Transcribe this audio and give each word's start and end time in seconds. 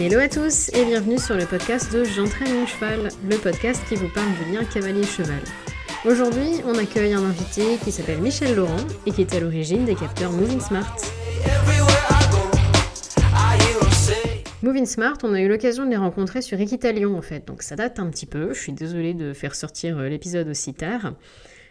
Hello 0.00 0.20
à 0.20 0.28
tous 0.28 0.68
et 0.74 0.84
bienvenue 0.84 1.18
sur 1.18 1.34
le 1.34 1.44
podcast 1.44 1.92
de 1.92 2.04
J'entraîne 2.04 2.54
mon 2.54 2.66
cheval, 2.66 3.08
le 3.28 3.36
podcast 3.36 3.82
qui 3.88 3.96
vous 3.96 4.08
parle 4.08 4.28
du 4.44 4.52
lien 4.52 4.64
cavalier-cheval. 4.64 5.40
Aujourd'hui, 6.04 6.62
on 6.64 6.78
accueille 6.78 7.14
un 7.14 7.24
invité 7.24 7.78
qui 7.82 7.90
s'appelle 7.90 8.20
Michel 8.20 8.54
Laurent 8.54 8.86
et 9.06 9.10
qui 9.10 9.22
est 9.22 9.34
à 9.34 9.40
l'origine 9.40 9.84
des 9.84 9.96
capteurs 9.96 10.30
Moving 10.30 10.60
Smart. 10.60 10.96
Moving 14.62 14.86
Smart, 14.86 15.18
on 15.24 15.34
a 15.34 15.40
eu 15.40 15.48
l'occasion 15.48 15.84
de 15.84 15.90
les 15.90 15.96
rencontrer 15.96 16.42
sur 16.42 16.60
Equitalion 16.60 17.18
en 17.18 17.22
fait, 17.22 17.44
donc 17.48 17.62
ça 17.62 17.74
date 17.74 17.98
un 17.98 18.08
petit 18.08 18.26
peu. 18.26 18.54
Je 18.54 18.60
suis 18.60 18.72
désolée 18.72 19.14
de 19.14 19.32
faire 19.32 19.56
sortir 19.56 19.98
euh, 19.98 20.08
l'épisode 20.08 20.46
aussi 20.46 20.74
tard. 20.74 21.14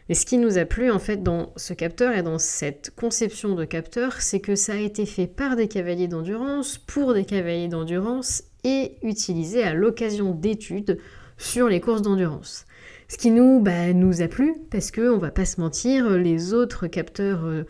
Mais 0.09 0.15
ce 0.15 0.25
qui 0.25 0.37
nous 0.37 0.57
a 0.57 0.65
plu 0.65 0.89
en 0.91 0.99
fait 0.99 1.21
dans 1.21 1.51
ce 1.57 1.73
capteur 1.73 2.15
et 2.15 2.23
dans 2.23 2.39
cette 2.39 2.91
conception 2.95 3.55
de 3.55 3.65
capteur, 3.65 4.21
c'est 4.21 4.39
que 4.39 4.55
ça 4.55 4.73
a 4.73 4.77
été 4.77 5.05
fait 5.05 5.27
par 5.27 5.55
des 5.55 5.67
cavaliers 5.67 6.07
d'endurance, 6.07 6.77
pour 6.77 7.13
des 7.13 7.25
cavaliers 7.25 7.67
d'endurance 7.67 8.43
et 8.63 8.97
utilisé 9.03 9.63
à 9.63 9.73
l'occasion 9.73 10.31
d'études 10.31 10.99
sur 11.37 11.67
les 11.67 11.81
courses 11.81 12.01
d'endurance. 12.01 12.65
Ce 13.09 13.17
qui 13.17 13.31
nous, 13.31 13.61
bah, 13.61 13.71
a 13.71 14.27
plu 14.27 14.55
parce 14.69 14.91
que 14.91 15.09
on 15.09 15.17
va 15.17 15.31
pas 15.31 15.45
se 15.45 15.61
mentir, 15.61 16.09
les 16.09 16.53
autres 16.53 16.87
capteurs 16.87 17.45
euh, 17.45 17.63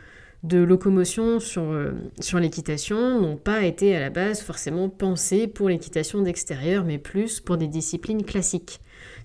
de 0.44 0.58
locomotion 0.58 1.40
euh, 1.58 1.92
sur 2.20 2.40
l'équitation 2.40 3.22
n'ont 3.22 3.38
pas 3.38 3.64
été 3.64 3.96
à 3.96 4.00
la 4.00 4.10
base 4.10 4.42
forcément 4.42 4.90
pensés 4.90 5.48
pour 5.48 5.70
l'équitation 5.70 6.22
d'extérieur, 6.22 6.86
mais 6.86 6.98
plus 6.98 7.40
pour 7.40 7.58
des 7.58 7.68
disciplines 7.68 8.24
classiques. 8.24 8.80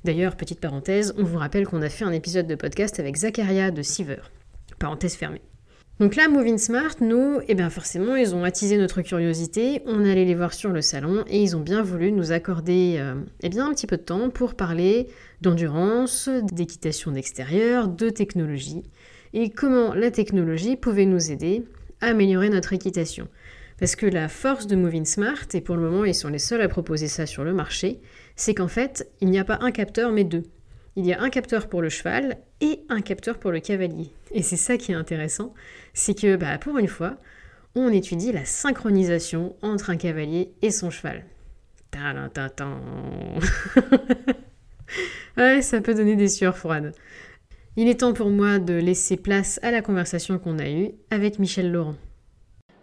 D'ailleurs, 0.04 0.36
petite 0.36 0.58
parenthèse, 0.58 1.14
on 1.16 1.22
vous 1.22 1.38
rappelle 1.38 1.66
qu'on 1.66 1.80
a 1.80 1.88
fait 1.88 2.04
un 2.04 2.10
épisode 2.10 2.48
de 2.48 2.56
podcast 2.56 2.98
avec 2.98 3.16
Zacharia 3.16 3.70
de 3.70 3.82
Siever. 3.82 4.22
Parenthèse 4.80 5.14
fermée. 5.14 5.42
Donc 6.00 6.16
là, 6.16 6.28
Moving 6.28 6.58
Smart, 6.58 6.96
nous, 7.00 7.38
eh 7.46 7.54
bien 7.54 7.70
forcément, 7.70 8.16
ils 8.16 8.34
ont 8.34 8.42
attisé 8.42 8.78
notre 8.78 9.02
curiosité, 9.02 9.82
on 9.86 10.04
allait 10.04 10.24
les 10.24 10.34
voir 10.34 10.54
sur 10.54 10.70
le 10.70 10.80
salon 10.80 11.22
et 11.28 11.40
ils 11.40 11.54
ont 11.56 11.60
bien 11.60 11.82
voulu 11.82 12.10
nous 12.10 12.32
accorder 12.32 12.96
euh, 12.98 13.14
eh 13.42 13.48
bien, 13.48 13.66
un 13.68 13.70
petit 13.72 13.86
peu 13.86 13.96
de 13.96 14.02
temps 14.02 14.28
pour 14.28 14.54
parler 14.54 15.06
d'endurance, 15.40 16.28
d'équitation 16.50 17.12
d'extérieur, 17.12 17.86
de 17.86 18.10
technologie 18.10 18.82
et 19.32 19.50
comment 19.50 19.94
la 19.94 20.10
technologie 20.10 20.76
pouvait 20.76 21.06
nous 21.06 21.30
aider 21.30 21.64
à 22.00 22.06
améliorer 22.06 22.48
notre 22.48 22.72
équitation. 22.72 23.28
Parce 23.78 23.94
que 23.94 24.06
la 24.06 24.28
force 24.28 24.66
de 24.66 24.74
Moving 24.74 25.04
Smart, 25.04 25.46
et 25.54 25.60
pour 25.60 25.76
le 25.76 25.82
moment 25.82 26.04
ils 26.04 26.14
sont 26.14 26.28
les 26.28 26.38
seuls 26.38 26.62
à 26.62 26.68
proposer 26.68 27.06
ça 27.06 27.26
sur 27.26 27.44
le 27.44 27.52
marché, 27.52 28.00
c'est 28.42 28.54
qu'en 28.54 28.66
fait, 28.66 29.08
il 29.20 29.30
n'y 29.30 29.38
a 29.38 29.44
pas 29.44 29.58
un 29.60 29.70
capteur 29.70 30.10
mais 30.10 30.24
deux. 30.24 30.42
Il 30.96 31.06
y 31.06 31.12
a 31.12 31.22
un 31.22 31.30
capteur 31.30 31.68
pour 31.68 31.80
le 31.80 31.88
cheval 31.88 32.38
et 32.60 32.80
un 32.88 33.00
capteur 33.00 33.38
pour 33.38 33.52
le 33.52 33.60
cavalier. 33.60 34.10
Et 34.32 34.42
c'est 34.42 34.56
ça 34.56 34.76
qui 34.76 34.90
est 34.90 34.96
intéressant, 34.96 35.54
c'est 35.94 36.18
que 36.18 36.34
bah, 36.34 36.58
pour 36.58 36.76
une 36.78 36.88
fois, 36.88 37.18
on 37.76 37.88
étudie 37.90 38.32
la 38.32 38.44
synchronisation 38.44 39.54
entre 39.62 39.90
un 39.90 39.96
cavalier 39.96 40.54
et 40.60 40.72
son 40.72 40.90
cheval. 40.90 41.24
ouais, 45.36 45.62
ça 45.62 45.80
peut 45.80 45.94
donner 45.94 46.16
des 46.16 46.28
sueurs 46.28 46.58
froides. 46.58 46.96
Il 47.76 47.86
est 47.88 48.00
temps 48.00 48.12
pour 48.12 48.30
moi 48.30 48.58
de 48.58 48.74
laisser 48.74 49.16
place 49.16 49.60
à 49.62 49.70
la 49.70 49.82
conversation 49.82 50.40
qu'on 50.40 50.58
a 50.58 50.68
eue 50.68 50.90
avec 51.10 51.38
Michel 51.38 51.70
Laurent. 51.70 51.94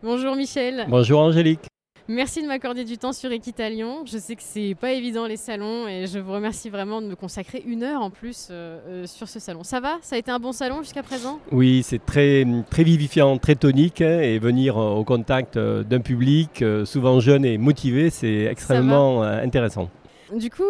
Bonjour 0.03 0.37
Michel. 0.37 0.85
Bonjour 0.87 1.19
Angélique. 1.19 1.67
Merci 2.11 2.41
de 2.41 2.47
m'accorder 2.47 2.85
du 2.85 2.97
temps 2.97 3.13
sur 3.13 3.31
Equitalion. 3.31 4.03
Je 4.03 4.17
sais 4.17 4.35
que 4.35 4.41
c'est 4.43 4.73
pas 4.73 4.93
évident 4.93 5.27
les 5.27 5.38
salons 5.38 5.88
et 5.88 6.07
je 6.07 6.17
vous 6.17 6.33
remercie 6.33 6.71
vraiment 6.71 7.03
de 7.03 7.05
me 7.05 7.15
consacrer 7.15 7.61
une 7.67 7.83
heure 7.83 8.02
en 8.02 8.09
plus 8.09 8.47
euh, 8.49 8.79
euh, 8.88 9.05
sur 9.05 9.29
ce 9.29 9.39
salon. 9.39 9.63
Ça 9.63 9.79
va? 9.79 9.99
Ça 10.02 10.15
a 10.15 10.17
été 10.17 10.31
un 10.31 10.39
bon 10.39 10.52
salon 10.52 10.81
jusqu'à 10.81 11.03
présent? 11.03 11.39
Oui, 11.52 11.83
c'est 11.83 12.03
très, 12.03 12.47
très 12.71 12.83
vivifiant, 12.83 13.37
très 13.37 13.53
tonique 13.53 14.02
hein, 14.02 14.21
et 14.21 14.39
venir 14.39 14.77
au 14.77 15.03
contact 15.03 15.55
euh, 15.55 15.83
d'un 15.83 15.99
public 15.99 16.63
souvent 16.83 17.19
jeune 17.19 17.45
et 17.45 17.59
motivé, 17.59 18.09
c'est 18.09 18.45
extrêmement 18.45 19.21
intéressant. 19.21 19.87
Du 20.36 20.49
coup, 20.49 20.64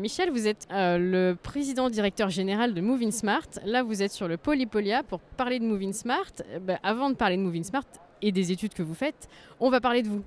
Michel, 0.00 0.30
vous 0.30 0.48
êtes 0.48 0.66
le 0.72 1.34
président 1.34 1.90
directeur 1.90 2.28
général 2.28 2.74
de 2.74 2.80
Moving 2.80 3.12
Smart. 3.12 3.46
Là, 3.64 3.84
vous 3.84 4.02
êtes 4.02 4.12
sur 4.12 4.26
le 4.26 4.36
Polypolia 4.36 5.04
pour 5.04 5.20
parler 5.20 5.60
de 5.60 5.64
Moving 5.64 5.92
Smart. 5.92 6.32
Ben, 6.60 6.80
avant 6.82 7.08
de 7.08 7.14
parler 7.14 7.36
de 7.36 7.42
Moving 7.42 7.62
Smart 7.62 7.84
et 8.20 8.32
des 8.32 8.50
études 8.50 8.74
que 8.74 8.82
vous 8.82 8.94
faites, 8.94 9.28
on 9.60 9.70
va 9.70 9.80
parler 9.80 10.02
de 10.02 10.08
vous. 10.08 10.22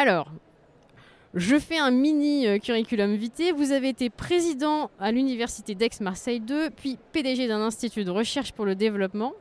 Alors, 0.00 0.30
je 1.34 1.58
fais 1.58 1.76
un 1.76 1.90
mini 1.90 2.46
euh, 2.46 2.58
curriculum 2.58 3.16
vitae. 3.16 3.50
Vous 3.50 3.72
avez 3.72 3.88
été 3.88 4.10
président 4.10 4.92
à 5.00 5.10
l'université 5.10 5.74
d'Aix-Marseille 5.74 6.38
2, 6.38 6.70
puis 6.70 6.98
PDG 7.12 7.48
d'un 7.48 7.60
institut 7.62 8.04
de 8.04 8.12
recherche 8.12 8.52
pour 8.52 8.64
le 8.64 8.76
développement. 8.76 9.32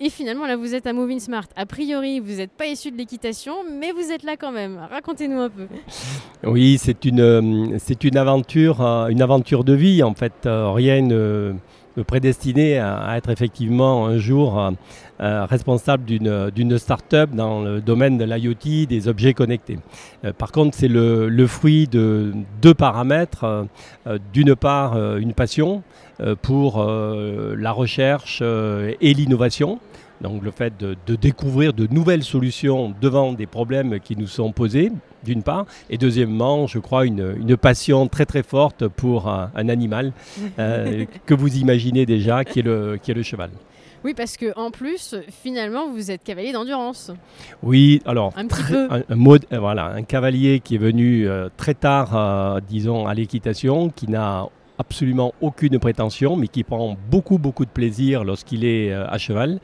Et 0.00 0.08
finalement, 0.08 0.46
là, 0.46 0.56
vous 0.56 0.74
êtes 0.74 0.86
à 0.86 0.94
Moving 0.94 1.20
Smart. 1.20 1.44
A 1.54 1.66
priori, 1.66 2.18
vous 2.18 2.36
n'êtes 2.36 2.52
pas 2.52 2.64
issu 2.64 2.90
de 2.90 2.96
l'équitation, 2.96 3.56
mais 3.70 3.92
vous 3.92 4.10
êtes 4.10 4.22
là 4.22 4.38
quand 4.38 4.52
même. 4.52 4.80
Racontez-nous 4.90 5.38
un 5.38 5.50
peu. 5.50 5.66
Oui, 6.44 6.78
c'est 6.80 7.04
une, 7.04 7.20
euh, 7.20 8.14
aventure, 8.14 8.80
euh, 8.80 9.08
une 9.08 9.20
aventure 9.20 9.64
de 9.64 9.74
vie. 9.74 10.02
En 10.02 10.14
fait, 10.14 10.32
rien 10.46 11.02
ne 11.02 11.52
me 11.98 12.04
prédestiner 12.04 12.78
à, 12.78 13.18
être 13.18 13.28
effectivement 13.28 14.06
un 14.06 14.16
jour 14.16 14.72
euh, 15.20 15.28
euh, 15.28 15.44
responsable 15.44 16.04
d'une 16.04 16.78
start-up 16.78 17.30
dans 17.32 17.62
le 17.62 17.80
domaine 17.80 18.18
de 18.18 18.24
l'IoT, 18.24 18.86
des 18.88 19.08
objets 19.08 19.34
connectés. 19.34 19.78
Euh, 20.24 20.32
par 20.32 20.52
contre, 20.52 20.76
c'est 20.76 20.88
le, 20.88 21.28
le, 21.28 21.46
fruit 21.46 21.86
de 21.86 22.32
deux 22.62 22.74
paramètres. 22.74 23.66
D'une 24.32 24.56
part, 24.56 24.96
une 25.16 25.34
passion 25.34 25.82
pour 26.42 26.84
la 26.84 27.72
recherche 27.72 28.42
et 28.42 29.14
l'innovation. 29.14 29.78
Donc 30.20 30.42
le 30.42 30.50
fait 30.50 30.72
de, 30.78 30.96
découvrir 31.16 31.72
de 31.72 31.86
nouvelles 31.90 32.24
solutions 32.24 32.92
devant 33.00 33.32
des 33.32 33.46
problèmes 33.46 34.00
qui 34.00 34.16
nous 34.16 34.26
sont 34.26 34.52
posés, 34.52 34.90
d'une 35.24 35.42
part, 35.42 35.66
et 35.90 35.98
deuxièmement, 35.98 36.66
je 36.66 36.78
crois, 36.78 37.06
une, 37.06 37.56
passion 37.56 38.08
très 38.08 38.26
très 38.26 38.42
forte 38.42 38.88
pour 38.88 39.28
un, 39.28 39.68
animal 39.68 40.12
euh, 40.58 41.04
que 41.26 41.34
vous 41.34 41.56
imaginez 41.56 42.06
déjà, 42.06 42.44
qui 42.44 42.60
est 42.60 42.62
le, 42.62 42.98
qui 43.00 43.10
est 43.10 43.14
le 43.14 43.22
cheval. 43.22 43.50
Oui, 44.04 44.14
parce 44.14 44.36
que 44.36 44.52
en 44.56 44.70
plus, 44.70 45.14
finalement, 45.28 45.90
vous 45.90 46.10
êtes 46.10 46.22
cavalier 46.22 46.52
d'endurance. 46.52 47.10
Oui, 47.62 48.02
alors 48.06 48.32
un 48.36 48.46
petit 48.46 48.62
peu. 48.62 48.88
Un, 48.90 49.16
mode, 49.16 49.46
euh, 49.52 49.58
voilà, 49.58 49.86
un 49.86 50.02
cavalier 50.02 50.60
qui 50.60 50.76
est 50.76 50.78
venu 50.78 51.26
euh, 51.28 51.48
très 51.56 51.74
tard, 51.74 52.60
disons, 52.68 53.06
à 53.06 53.14
l'équitation, 53.14 53.90
qui 53.90 54.08
n'a 54.08 54.46
absolument 54.78 55.34
aucune 55.40 55.78
prétention, 55.78 56.36
mais 56.36 56.46
qui 56.46 56.62
prend 56.62 56.96
beaucoup 57.10 57.38
beaucoup 57.38 57.64
de 57.64 57.70
plaisir 57.70 58.22
lorsqu'il 58.22 58.64
est 58.64 58.92
à 58.92 59.18
cheval 59.18 59.58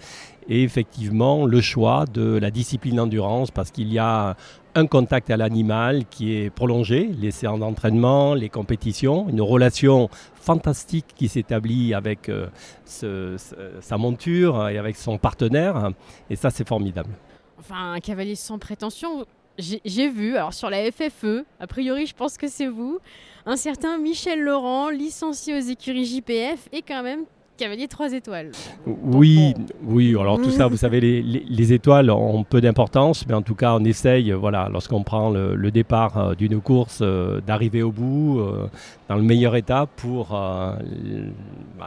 et 0.48 0.62
effectivement 0.62 1.46
le 1.46 1.60
choix 1.60 2.04
de 2.12 2.38
la 2.38 2.50
discipline 2.50 3.00
endurance 3.00 3.50
parce 3.50 3.70
qu'il 3.70 3.92
y 3.92 3.98
a 3.98 4.36
un 4.74 4.86
contact 4.86 5.30
à 5.30 5.36
l'animal 5.36 6.04
qui 6.06 6.34
est 6.34 6.50
prolongé, 6.50 7.10
les 7.18 7.30
séances 7.30 7.60
d'entraînement, 7.60 8.34
les 8.34 8.48
compétitions, 8.48 9.28
une 9.28 9.40
relation 9.40 10.08
fantastique 10.34 11.06
qui 11.14 11.28
s'établit 11.28 11.94
avec 11.94 12.28
euh, 12.28 12.48
sa 12.86 13.98
monture 13.98 14.68
et 14.68 14.78
avec 14.78 14.96
son 14.96 15.18
partenaire 15.18 15.90
et 16.28 16.36
ça 16.36 16.50
c'est 16.50 16.66
formidable. 16.66 17.10
Enfin 17.58 17.92
un 17.92 18.00
cavalier 18.00 18.34
sans 18.34 18.58
prétention, 18.58 19.24
j'ai 19.58 20.08
vu, 20.08 20.36
alors 20.36 20.52
sur 20.52 20.68
la 20.68 20.90
FFE, 20.90 21.44
a 21.60 21.66
priori 21.66 22.06
je 22.06 22.14
pense 22.14 22.36
que 22.36 22.48
c'est 22.48 22.66
vous, 22.66 22.98
un 23.46 23.56
certain 23.56 23.98
Michel 23.98 24.40
Laurent, 24.40 24.88
licencié 24.88 25.56
aux 25.56 25.60
écuries 25.60 26.06
JPF, 26.06 26.68
et 26.72 26.82
quand 26.82 27.02
même 27.02 27.24
Cavalier 27.56 27.86
3 27.86 28.12
étoiles. 28.14 28.50
Oui, 28.84 29.54
oui. 29.84 30.16
Alors 30.18 30.40
tout 30.42 30.50
ça, 30.50 30.66
vous 30.66 30.76
savez, 30.76 31.00
les, 31.00 31.72
étoiles 31.72 32.10
ont 32.10 32.42
peu 32.42 32.60
d'importance, 32.60 33.24
mais 33.28 33.34
en 33.34 33.42
tout 33.42 33.54
cas, 33.54 33.74
on 33.74 33.84
essaye, 33.84 34.32
voilà, 34.32 34.68
lorsqu'on 34.72 35.04
prend 35.04 35.30
le, 35.30 35.70
départ 35.70 36.18
euh, 36.18 36.34
d'une 36.34 36.60
course, 36.60 36.98
euh, 37.02 37.40
d'arriver 37.40 37.82
au 37.82 37.92
bout 37.92 38.40
euh, 38.40 38.68
dans 39.08 39.14
le 39.14 39.22
meilleur 39.22 39.54
état 39.54 39.86
pour, 39.86 40.30
bah, 40.30 40.78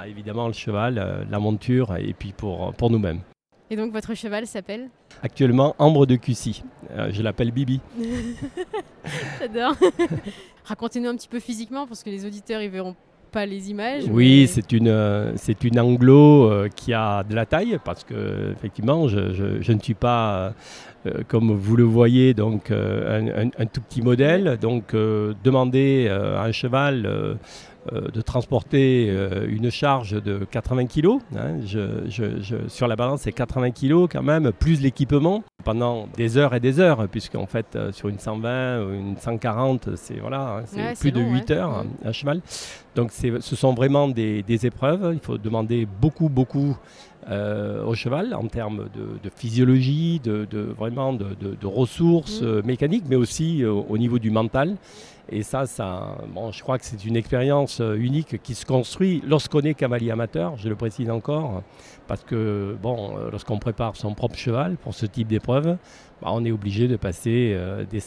évidemment, 0.07 0.47
le 0.47 0.53
cheval, 0.53 1.27
la 1.29 1.39
monture 1.39 1.97
et 1.97 2.13
puis 2.13 2.33
pour, 2.35 2.73
pour 2.73 2.89
nous-mêmes. 2.89 3.19
Et 3.69 3.75
donc 3.75 3.91
votre 3.91 4.13
cheval 4.13 4.47
s'appelle 4.47 4.89
Actuellement 5.21 5.75
Ambre 5.79 6.05
de 6.05 6.15
Cussy. 6.15 6.63
je 7.09 7.21
l'appelle 7.21 7.51
Bibi. 7.51 7.81
J'adore. 9.39 9.75
Racontez-nous 10.63 11.09
un 11.09 11.15
petit 11.15 11.27
peu 11.27 11.41
physiquement 11.41 11.85
parce 11.85 12.03
que 12.03 12.09
les 12.09 12.25
auditeurs 12.25 12.61
ils 12.61 12.69
verront 12.69 12.95
pas 13.27 13.45
les 13.45 13.69
images. 13.69 14.03
Oui, 14.09 14.47
c'est 14.49 14.71
une, 14.71 14.87
euh, 14.87 15.31
c'est 15.35 15.63
une 15.63 15.79
anglo 15.79 16.49
euh, 16.49 16.69
qui 16.73 16.93
a 16.93 17.23
de 17.23 17.35
la 17.35 17.45
taille 17.45 17.79
parce 17.83 18.03
que 18.03 18.51
effectivement, 18.51 19.07
je, 19.07 19.33
je, 19.61 19.71
ne 19.71 19.79
suis 19.79 19.93
pas, 19.93 20.53
euh, 21.05 21.21
comme 21.27 21.51
vous 21.51 21.75
le 21.75 21.83
voyez, 21.83 22.33
donc 22.33 22.71
un, 22.71 23.49
un, 23.57 23.65
tout 23.65 23.81
petit 23.81 24.01
modèle. 24.01 24.57
Donc, 24.61 24.93
demander 24.93 26.07
à 26.09 26.43
un 26.43 26.51
cheval 26.51 27.37
de 27.91 28.21
transporter 28.21 29.07
euh, 29.09 29.47
une 29.49 29.69
charge 29.71 30.11
de 30.11 30.45
80 30.49 30.85
kg. 30.87 31.19
Hein. 31.35 31.57
sur 32.67 32.87
la 32.87 32.95
balance, 32.95 33.21
c'est 33.21 33.31
80 33.31 33.71
kg 33.71 34.07
quand 34.11 34.23
même, 34.23 34.51
plus 34.51 34.81
l'équipement 34.81 35.43
pendant 35.63 36.07
des 36.15 36.37
heures 36.37 36.53
et 36.53 36.59
des 36.59 36.79
heures, 36.79 37.07
puisqu'en 37.09 37.45
fait, 37.45 37.75
euh, 37.75 37.91
sur 37.91 38.09
une 38.09 38.19
120 38.19 38.83
ou 38.83 38.93
une 38.93 39.17
140, 39.17 39.95
c'est 39.95 40.19
voilà, 40.19 40.63
hein, 40.77 40.93
plus 40.99 41.11
de 41.11 41.21
8 41.21 41.51
heures 41.51 41.85
à 42.03 42.11
cheval. 42.11 42.41
Donc, 42.95 43.11
ce 43.11 43.55
sont 43.55 43.73
vraiment 43.73 44.07
des, 44.07 44.43
épreuves. 44.65 45.11
Il 45.13 45.19
faut 45.19 45.37
demander 45.37 45.85
beaucoup, 46.01 46.29
beaucoup 46.29 46.75
au 47.29 47.93
cheval 47.93 48.33
en 48.33 48.47
termes 48.47 48.87
de, 48.95 49.29
physiologie, 49.35 50.21
de, 50.23 50.47
vraiment 50.77 51.13
de, 51.13 51.67
ressources 51.67 52.41
mmh. 52.41 52.61
mécaniques, 52.63 53.03
mais 53.09 53.17
aussi 53.17 53.63
au 53.65 53.97
niveau 53.97 54.17
du 54.17 54.31
mental. 54.31 54.77
Et 55.29 55.43
ça, 55.43 55.65
ça 55.65 56.17
bon, 56.33 56.51
je 56.51 56.61
crois 56.63 56.77
que 56.77 56.85
c'est 56.85 57.03
une 57.03 57.17
expérience 57.17 57.81
euh, 57.81 57.95
unique 57.95 58.41
qui 58.41 58.55
se 58.55 58.65
construit 58.65 59.21
lorsqu'on 59.27 59.61
est 59.61 59.73
cavalier 59.73 60.11
amateur, 60.11 60.55
je 60.57 60.69
le 60.69 60.75
précise 60.75 61.09
encore, 61.09 61.63
parce 62.07 62.23
que 62.23 62.77
bon, 62.81 63.17
euh, 63.17 63.29
lorsqu'on 63.31 63.59
prépare 63.59 63.95
son 63.97 64.13
propre 64.13 64.37
cheval 64.37 64.77
pour 64.77 64.93
ce 64.93 65.05
type 65.05 65.27
d'épreuve, 65.27 65.77
bah, 66.21 66.29
on 66.31 66.45
est 66.45 66.51
obligé 66.51 66.87
de 66.87 66.95
passer 66.95 67.53
euh, 67.55 67.83
des, 67.85 67.99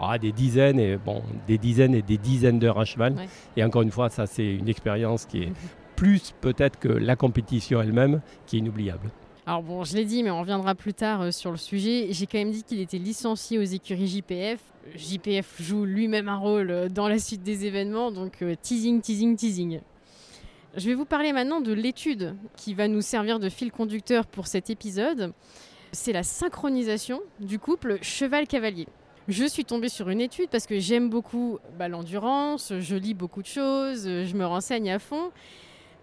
ah, 0.00 0.18
des, 0.18 0.30
dizaines 0.30 0.78
et, 0.78 0.96
bon, 0.96 1.22
des 1.48 1.58
dizaines 1.58 1.94
et 1.94 2.02
des 2.02 2.18
dizaines 2.18 2.60
d'heures 2.60 2.78
à 2.78 2.84
cheval. 2.84 3.16
Et 3.56 3.64
encore 3.64 3.82
une 3.82 3.90
fois, 3.90 4.08
ça 4.08 4.26
c'est 4.26 4.54
une 4.54 4.68
expérience 4.68 5.26
qui 5.26 5.42
est 5.42 5.48
mhm. 5.48 5.54
plus 5.96 6.32
peut-être 6.40 6.78
que 6.78 6.88
la 6.88 7.16
compétition 7.16 7.82
elle-même, 7.82 8.20
qui 8.46 8.56
est 8.56 8.60
inoubliable. 8.60 9.10
Alors 9.48 9.62
bon, 9.62 9.82
je 9.82 9.96
l'ai 9.96 10.04
dit, 10.04 10.22
mais 10.22 10.30
on 10.30 10.40
reviendra 10.40 10.74
plus 10.74 10.92
tard 10.92 11.22
euh, 11.22 11.30
sur 11.30 11.50
le 11.50 11.56
sujet. 11.56 12.08
J'ai 12.10 12.26
quand 12.26 12.36
même 12.36 12.50
dit 12.50 12.64
qu'il 12.64 12.80
était 12.80 12.98
licencié 12.98 13.58
aux 13.58 13.62
écuries 13.62 14.06
JPF. 14.06 14.60
JPF 14.94 15.62
joue 15.62 15.86
lui-même 15.86 16.28
un 16.28 16.36
rôle 16.36 16.70
euh, 16.70 16.88
dans 16.90 17.08
la 17.08 17.18
suite 17.18 17.42
des 17.42 17.64
événements, 17.64 18.12
donc 18.12 18.42
euh, 18.42 18.56
teasing, 18.60 19.00
teasing, 19.00 19.36
teasing. 19.36 19.80
Je 20.76 20.86
vais 20.86 20.94
vous 20.94 21.06
parler 21.06 21.32
maintenant 21.32 21.62
de 21.62 21.72
l'étude 21.72 22.36
qui 22.58 22.74
va 22.74 22.88
nous 22.88 23.00
servir 23.00 23.38
de 23.38 23.48
fil 23.48 23.72
conducteur 23.72 24.26
pour 24.26 24.46
cet 24.46 24.68
épisode. 24.68 25.32
C'est 25.92 26.12
la 26.12 26.24
synchronisation 26.24 27.22
du 27.40 27.58
couple 27.58 27.96
cheval-cavalier. 28.02 28.86
Je 29.28 29.46
suis 29.46 29.64
tombée 29.64 29.88
sur 29.88 30.10
une 30.10 30.20
étude 30.20 30.50
parce 30.50 30.66
que 30.66 30.78
j'aime 30.78 31.08
beaucoup 31.08 31.58
bah, 31.78 31.88
l'endurance, 31.88 32.74
je 32.78 32.96
lis 32.96 33.14
beaucoup 33.14 33.40
de 33.40 33.46
choses, 33.46 34.04
je 34.04 34.36
me 34.36 34.44
renseigne 34.44 34.90
à 34.90 34.98
fond. 34.98 35.30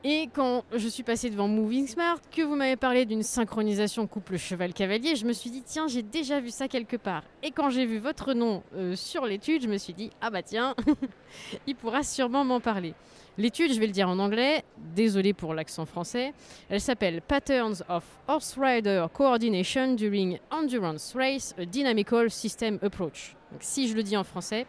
Et 0.07 0.29
quand 0.31 0.63
je 0.71 0.87
suis 0.87 1.01
passée 1.01 1.31
devant 1.31 1.47
Moving 1.47 1.87
Smart, 1.87 2.19
que 2.29 2.43
vous 2.43 2.55
m'avez 2.55 2.75
parlé 2.75 3.07
d'une 3.07 3.23
synchronisation 3.23 4.05
couple 4.05 4.37
cheval-cavalier, 4.37 5.15
je 5.15 5.25
me 5.25 5.33
suis 5.33 5.49
dit, 5.49 5.63
tiens, 5.63 5.87
j'ai 5.87 6.03
déjà 6.03 6.39
vu 6.39 6.51
ça 6.51 6.67
quelque 6.67 6.95
part. 6.95 7.23
Et 7.41 7.49
quand 7.49 7.71
j'ai 7.71 7.87
vu 7.87 7.97
votre 7.97 8.35
nom 8.35 8.61
euh, 8.75 8.95
sur 8.95 9.25
l'étude, 9.25 9.63
je 9.63 9.67
me 9.67 9.79
suis 9.79 9.95
dit, 9.95 10.11
ah 10.21 10.29
bah 10.29 10.43
tiens, 10.43 10.75
il 11.65 11.75
pourra 11.75 12.03
sûrement 12.03 12.45
m'en 12.45 12.59
parler. 12.59 12.93
L'étude, 13.39 13.73
je 13.73 13.79
vais 13.79 13.87
le 13.87 13.91
dire 13.91 14.07
en 14.07 14.19
anglais, 14.19 14.63
désolé 14.77 15.33
pour 15.33 15.55
l'accent 15.55 15.87
français, 15.87 16.35
elle 16.69 16.81
s'appelle 16.81 17.23
Patterns 17.23 17.83
of 17.89 18.03
Horse 18.27 18.59
Rider 18.59 19.07
Coordination 19.11 19.95
During 19.95 20.37
Endurance 20.51 21.15
Race, 21.15 21.55
a 21.57 21.65
Dynamical 21.65 22.29
System 22.29 22.77
Approach. 22.83 23.35
si 23.59 23.87
je 23.87 23.95
le 23.95 24.03
dis 24.03 24.15
en 24.15 24.23
français, 24.23 24.67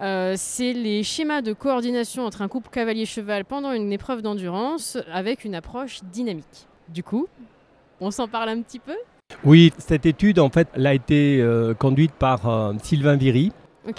euh, 0.00 0.34
c'est 0.36 0.72
les 0.72 1.02
schémas 1.02 1.42
de 1.42 1.52
coordination 1.52 2.24
entre 2.24 2.42
un 2.42 2.48
couple 2.48 2.68
cavalier-cheval 2.70 3.44
pendant 3.44 3.72
une 3.72 3.92
épreuve 3.92 4.22
d'endurance 4.22 4.96
avec 5.12 5.44
une 5.44 5.54
approche 5.54 6.00
dynamique. 6.12 6.68
Du 6.88 7.02
coup, 7.02 7.26
on 8.00 8.10
s'en 8.10 8.28
parle 8.28 8.50
un 8.50 8.62
petit 8.62 8.78
peu? 8.78 8.96
Oui, 9.44 9.72
cette 9.78 10.06
étude, 10.06 10.38
en 10.38 10.50
fait, 10.50 10.68
elle 10.74 10.86
a 10.86 10.94
été 10.94 11.40
euh, 11.40 11.74
conduite 11.74 12.12
par 12.12 12.48
euh, 12.48 12.72
Sylvain 12.82 13.16
Viry. 13.16 13.52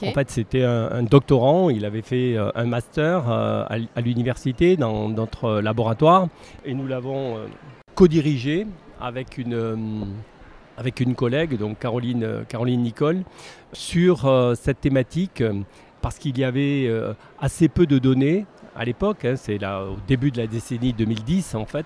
En 0.04 0.14
fait, 0.14 0.30
c'était 0.30 0.64
un, 0.64 1.02
doctorant, 1.02 1.72
il 1.72 1.84
avait 1.84 2.04
fait 2.04 2.38
un 2.38 2.66
master 2.66 3.28
à, 3.28 3.76
l'université 4.00 4.78
dans 4.78 5.10
notre 5.10 5.62
laboratoire 5.62 6.28
et 6.64 6.76
nous 6.76 6.86
l'avons 6.86 7.40
co-dirigé 7.96 8.68
avec 9.02 9.40
une 9.40 10.06
avec 10.78 11.00
une 11.00 11.16
collègue, 11.16 11.58
donc 11.58 11.80
Caroline, 11.80 12.46
Caroline 12.48 12.84
Nicole, 12.84 13.24
sur 13.74 14.30
cette 14.56 14.80
thématique 14.80 15.42
parce 16.02 16.18
qu'il 16.18 16.38
y 16.38 16.44
avait 16.44 16.86
euh, 16.88 17.14
assez 17.40 17.68
peu 17.68 17.86
de 17.86 18.00
données 18.00 18.46
à 18.76 18.86
l'époque, 18.86 19.26
hein, 19.26 19.36
c'est 19.36 19.64
au 19.66 19.98
début 20.08 20.32
de 20.32 20.38
la 20.38 20.48
décennie 20.48 20.94
2010 20.94 21.56
en 21.56 21.66
fait, 21.66 21.86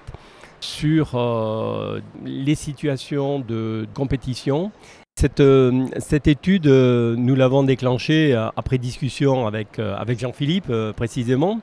sur 0.60 1.16
euh, 1.16 2.00
les 2.24 2.56
situations 2.56 3.40
de 3.40 3.88
compétition. 3.94 4.72
Cette, 5.16 5.40
euh, 5.40 5.86
cette 5.98 6.28
étude, 6.28 6.66
nous 6.66 7.36
l'avons 7.36 7.64
déclenchée 7.64 8.36
après 8.56 8.78
discussion 8.80 9.46
avec, 9.46 9.78
avec 9.80 10.20
Jean-Philippe 10.20 10.72
précisément, 10.96 11.62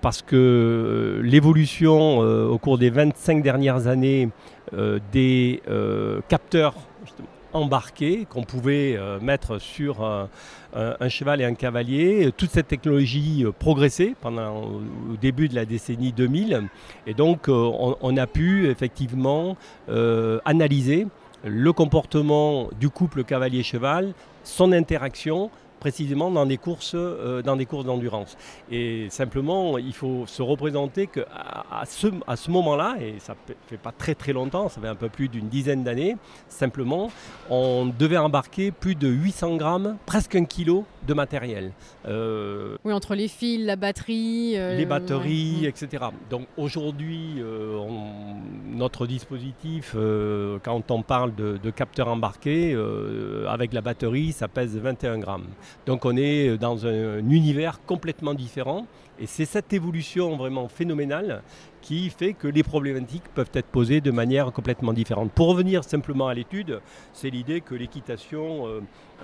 parce 0.00 0.22
que 0.22 1.20
l'évolution 1.22 2.18
au 2.18 2.58
cours 2.58 2.78
des 2.78 2.90
25 2.90 3.42
dernières 3.42 3.88
années 3.88 4.28
des 5.12 5.60
capteurs 6.28 6.74
embarqués 7.52 8.26
qu'on 8.28 8.42
pouvait 8.42 8.98
mettre 9.20 9.58
sur 9.58 10.04
un, 10.04 11.08
cheval 11.08 11.40
et 11.40 11.44
un 11.44 11.54
cavalier. 11.54 12.30
Toute 12.36 12.50
cette 12.50 12.68
technologie 12.68 13.44
euh, 13.44 13.52
progressait 13.52 14.14
pendant 14.20 14.62
au 14.62 15.16
début 15.20 15.48
de 15.48 15.54
la 15.54 15.64
décennie 15.64 16.12
2000 16.12 16.68
et 17.06 17.14
donc 17.14 17.48
euh, 17.48 17.70
on, 18.00 18.16
a 18.16 18.26
pu 18.26 18.68
effectivement 18.68 19.56
euh, 19.88 20.38
analyser 20.44 21.06
le 21.44 21.72
comportement 21.72 22.68
du 22.80 22.90
couple 22.90 23.24
cavalier-cheval, 23.24 24.12
son 24.42 24.72
interaction 24.72 25.50
précisément 25.78 26.30
dans 26.30 26.46
des 26.46 26.56
courses, 26.56 26.92
euh, 26.94 27.42
dans 27.42 27.56
des 27.56 27.66
courses 27.66 27.84
d'endurance. 27.84 28.36
Et 28.70 29.08
simplement, 29.10 29.78
il 29.78 29.94
faut 29.94 30.24
se 30.26 30.42
représenter 30.42 31.06
qu'à 31.06 31.26
à 31.70 31.84
ce, 31.86 32.08
à 32.26 32.36
ce 32.36 32.50
moment-là, 32.50 32.96
et 33.00 33.16
ça 33.18 33.34
ne 33.48 33.54
fait 33.68 33.76
pas 33.76 33.92
très 33.92 34.14
très 34.14 34.32
longtemps, 34.32 34.68
ça 34.68 34.80
fait 34.80 34.88
un 34.88 34.94
peu 34.94 35.08
plus 35.08 35.28
d'une 35.28 35.48
dizaine 35.48 35.84
d'années, 35.84 36.16
simplement, 36.48 37.10
on 37.50 37.86
devait 37.98 38.16
embarquer 38.16 38.70
plus 38.70 38.94
de 38.94 39.08
800 39.08 39.56
grammes, 39.56 39.96
presque 40.06 40.34
un 40.34 40.44
kilo 40.44 40.84
de 41.06 41.14
matériel. 41.14 41.72
Euh, 42.06 42.76
oui, 42.84 42.92
entre 42.92 43.14
les 43.14 43.28
fils, 43.28 43.64
la 43.64 43.76
batterie. 43.76 44.54
Euh, 44.56 44.76
les 44.76 44.86
batteries, 44.86 45.66
etc. 45.66 46.06
Donc 46.30 46.46
aujourd'hui, 46.56 47.42
notre 48.66 49.06
dispositif, 49.06 49.94
quand 50.62 50.90
on 50.90 51.02
parle 51.02 51.34
de, 51.34 51.58
de 51.62 51.70
capteur 51.70 52.08
embarqué, 52.08 52.76
avec 53.48 53.72
la 53.72 53.80
batterie, 53.80 54.32
ça 54.32 54.48
pèse 54.48 54.76
21 54.76 55.18
grammes. 55.18 55.46
Donc 55.86 56.04
on 56.04 56.16
est 56.16 56.58
dans 56.58 56.86
un, 56.86 57.18
univers 57.18 57.80
complètement 57.86 58.34
différent. 58.34 58.86
Et 59.20 59.26
c'est 59.26 59.46
cette 59.46 59.72
évolution 59.72 60.36
vraiment 60.36 60.68
phénoménale 60.68 61.42
qui 61.80 62.10
fait 62.10 62.34
que 62.34 62.46
les 62.48 62.62
problématiques 62.62 63.28
peuvent 63.34 63.50
être 63.54 63.66
posées 63.66 64.00
de 64.00 64.10
manière 64.10 64.52
complètement 64.52 64.92
différente. 64.92 65.32
Pour 65.32 65.48
revenir 65.48 65.84
simplement 65.84 66.28
à 66.28 66.34
l'étude, 66.34 66.80
c'est 67.12 67.30
l'idée 67.30 67.60
que 67.60 67.74
l'équitation, 67.74 68.66
euh, 68.66 68.80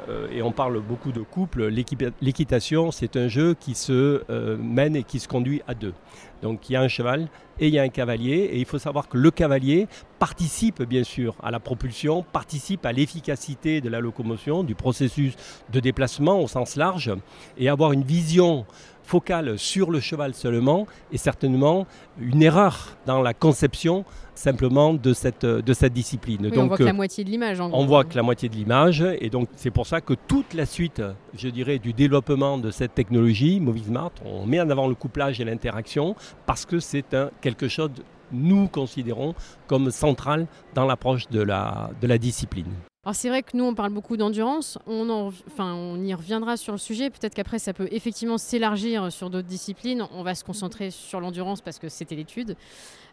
euh, 0.08 0.28
et 0.32 0.42
on 0.42 0.52
parle 0.52 0.80
beaucoup 0.80 1.12
de 1.12 1.20
couple, 1.20 1.66
l'équitation 1.66 2.90
c'est 2.90 3.16
un 3.16 3.28
jeu 3.28 3.54
qui 3.54 3.74
se 3.74 4.22
euh, 4.30 4.56
mène 4.56 4.96
et 4.96 5.02
qui 5.02 5.20
se 5.20 5.28
conduit 5.28 5.62
à 5.68 5.74
deux. 5.74 5.94
Donc 6.42 6.68
il 6.68 6.74
y 6.74 6.76
a 6.76 6.80
un 6.80 6.88
cheval 6.88 7.28
et 7.60 7.68
il 7.68 7.74
y 7.74 7.78
a 7.78 7.82
un 7.82 7.88
cavalier, 7.88 8.50
et 8.52 8.58
il 8.58 8.64
faut 8.64 8.78
savoir 8.78 9.08
que 9.08 9.16
le 9.16 9.30
cavalier 9.30 9.86
participe 10.18 10.82
bien 10.82 11.04
sûr 11.04 11.36
à 11.42 11.50
la 11.50 11.60
propulsion, 11.60 12.24
participe 12.32 12.84
à 12.84 12.92
l'efficacité 12.92 13.80
de 13.80 13.88
la 13.88 14.00
locomotion, 14.00 14.64
du 14.64 14.74
processus 14.74 15.34
de 15.72 15.80
déplacement 15.80 16.40
au 16.40 16.48
sens 16.48 16.76
large, 16.76 17.12
et 17.56 17.68
avoir 17.68 17.92
une 17.92 18.02
vision 18.02 18.66
focale 19.04 19.58
sur 19.58 19.90
le 19.90 20.00
cheval 20.00 20.34
seulement 20.34 20.86
est 21.12 21.18
certainement 21.18 21.86
une 22.18 22.42
erreur 22.42 22.96
dans 23.06 23.22
la 23.22 23.34
conception 23.34 24.04
simplement 24.34 24.94
de 24.94 25.12
cette, 25.12 25.46
de 25.46 25.72
cette 25.72 25.92
discipline. 25.92 26.48
donc, 26.48 26.56
on 26.58 26.66
voit 26.66 26.78
que 26.78 26.82
la 26.82 26.92
moitié 26.92 27.24
de 27.24 27.30
l'image. 27.30 27.60
En 27.60 27.70
on 27.72 27.86
voit 27.86 28.04
que 28.04 28.16
la 28.16 28.22
moitié 28.22 28.48
de 28.48 28.54
l'image, 28.54 29.04
et 29.20 29.30
donc 29.30 29.48
c'est 29.56 29.70
pour 29.70 29.86
ça 29.86 30.00
que 30.00 30.14
toute 30.14 30.54
la 30.54 30.66
suite, 30.66 31.02
je 31.36 31.48
dirais, 31.48 31.78
du 31.78 31.92
développement 31.92 32.58
de 32.58 32.70
cette 32.70 32.94
technologie, 32.94 33.62
Smart, 33.86 34.12
on 34.24 34.46
met 34.46 34.60
en 34.60 34.70
avant 34.70 34.88
le 34.88 34.94
couplage 34.94 35.40
et 35.40 35.44
l'interaction 35.44 36.16
parce 36.46 36.64
que 36.64 36.80
c'est 36.80 37.04
quelque 37.40 37.68
chose, 37.68 37.90
nous 38.32 38.68
considérons, 38.68 39.34
comme 39.66 39.90
central 39.90 40.46
dans 40.74 40.86
l'approche 40.86 41.28
de 41.28 41.42
la, 41.42 41.90
de 42.00 42.06
la 42.06 42.18
discipline. 42.18 42.72
Alors 43.04 43.14
c'est 43.14 43.28
vrai 43.28 43.42
que 43.42 43.54
nous 43.54 43.64
on 43.64 43.74
parle 43.74 43.92
beaucoup 43.92 44.16
d'endurance, 44.16 44.78
on, 44.86 45.30
enfin, 45.46 45.74
on 45.74 46.02
y 46.02 46.14
reviendra 46.14 46.56
sur 46.56 46.72
le 46.72 46.78
sujet, 46.78 47.10
peut-être 47.10 47.34
qu'après 47.34 47.58
ça 47.58 47.74
peut 47.74 47.86
effectivement 47.90 48.38
s'élargir 48.38 49.12
sur 49.12 49.28
d'autres 49.28 49.46
disciplines, 49.46 50.06
on 50.14 50.22
va 50.22 50.34
se 50.34 50.42
concentrer 50.42 50.90
sur 50.90 51.20
l'endurance 51.20 51.60
parce 51.60 51.78
que 51.78 51.90
c'était 51.90 52.14
l'étude. 52.14 52.56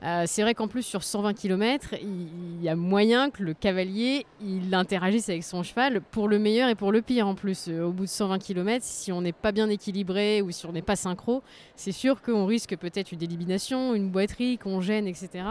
Euh, 0.03 0.23
c'est 0.27 0.43
vrai 0.43 0.55
qu'en 0.55 0.69
plus 0.69 0.83
sur 0.83 1.03
120 1.03 1.33
km, 1.33 1.93
il 2.01 2.63
y 2.63 2.69
a 2.69 2.75
moyen 2.77 3.29
que 3.29 3.43
le 3.43 3.53
cavalier 3.53 4.25
il 4.41 4.73
interagisse 4.73 5.27
avec 5.27 5.43
son 5.43 5.61
cheval 5.61 5.99
pour 5.99 6.29
le 6.29 6.39
meilleur 6.39 6.69
et 6.69 6.75
pour 6.75 6.93
le 6.93 7.01
pire 7.01 7.27
en 7.27 7.35
plus. 7.35 7.67
Euh, 7.67 7.83
au 7.83 7.91
bout 7.91 8.05
de 8.05 8.09
120 8.09 8.39
km, 8.39 8.85
si 8.85 9.11
on 9.11 9.19
n'est 9.19 9.33
pas 9.33 9.51
bien 9.51 9.69
équilibré 9.69 10.41
ou 10.41 10.51
si 10.51 10.65
on 10.65 10.71
n'est 10.71 10.81
pas 10.81 10.95
synchro, 10.95 11.43
c'est 11.75 11.91
sûr 11.91 12.21
qu'on 12.21 12.45
risque 12.45 12.77
peut-être 12.77 13.11
une 13.11 13.21
élimination, 13.21 13.93
une 13.93 14.09
boiterie, 14.09 14.57
qu'on 14.57 14.79
gêne, 14.79 15.05
etc. 15.05 15.43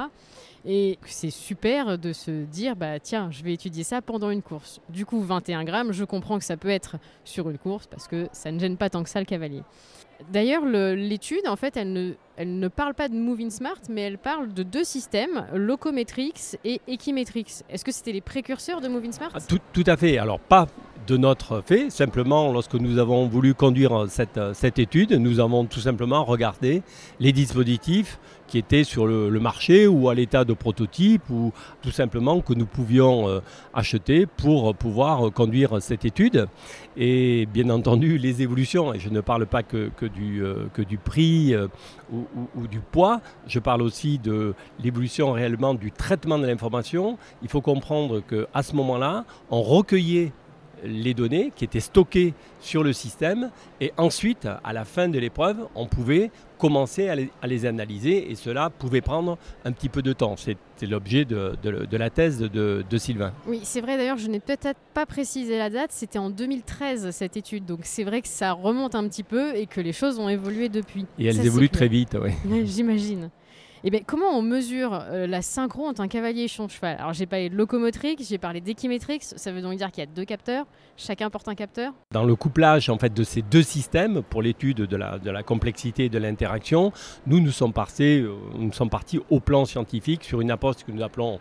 Et 0.66 0.98
c'est 1.06 1.30
super 1.30 1.98
de 1.98 2.12
se 2.12 2.44
dire, 2.44 2.76
bah 2.76 3.00
tiens, 3.00 3.30
je 3.30 3.42
vais 3.42 3.54
étudier 3.54 3.82
ça 3.82 4.02
pendant 4.02 4.30
une 4.30 4.42
course. 4.42 4.80
Du 4.90 5.06
coup, 5.06 5.20
21 5.20 5.64
grammes, 5.64 5.92
je 5.92 6.04
comprends 6.04 6.38
que 6.38 6.44
ça 6.44 6.56
peut 6.56 6.68
être 6.68 6.96
sur 7.24 7.48
une 7.48 7.58
course 7.58 7.86
parce 7.86 8.08
que 8.08 8.28
ça 8.32 8.52
ne 8.52 8.58
gêne 8.58 8.76
pas 8.76 8.90
tant 8.90 9.02
que 9.02 9.08
ça 9.08 9.20
le 9.20 9.26
cavalier. 9.26 9.62
D'ailleurs, 10.30 10.66
l'étude, 10.66 11.48
en 11.48 11.56
fait, 11.56 11.76
elle 11.78 11.92
ne, 11.92 12.12
elle 12.36 12.58
ne 12.58 12.68
parle 12.68 12.94
pas 12.94 13.08
de 13.08 13.14
Moving 13.14 13.50
Smart, 13.50 13.80
mais 13.88 14.02
elle 14.02 14.18
parle 14.18 14.52
de 14.52 14.62
deux 14.62 14.84
systèmes, 14.84 15.46
Locometrix 15.54 16.56
et 16.64 16.80
Equimetrix. 16.88 17.46
Est-ce 17.70 17.84
que 17.84 17.92
c'était 17.92 18.12
les 18.12 18.20
précurseurs 18.20 18.82
de 18.82 18.88
Moving 18.88 19.12
Smart? 19.12 19.30
Ah, 19.32 19.40
tout, 19.40 19.58
tout, 19.72 19.84
à 19.86 19.96
fait. 19.96 20.18
Alors, 20.18 20.38
pas 20.38 20.66
de 21.06 21.16
notre 21.16 21.62
fait. 21.64 21.90
Simplement, 21.90 22.52
lorsque 22.52 22.74
nous 22.74 22.98
avons 22.98 23.26
voulu 23.26 23.54
conduire 23.54 24.06
cette, 24.08 24.40
cette 24.54 24.78
étude, 24.78 25.12
nous 25.12 25.40
avons 25.40 25.64
tout 25.64 25.80
simplement 25.80 26.24
regardé 26.24 26.82
les 27.18 27.32
dispositifs 27.32 28.18
qui 28.50 28.58
étaient 28.58 28.84
sur 28.84 29.06
le, 29.06 29.30
marché 29.40 29.86
ou 29.86 30.08
à 30.08 30.14
l'état 30.14 30.44
de 30.44 30.52
prototype 30.52 31.30
ou 31.30 31.52
tout 31.82 31.92
simplement 31.92 32.40
que 32.40 32.52
nous 32.52 32.66
pouvions 32.66 33.28
euh, 33.28 33.40
acheter 33.72 34.26
pour 34.26 34.74
pouvoir 34.74 35.32
conduire 35.32 35.80
cette 35.80 36.04
étude. 36.04 36.48
Et 36.96 37.46
bien 37.46 37.70
entendu, 37.70 38.18
les 38.18 38.42
évolutions, 38.42 38.92
et 38.92 38.98
je 38.98 39.08
ne 39.08 39.20
parle 39.20 39.46
pas 39.46 39.62
que, 39.62 39.90
que, 39.96 40.04
du, 40.04 40.42
euh, 40.42 40.66
que 40.74 40.82
du 40.82 40.98
prix 40.98 41.54
euh, 41.54 41.68
ou, 42.12 42.26
ou, 42.56 42.66
du 42.66 42.80
poids, 42.80 43.20
je 43.46 43.60
parle 43.60 43.82
aussi 43.82 44.18
de 44.18 44.54
l'évolution 44.82 45.32
réellement 45.32 45.74
du 45.74 45.92
traitement 45.92 46.38
de 46.38 46.46
l'information. 46.46 47.18
Il 47.42 47.48
faut 47.48 47.60
comprendre 47.60 48.20
qu'à 48.20 48.62
ce 48.62 48.74
moment-là, 48.74 49.24
on 49.50 49.62
recueillait 49.62 50.32
les 50.84 51.14
données 51.14 51.52
qui 51.54 51.64
étaient 51.64 51.80
stockées 51.80 52.34
sur 52.60 52.82
le 52.82 52.92
système 52.92 53.50
et 53.80 53.92
ensuite, 53.96 54.48
à 54.62 54.72
la 54.72 54.84
fin 54.84 55.08
de 55.08 55.18
l'épreuve, 55.18 55.66
on 55.74 55.86
pouvait 55.86 56.30
commencer 56.58 57.08
à 57.08 57.46
les, 57.46 57.66
analyser 57.66 58.30
et 58.30 58.34
cela 58.34 58.68
pouvait 58.68 59.00
prendre 59.00 59.38
un 59.64 59.72
petit 59.72 59.88
peu 59.88 60.02
de 60.02 60.12
temps. 60.12 60.36
C'était 60.36 60.86
l'objet 60.86 61.24
de, 61.24 61.56
la 61.96 62.10
thèse 62.10 62.38
de, 62.38 62.98
Sylvain. 62.98 63.32
Oui, 63.46 63.60
c'est 63.62 63.80
vrai 63.80 63.96
d'ailleurs, 63.96 64.18
je 64.18 64.28
n'ai 64.28 64.40
peut-être 64.40 64.78
pas 64.92 65.06
précisé 65.06 65.56
la 65.56 65.70
date, 65.70 65.90
c'était 65.92 66.18
en 66.18 66.28
2013 66.28 67.10
cette 67.10 67.36
étude, 67.36 67.64
donc 67.64 67.80
c'est 67.84 68.04
vrai 68.04 68.20
que 68.20 68.28
ça 68.28 68.52
remonte 68.52 68.94
un 68.94 69.08
petit 69.08 69.22
peu 69.22 69.56
et 69.56 69.66
que 69.66 69.80
les 69.80 69.92
choses 69.92 70.18
ont 70.18 70.28
évolué 70.28 70.68
depuis. 70.68 71.06
Et 71.18 71.26
elles 71.26 71.46
évoluent 71.46 71.70
très 71.70 71.88
vite, 71.88 72.16
oui. 72.20 72.32
J'imagine. 72.66 73.30
Eh 73.82 73.88
bien, 73.88 74.00
comment 74.06 74.28
on 74.36 74.42
mesure 74.42 74.92
euh, 74.92 75.26
la 75.26 75.40
synchro 75.40 75.86
entre 75.86 76.02
un 76.02 76.08
cavalier 76.08 76.42
et 76.42 76.48
son 76.48 76.68
cheval? 76.68 76.96
Alors, 76.98 77.14
j'ai 77.14 77.24
parlé 77.24 77.48
de 77.48 77.56
locomotrique, 77.56 78.20
j'ai 78.22 78.36
parlé 78.36 78.60
d'équimétrique. 78.60 79.22
Ça 79.22 79.52
veut 79.52 79.62
donc 79.62 79.74
dire 79.76 79.90
qu'il 79.90 80.04
y 80.04 80.06
a 80.06 80.10
deux 80.10 80.26
capteurs. 80.26 80.66
Chacun 80.98 81.30
porte 81.30 81.48
un 81.48 81.54
capteur? 81.54 81.94
Dans 82.12 82.24
le 82.24 82.36
couplage 82.36 82.90
en 82.90 82.98
fait 82.98 83.14
de 83.14 83.22
ces 83.22 83.40
deux 83.40 83.62
systèmes 83.62 84.22
pour 84.22 84.42
l'étude 84.42 84.82
de 84.82 84.96
la, 84.96 85.18
de 85.18 85.30
la 85.30 85.42
complexité 85.42 86.04
et 86.04 86.08
de 86.10 86.18
l'interaction, 86.18 86.92
nous 87.26 87.40
nous 87.40 87.52
sommes 87.52 87.72
partis, 87.72 88.20
euh, 88.20 88.34
nous 88.58 88.72
sommes 88.74 88.90
partis 88.90 89.18
au 89.30 89.40
plan 89.40 89.64
scientifique 89.64 90.24
sur 90.24 90.42
une 90.42 90.50
approche 90.50 90.84
que 90.86 90.92
nous 90.92 91.02
appelons 91.02 91.40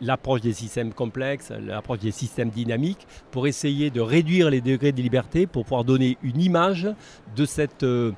l'approche 0.00 0.40
des 0.40 0.52
systèmes 0.52 0.92
complexes, 0.92 1.52
l'approche 1.64 2.00
des 2.00 2.10
systèmes 2.10 2.48
dynamiques, 2.48 3.06
pour 3.30 3.46
essayer 3.46 3.90
de 3.90 4.00
réduire 4.00 4.50
les 4.50 4.60
degrés 4.60 4.90
de 4.90 5.00
liberté, 5.00 5.46
pour 5.46 5.64
pouvoir 5.64 5.84
donner 5.84 6.18
une 6.22 6.40
image 6.40 6.88
de 7.36 7.44
cette 7.44 7.84
euh, 7.84 8.12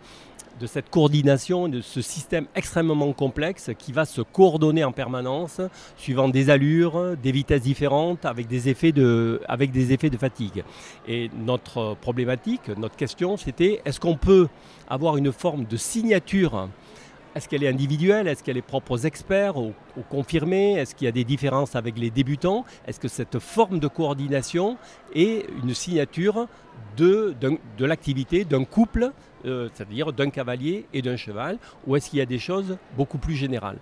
de 0.58 0.66
cette 0.66 0.90
coordination, 0.90 1.68
de 1.68 1.80
ce 1.80 2.00
système 2.02 2.46
extrêmement 2.54 3.12
complexe 3.12 3.70
qui 3.78 3.92
va 3.92 4.04
se 4.04 4.20
coordonner 4.20 4.84
en 4.84 4.92
permanence, 4.92 5.60
suivant 5.96 6.28
des 6.28 6.50
allures, 6.50 7.16
des 7.22 7.32
vitesses 7.32 7.62
différentes, 7.62 8.24
avec 8.24 8.48
des 8.48 8.68
effets 8.68 8.92
de, 8.92 9.40
fatigue. 10.18 10.64
Et 11.06 11.30
notre 11.44 11.96
problématique, 12.00 12.68
notre 12.76 12.96
question, 12.96 13.36
c'était 13.36 13.80
est-ce 13.84 14.00
qu'on 14.00 14.16
peut 14.16 14.48
avoir 14.88 15.16
une 15.16 15.32
forme 15.32 15.64
de 15.64 15.76
signature? 15.76 16.68
Est-ce 17.34 17.48
qu'elle 17.48 17.62
est 17.62 17.68
individuelle? 17.68 18.26
Est-ce 18.26 18.42
qu'elle 18.42 18.56
est 18.56 18.62
propre 18.62 18.92
aux 18.92 18.98
experts, 18.98 19.56
aux, 19.56 19.74
confirmés? 20.08 20.72
Est-ce 20.72 20.94
qu'il 20.94 21.04
y 21.04 21.08
a 21.08 21.12
des 21.12 21.24
différences 21.24 21.76
avec 21.76 21.98
les 21.98 22.10
débutants? 22.10 22.64
Est-ce 22.86 22.98
que 22.98 23.08
cette 23.08 23.38
forme 23.38 23.78
de 23.78 23.86
coordination 23.86 24.76
est 25.14 25.46
une 25.62 25.74
signature 25.74 26.48
de 26.96 27.34
l'activité 27.78 28.44
d'un 28.44 28.64
couple 28.64 29.12
euh, 29.44 29.68
c'est-à-dire 29.72 30.12
d'un 30.12 30.30
cavalier 30.30 30.86
et 30.92 31.02
d'un 31.02 31.16
cheval, 31.16 31.58
ou 31.86 31.96
est-ce 31.96 32.10
qu'il 32.10 32.18
y 32.18 32.22
a 32.22 32.26
des 32.26 32.38
choses 32.38 32.76
beaucoup 32.96 33.18
plus 33.18 33.34
générales? 33.34 33.78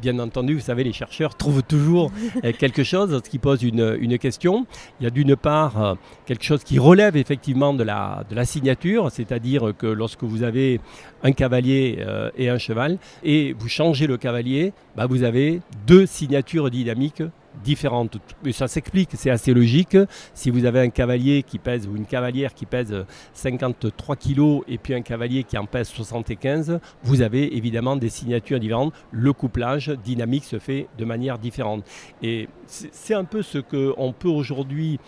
Bien, 0.00 0.18
entendu, 0.18 0.54
vous 0.54 0.60
savez, 0.60 0.82
les 0.82 0.92
chercheurs 0.92 1.34
trouvent 1.36 1.62
toujours 1.62 2.10
euh, 2.44 2.52
quelque 2.58 2.82
chose 2.82 3.20
qui 3.28 3.38
pose 3.38 3.62
une, 3.62 4.18
question. 4.18 4.66
Il 5.00 5.04
y 5.04 5.06
a 5.06 5.10
d'une 5.10 5.36
part 5.36 5.82
euh, 5.82 5.94
quelque 6.24 6.44
chose 6.44 6.64
qui 6.64 6.78
relève 6.78 7.16
effectivement 7.16 7.74
de 7.74 7.82
la, 7.82 8.24
de 8.30 8.34
la 8.34 8.44
signature, 8.44 9.10
c'est-à-dire 9.10 9.72
que 9.76 9.86
lorsque 9.86 10.22
vous 10.22 10.42
avez 10.42 10.80
un 11.22 11.32
cavalier 11.32 12.04
et 12.36 12.48
un 12.48 12.58
cheval, 12.58 12.98
et 13.22 13.52
vous 13.52 13.68
changez 13.68 14.06
le 14.06 14.16
cavalier, 14.16 14.72
bah, 14.96 15.06
vous 15.06 15.22
avez 15.22 15.60
deux 15.86 16.06
signatures 16.06 16.70
dynamiques 16.70 17.22
différentes. 17.64 18.18
Mais 18.44 18.52
ça 18.52 18.68
s'explique, 18.68 19.10
c'est 19.14 19.30
assez 19.30 19.54
logique. 19.54 19.96
Si 20.34 20.50
vous 20.50 20.64
avez 20.64 20.80
un 20.80 20.90
cavalier 20.90 21.42
qui 21.42 21.58
pèse 21.58 21.86
ou 21.86 21.96
une 21.96 22.06
cavalière 22.06 22.54
qui 22.54 22.66
pèse 22.66 22.94
53 23.34 24.16
kg 24.16 24.60
et 24.68 24.78
puis 24.78 24.94
un 24.94 25.02
cavalier 25.02 25.44
qui 25.44 25.58
en 25.58 25.66
pèse 25.66 25.88
75, 25.88 26.80
vous 27.02 27.22
avez 27.22 27.56
évidemment 27.56 27.96
des 27.96 28.08
signatures 28.08 28.60
différentes. 28.60 28.94
Le 29.10 29.32
couplage 29.32 29.88
dynamique 30.04 30.44
se 30.44 30.58
fait 30.58 30.88
de 30.98 31.04
manière 31.04 31.38
différente. 31.38 31.84
Et 32.22 32.48
c'est 32.66 33.14
un 33.14 33.24
peu 33.24 33.42
ce 33.42 33.58
qu'on 33.58 34.12
peut 34.12 34.28
aujourd'hui 34.28 34.98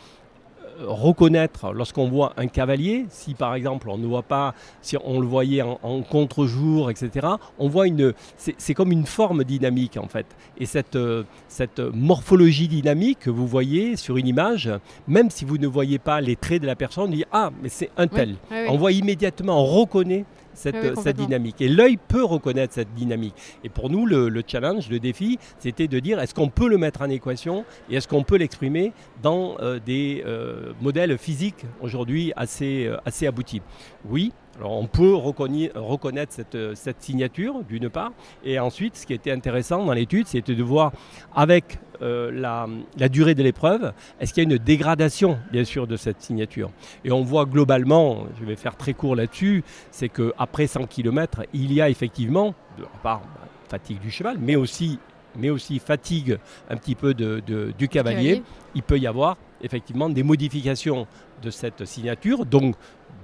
reconnaître 0.81 1.73
lorsqu'on 1.73 2.09
voit 2.09 2.33
un 2.37 2.47
cavalier, 2.47 3.07
si 3.11 3.35
par 3.35 3.55
exemple 3.55 3.89
on 3.89 3.99
ne 3.99 4.07
voit 4.07 4.23
pas, 4.23 4.55
si 4.83 4.97
on 5.05 5.21
le 5.21 5.27
voyait 5.27 5.63
en, 5.63 6.03
contre-jour, 6.03 6.91
etc., 6.91 7.27
on 7.59 7.69
voit 7.69 7.87
une, 7.87 8.13
c'est 8.37 8.75
comme 8.75 8.93
une 8.93 9.07
forme 9.07 9.45
dynamique 9.45 9.97
en 9.97 10.09
fait. 10.09 10.27
Et 10.59 10.67
cette, 10.67 10.97
euh, 10.97 11.25
cette 11.49 11.81
morphologie 11.81 12.69
dynamique 12.69 13.21
que 13.21 13.31
vous 13.31 13.47
voyez 13.47 13.97
sur 13.97 14.17
une 14.17 14.27
image, 14.27 14.71
même 15.07 15.31
si 15.31 15.45
vous 15.45 15.59
ne 15.59 15.67
voyez 15.67 15.99
pas 15.99 16.21
les 16.21 16.37
traits 16.37 16.63
de 16.63 16.67
la 16.67 16.77
personne, 16.77 17.05
on 17.05 17.09
dit 17.09 17.25
ah 17.33 17.51
mais 17.63 17.69
c'est 17.69 17.91
un 17.97 18.07
tel. 18.07 18.37
On 18.51 18.77
voit 18.77 18.93
immédiatement, 18.93 19.63
on 19.63 19.67
reconnaît 19.67 20.25
cette, 20.55 20.99
cette, 21.01 21.17
dynamique. 21.17 21.61
Et 21.61 21.69
l'œil 21.69 21.97
peut 21.97 22.25
reconnaître 22.25 22.75
cette 22.75 22.93
dynamique. 22.95 23.35
Et 23.63 23.69
pour 23.69 23.91
nous, 23.91 24.07
le, 24.07 24.43
challenge, 24.47 24.89
le 24.89 24.99
défi, 24.99 25.39
c'était 25.59 25.89
de 25.89 25.99
dire 25.99 26.21
est-ce 26.21 26.35
qu'on 26.35 26.49
peut 26.49 26.69
le 26.69 26.79
mettre 26.79 27.03
en 27.03 27.11
équation 27.11 27.65
et 27.91 27.97
est-ce 27.97 28.09
qu'on 28.09 28.23
peut 28.23 28.37
l'exprimer 28.37 28.93
dans 29.23 29.57
euh, 29.61 29.79
des 29.85 30.23
euh, 30.27 30.73
modèles 30.81 31.19
physiques 31.19 31.65
aujourd'hui 31.81 32.33
assez, 32.37 32.87
euh, 32.87 32.97
assez 33.05 33.27
aboutis? 33.27 33.63
Oui, 34.09 34.33
alors 34.57 34.73
on 34.73 34.87
peut 34.87 35.15
reconnaître 35.15 36.33
cette, 36.33 37.03
signature 37.03 37.63
d'une 37.65 37.89
part, 37.91 38.13
et 38.45 38.59
ensuite 38.59 38.97
ce 38.97 39.07
qui 39.07 39.15
était 39.15 39.33
intéressant 39.33 39.85
dans 39.85 39.93
l'étude, 39.93 40.27
c'était 40.27 40.55
de 40.55 40.63
voir 40.63 40.93
avec 41.35 41.79
euh, 42.03 42.31
la, 42.33 43.09
durée 43.09 43.35
de 43.35 43.43
l'épreuve, 43.43 43.93
est-ce 44.21 44.33
qu'il 44.33 44.45
y 44.45 44.47
a 44.47 44.51
une 44.51 44.63
dégradation 44.63 45.39
bien 45.53 45.65
sûr 45.65 45.87
de 45.87 45.97
cette 45.97 46.21
signature. 46.21 46.71
Et 47.05 47.13
on 47.13 47.23
voit 47.23 47.47
globalement, 47.47 48.27
je 48.39 48.45
vais 48.45 48.57
faire 48.57 48.77
très 48.77 48.95
court 48.95 49.17
là-dessus, 49.17 49.65
c'est 49.91 50.09
qu'après 50.09 50.67
100 50.67 50.87
km, 50.87 51.43
il 51.53 51.73
y 51.73 51.81
a 51.81 51.89
effectivement, 51.89 52.55
de 52.79 52.85
part 53.03 53.23
bah, 53.23 53.49
fatigue 53.69 54.01
du 54.01 54.11
cheval, 54.11 54.37
mais 54.41 54.57
aussi, 54.57 54.99
mais 55.37 55.51
aussi 55.51 55.79
fatigue 55.79 56.39
un 56.69 56.77
petit 56.77 56.95
peu 56.95 57.15
de, 57.15 57.43
du 57.77 57.89
cavalier, 57.89 58.43
il 58.75 58.83
peut 58.83 58.99
y 58.99 59.07
avoir 59.07 59.37
effectivement 59.63 60.09
des 60.09 60.23
modifications 60.23 61.07
de 61.43 61.51
cette 61.51 61.85
signature, 61.85 62.45
donc 62.47 62.77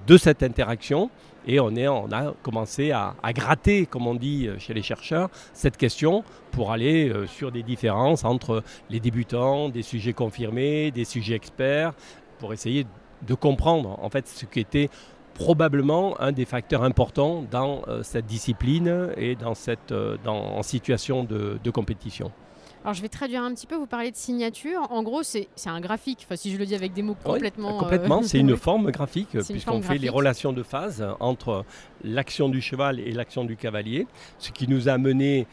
de 0.07 0.17
cette 0.17 0.43
interaction. 0.43 1.11
Et 1.47 1.59
on, 1.59 1.75
est, 1.75 1.89
on 1.89 2.13
a 2.13 2.35
commencé 2.43 2.93
à, 2.93 3.15
gratter, 3.33 3.87
comme 3.87 4.07
on 4.07 4.15
dit 4.15 4.49
chez 4.59 4.75
les 4.75 4.83
chercheurs, 4.83 5.31
cette 5.55 5.77
question 5.79 6.23
pour 6.51 6.71
aller 6.71 7.09
euh, 7.09 7.27
sur 7.27 7.51
des 7.51 7.63
différences 7.63 8.25
entre 8.25 8.63
les 8.91 9.01
débutants, 9.01 9.71
des 9.71 9.83
sujets 9.83 10.13
confirmés, 10.13 10.91
des 10.91 11.07
sujets 11.07 11.37
experts, 11.37 11.95
pour 12.39 12.53
essayer 12.53 12.87
de 13.27 13.35
comprendre 13.35 13.99
en 14.03 14.11
fait 14.11 14.29
ce 14.29 14.45
qui 14.45 14.61
était 14.61 14.91
probablement 15.41 16.21
un 16.21 16.33
des 16.33 16.45
facteurs 16.45 16.83
importants 16.83 17.47
dans 17.51 17.81
euh, 17.89 18.03
cette 18.03 18.27
discipline 18.27 19.09
et 19.17 19.37
dans 19.37 19.55
cette 19.55 19.91
euh, 19.91 20.19
dans, 20.23 20.37
en 20.37 20.63
situation 20.63 21.25
de 21.25 21.71
compétition. 21.71 22.31
Alors 22.85 22.93
je 22.93 23.01
vais 23.01 23.09
traduire 23.09 23.43
un 23.43 23.53
petit 23.55 23.67
peu, 23.67 23.77
vous 23.77 23.87
parlez 23.87 24.11
de 24.11 24.17
signature. 24.17 24.87
En 24.91 25.03
gros, 25.03 25.23
c'est 25.23 25.49
un 25.67 25.81
graphique, 25.81 26.21
enfin, 26.27 26.37
si 26.37 26.53
je 26.53 26.59
le 26.59 26.67
dis 26.67 26.75
avec 26.75 26.93
des 26.93 27.03
mots 27.03 27.17
complètement... 27.25 27.79
complètement, 27.79 28.21
euh, 28.21 28.25
c'est 28.25 28.39
une 28.39 28.57
forme 28.69 28.91
graphique, 28.91 29.31
puisqu'on 29.49 29.81
fait 29.81 29.99
les 29.99 30.11
relations 30.11 30.53
de 30.53 30.63
phase 30.63 31.07
entre 31.21 31.65
l'action 32.05 32.51
du 32.51 32.61
cheval 32.61 33.01
et 33.01 33.13
l'action 33.13 33.45
du 33.45 33.57
cavalier, 33.57 34.07
ce 34.39 34.51
qui 34.51 34.69
nous 34.69 34.89
a 34.89 34.99
mené 34.99 35.47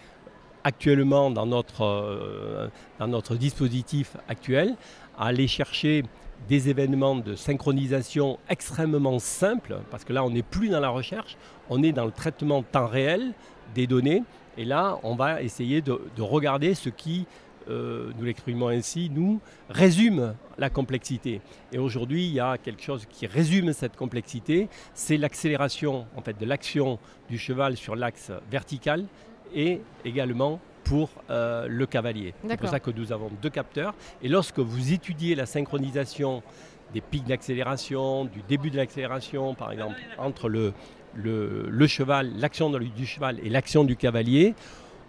actuellement 0.66 1.32
dans 1.32 1.46
notre, 1.46 2.70
dans 3.00 3.08
notre 3.08 3.36
dispositif 3.36 4.18
actuel 4.28 4.76
à 5.18 5.28
aller 5.28 5.48
chercher 5.48 6.04
des 6.48 6.70
événements 6.70 7.16
de 7.16 7.36
synchronisation 7.36 8.40
extrêmement 8.50 9.20
simples, 9.20 9.80
parce 9.92 10.04
que 10.04 10.14
là 10.14 10.24
on 10.24 10.30
n'est 10.30 10.44
plus 10.44 10.70
dans 10.70 10.80
la 10.80 10.90
recherche, 10.90 11.38
on 11.70 11.84
est 11.84 11.92
dans 11.92 12.06
le 12.06 12.12
traitement 12.12 12.64
temps 12.64 12.88
réel 12.88 13.34
des 13.76 13.88
données 13.88 14.24
et 14.58 14.66
là, 14.66 15.00
on 15.04 15.16
va 15.16 15.42
essayer 15.44 15.82
de, 15.82 16.00
regarder 16.18 16.74
ce 16.74 16.90
qui, 16.90 17.28
euh, 17.70 18.12
nous 18.18 18.26
l'exprimons 18.26 18.70
ainsi, 18.70 19.12
nous 19.14 19.40
résume 19.70 20.34
la 20.58 20.72
complexité. 20.72 21.42
Et 21.72 21.78
aujourd'hui, 21.78 22.26
il 22.26 22.34
y 22.34 22.40
a 22.40 22.58
quelque 22.58 22.82
chose 22.82 23.06
qui 23.08 23.28
résume 23.28 23.72
cette 23.72 23.96
complexité, 23.96 24.68
c'est 24.96 25.18
l'accélération 25.18 26.08
en 26.16 26.22
fait, 26.22 26.40
de 26.40 26.46
l'action 26.46 26.98
du 27.30 27.38
cheval 27.38 27.78
sur 27.78 27.96
l'axe 27.96 28.32
vertical 28.50 29.06
et 29.54 29.82
également 30.04 30.60
pour 30.88 31.10
euh, 31.30 31.68
le 31.70 31.86
cavalier. 31.86 32.34
C'est 32.48 32.58
pour 32.58 32.70
ça 32.70 32.80
que 32.80 32.92
nous 32.92 33.12
avons 33.12 33.30
deux 33.42 33.50
capteurs. 33.50 33.94
Et 34.22 34.30
lorsque 34.30 34.60
vous 34.60 34.94
étudiez 34.94 35.36
la 35.36 35.46
synchronisation 35.46 36.44
des 36.94 37.02
pics 37.02 37.26
d'accélération, 37.26 38.26
du 38.26 38.42
début 38.48 38.70
de 38.70 38.78
l'accélération, 38.78 39.54
par 39.54 39.72
exemple, 39.72 39.96
entre 40.18 40.48
le, 40.48 40.74
le, 41.16 41.88
cheval, 41.88 42.32
l'action 42.38 42.70
du 42.70 43.06
cheval 43.06 43.40
et 43.44 43.50
l'action 43.50 43.84
du 43.84 43.96
cavalier, 43.96 44.56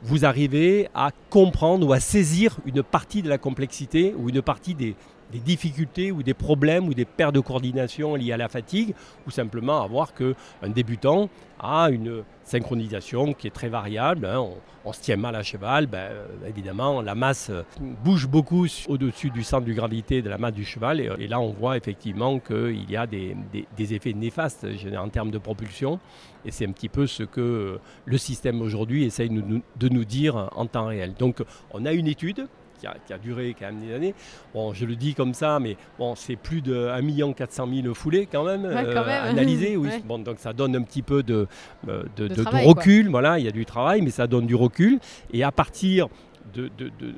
vous 0.02 0.24
arrivez 0.24 0.88
à 0.94 1.10
comprendre 1.30 1.86
ou 1.86 1.92
à 1.92 2.00
saisir 2.00 2.56
une 2.66 2.82
partie 2.82 3.22
de 3.22 3.28
la 3.28 3.38
complexité 3.38 4.14
ou 4.16 4.28
une 4.28 4.42
partie 4.42 4.74
des, 4.74 4.96
des 5.32 5.38
difficultés 5.38 6.12
ou 6.12 6.22
des 6.22 6.34
problèmes 6.34 6.88
ou 6.88 6.94
des 6.94 7.04
pertes 7.04 7.34
de 7.34 7.40
coordination 7.40 8.14
liées 8.14 8.32
à 8.32 8.36
la 8.36 8.48
fatigue, 8.48 8.94
ou 9.26 9.30
simplement 9.30 9.82
avoir 9.82 10.14
qu'un 10.14 10.34
débutant 10.68 11.28
a 11.60 11.90
une 11.90 12.22
synchronisation 12.44 13.34
qui 13.34 13.46
est 13.46 13.50
très 13.50 13.68
variable. 13.68 14.26
Hein. 14.26 14.44
On, 14.84 14.92
se 14.92 15.02
tient 15.02 15.16
mal 15.16 15.36
à 15.36 15.42
cheval, 15.42 15.86
ben, 15.86 15.98
euh, 15.98 16.26
évidemment, 16.48 17.02
la 17.02 17.14
masse 17.14 17.50
euh, 17.50 17.62
bouge 18.02 18.26
beaucoup 18.26 18.66
au-dessus 18.88 19.28
du 19.28 19.42
centre 19.42 19.66
de 19.66 19.72
gravité 19.74 20.22
de 20.22 20.30
la 20.30 20.38
masse 20.38 20.54
du 20.54 20.64
cheval. 20.64 21.00
Et, 21.00 21.26
là, 21.28 21.40
on 21.40 21.50
voit 21.50 21.76
effectivement 21.76 22.38
qu'il 22.38 22.90
y 22.90 22.96
a 22.96 23.06
des, 23.06 23.36
effets 23.78 24.14
néfastes 24.14 24.66
en 24.96 25.08
termes 25.10 25.30
de 25.30 25.36
propulsion. 25.36 26.00
Et 26.46 26.50
c'est 26.50 26.66
un 26.66 26.72
petit 26.72 26.88
peu 26.88 27.06
ce 27.06 27.22
que 27.22 27.78
le 28.06 28.18
système 28.18 28.62
aujourd'hui 28.62 29.04
essaye 29.04 29.28
de 29.28 29.88
nous 29.88 30.04
dire 30.04 30.48
en 30.56 30.66
temps 30.66 30.86
réel. 30.86 31.12
Donc, 31.18 31.42
on 31.72 31.84
a 31.84 31.92
une 31.92 32.06
étude 32.06 32.46
qui 32.78 32.86
a, 32.86 33.18
duré 33.18 33.54
quand 33.58 33.66
même 33.66 33.80
des 33.80 33.94
années. 33.94 34.14
Bon, 34.54 34.72
je 34.72 34.84
le 34.84 34.96
dis 34.96 35.14
comme 35.14 35.34
ça, 35.34 35.58
mais 35.60 35.76
bon, 35.98 36.14
c'est 36.14 36.36
plus 36.36 36.62
de 36.62 36.88
1 36.88 37.32
400 37.32 37.68
000 37.82 37.94
foulées 37.94 38.28
quand 38.30 38.44
même, 38.44 38.64
euh, 38.64 39.30
analysées. 39.30 39.76
Oui. 39.76 39.88
Bon, 40.08 40.18
donc 40.18 40.38
ça 40.38 40.52
donne 40.52 40.74
un 40.76 40.82
petit 40.82 41.02
peu 41.02 41.22
de, 41.22 41.46
euh, 41.88 42.04
de, 42.16 42.66
recul. 42.66 43.08
Voilà, 43.10 43.38
il 43.38 43.44
y 43.44 43.48
a 43.48 43.50
du 43.50 43.66
travail, 43.66 44.00
mais 44.00 44.10
ça 44.10 44.26
donne 44.26 44.46
du 44.46 44.54
recul. 44.54 45.00
Et 45.32 45.42
à 45.42 45.52
partir 45.52 46.08
de, 46.54 46.70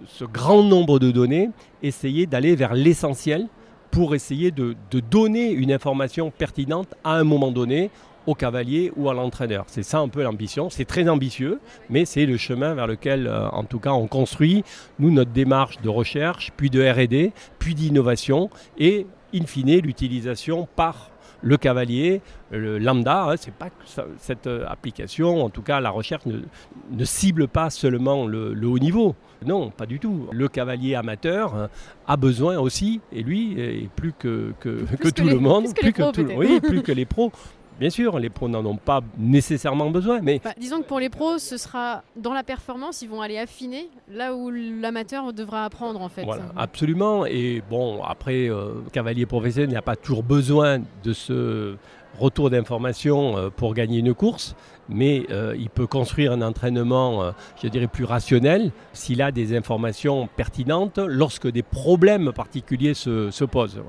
ce 0.07 0.25
grand 0.25 0.63
nombre 0.63 0.99
de 0.99 1.11
données, 1.11 1.51
essayer 1.83 2.27
d'aller 2.27 2.57
vers 2.57 2.75
l'essentiel 2.75 3.47
pour 3.91 4.15
essayer 4.15 4.51
de, 4.51 4.77
donner 5.11 5.51
une 5.51 5.73
information 5.73 6.31
pertinente 6.31 6.95
à 7.05 7.15
un 7.15 7.25
moment 7.25 7.51
donné 7.51 7.91
au 8.31 8.35
cavalier 8.35 8.93
ou 8.97 9.11
à 9.11 9.15
l'entraîneur. 9.15 9.65
C'est 9.67 9.83
ça 9.83 9.99
un 9.99 10.09
peu 10.09 10.23
l'ambition. 10.23 10.71
C'est 10.71 10.85
très 10.85 11.09
ambitieux, 11.09 11.61
mais 11.89 12.05
c'est 12.05 12.27
le 12.27 12.37
chemin 12.37 12.75
vers 12.75 12.87
lequel, 12.87 13.27
euh, 13.27 13.49
en 13.49 13.65
tout 13.65 13.81
cas, 13.81 13.91
on 13.91 14.07
construit, 14.07 14.65
nous, 14.99 15.11
notre 15.11 15.33
démarche 15.33 15.81
de 15.81 15.89
recherche, 15.89 16.53
puis 16.57 16.71
de 16.71 16.81
RD, 16.81 17.33
puis 17.59 17.75
d'innovation, 17.75 18.49
et, 18.79 19.07
in 19.35 19.47
fine, 19.47 19.81
l'utilisation 19.81 20.69
par 20.77 21.11
le 21.43 21.57
cavalier, 21.57 22.21
le 22.51 22.79
lambda, 22.79 23.31
hein, 23.31 23.35
c'est 23.39 23.55
pas 23.55 23.71
que 23.71 24.03
cette 24.19 24.47
euh, 24.47 24.67
application, 24.69 25.43
en 25.43 25.49
tout 25.49 25.63
cas 25.63 25.81
la 25.81 25.89
recherche 25.89 26.25
ne, 26.27 27.05
cible 27.05 27.49
pas 27.49 27.71
seulement 27.71 28.27
le, 28.27 28.55
haut 28.67 28.79
niveau. 28.79 29.15
Non, 29.45 29.71
pas 29.71 29.87
du 29.87 29.99
tout. 29.99 30.27
Le 30.33 30.49
cavalier 30.49 30.95
amateur 30.95 31.55
hein, 31.55 31.71
a 32.07 32.19
besoin 32.19 32.59
aussi, 32.59 33.01
et 33.11 33.23
lui, 33.23 33.59
et 33.59 33.89
plus 33.97 34.13
que, 34.13 34.53
que, 34.61 35.09
tout 35.09 35.25
le 35.25 35.39
monde, 35.39 35.75
plus 35.75 35.95
que, 35.95 36.13
tout, 36.13 36.27
oui, 36.37 36.61
plus 36.61 36.83
que 36.83 36.93
les 36.93 37.07
pros, 37.07 37.33
Bien 37.81 37.89
sûr, 37.89 38.19
les 38.19 38.29
pros 38.29 38.47
n'en 38.47 38.65
ont 38.67 38.77
pas 38.77 39.01
nécessairement 39.19 39.89
besoin, 39.89 40.21
mais... 40.21 40.39
Bah, 40.45 40.53
disons 40.59 40.83
que 40.83 40.87
pour 40.87 41.01
les 41.01 41.09
pros, 41.09 41.39
ce 41.39 41.57
sera 41.57 42.03
dans 42.15 42.35
la 42.35 42.43
performance, 42.43 43.01
ils 43.01 43.09
vont 43.09 43.23
aller 43.23 43.39
affiner 43.39 43.89
là 44.13 44.35
où 44.35 44.51
l'amateur 44.51 45.33
devra 45.33 45.65
apprendre 45.65 46.03
en 46.03 46.11
fait. 46.11 46.25
Voilà, 46.25 46.45
absolument. 46.59 47.25
Et 47.25 47.63
bon, 47.71 48.03
après, 48.03 48.51
euh, 48.51 48.83
cavalier 48.93 49.25
professionnel 49.25 49.71
n'a 49.71 49.81
pas 49.81 49.97
toujours 49.97 50.23
besoin 50.23 50.81
de 51.05 51.13
ce 51.15 51.77
retour 52.19 52.51
d'information 52.51 53.37
euh, 53.37 53.51
pour 53.51 53.75
gagner 53.75 53.99
une 53.99 54.15
course, 54.15 54.55
mais 54.89 55.27
euh, 55.31 55.55
il 55.59 55.71
peut 55.71 55.87
construire 55.87 56.33
un 56.33 56.43
entraînement, 56.43 57.23
euh, 57.23 57.31
je 57.63 57.69
dirais, 57.69 57.87
plus 57.87 58.05
rationnel 58.05 58.73
s'il 58.93 59.23
a 59.23 59.31
des 59.31 59.57
informations 59.57 60.29
pertinentes 60.37 60.99
lorsque 60.99 61.49
des 61.49 61.63
problèmes 61.63 62.33
particuliers 62.33 62.95
se, 62.95 63.45
posent. 63.45 63.81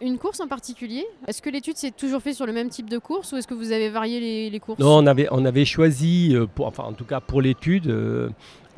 Une 0.00 0.18
course 0.18 0.40
en 0.40 0.48
particulier 0.48 1.06
Est-ce 1.26 1.42
que 1.42 1.50
l'étude 1.50 1.76
s'est 1.76 1.90
toujours 1.90 2.20
faite 2.20 2.34
sur 2.34 2.46
le 2.46 2.52
même 2.52 2.68
type 2.68 2.90
de 2.90 2.98
course 2.98 3.32
ou 3.32 3.36
est-ce 3.36 3.46
que 3.46 3.54
vous 3.54 3.72
avez 3.72 3.88
varié 3.88 4.50
les, 4.50 4.60
courses? 4.60 4.78
Non, 4.78 4.98
on 4.98 5.06
avait, 5.06 5.28
on 5.30 5.44
avait 5.44 5.64
choisi, 5.64 6.36
pour, 6.54 6.66
enfin 6.66 6.84
en 6.84 6.92
tout 6.92 7.04
cas 7.04 7.20
pour 7.20 7.40
l'étude, 7.40 8.32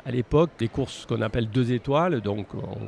à 0.05 0.11
l'époque 0.11 0.49
des 0.57 0.67
courses 0.67 1.05
qu'on 1.05 1.21
appelle 1.21 1.49
deux 1.49 1.71
étoiles, 1.71 2.21
donc 2.21 2.47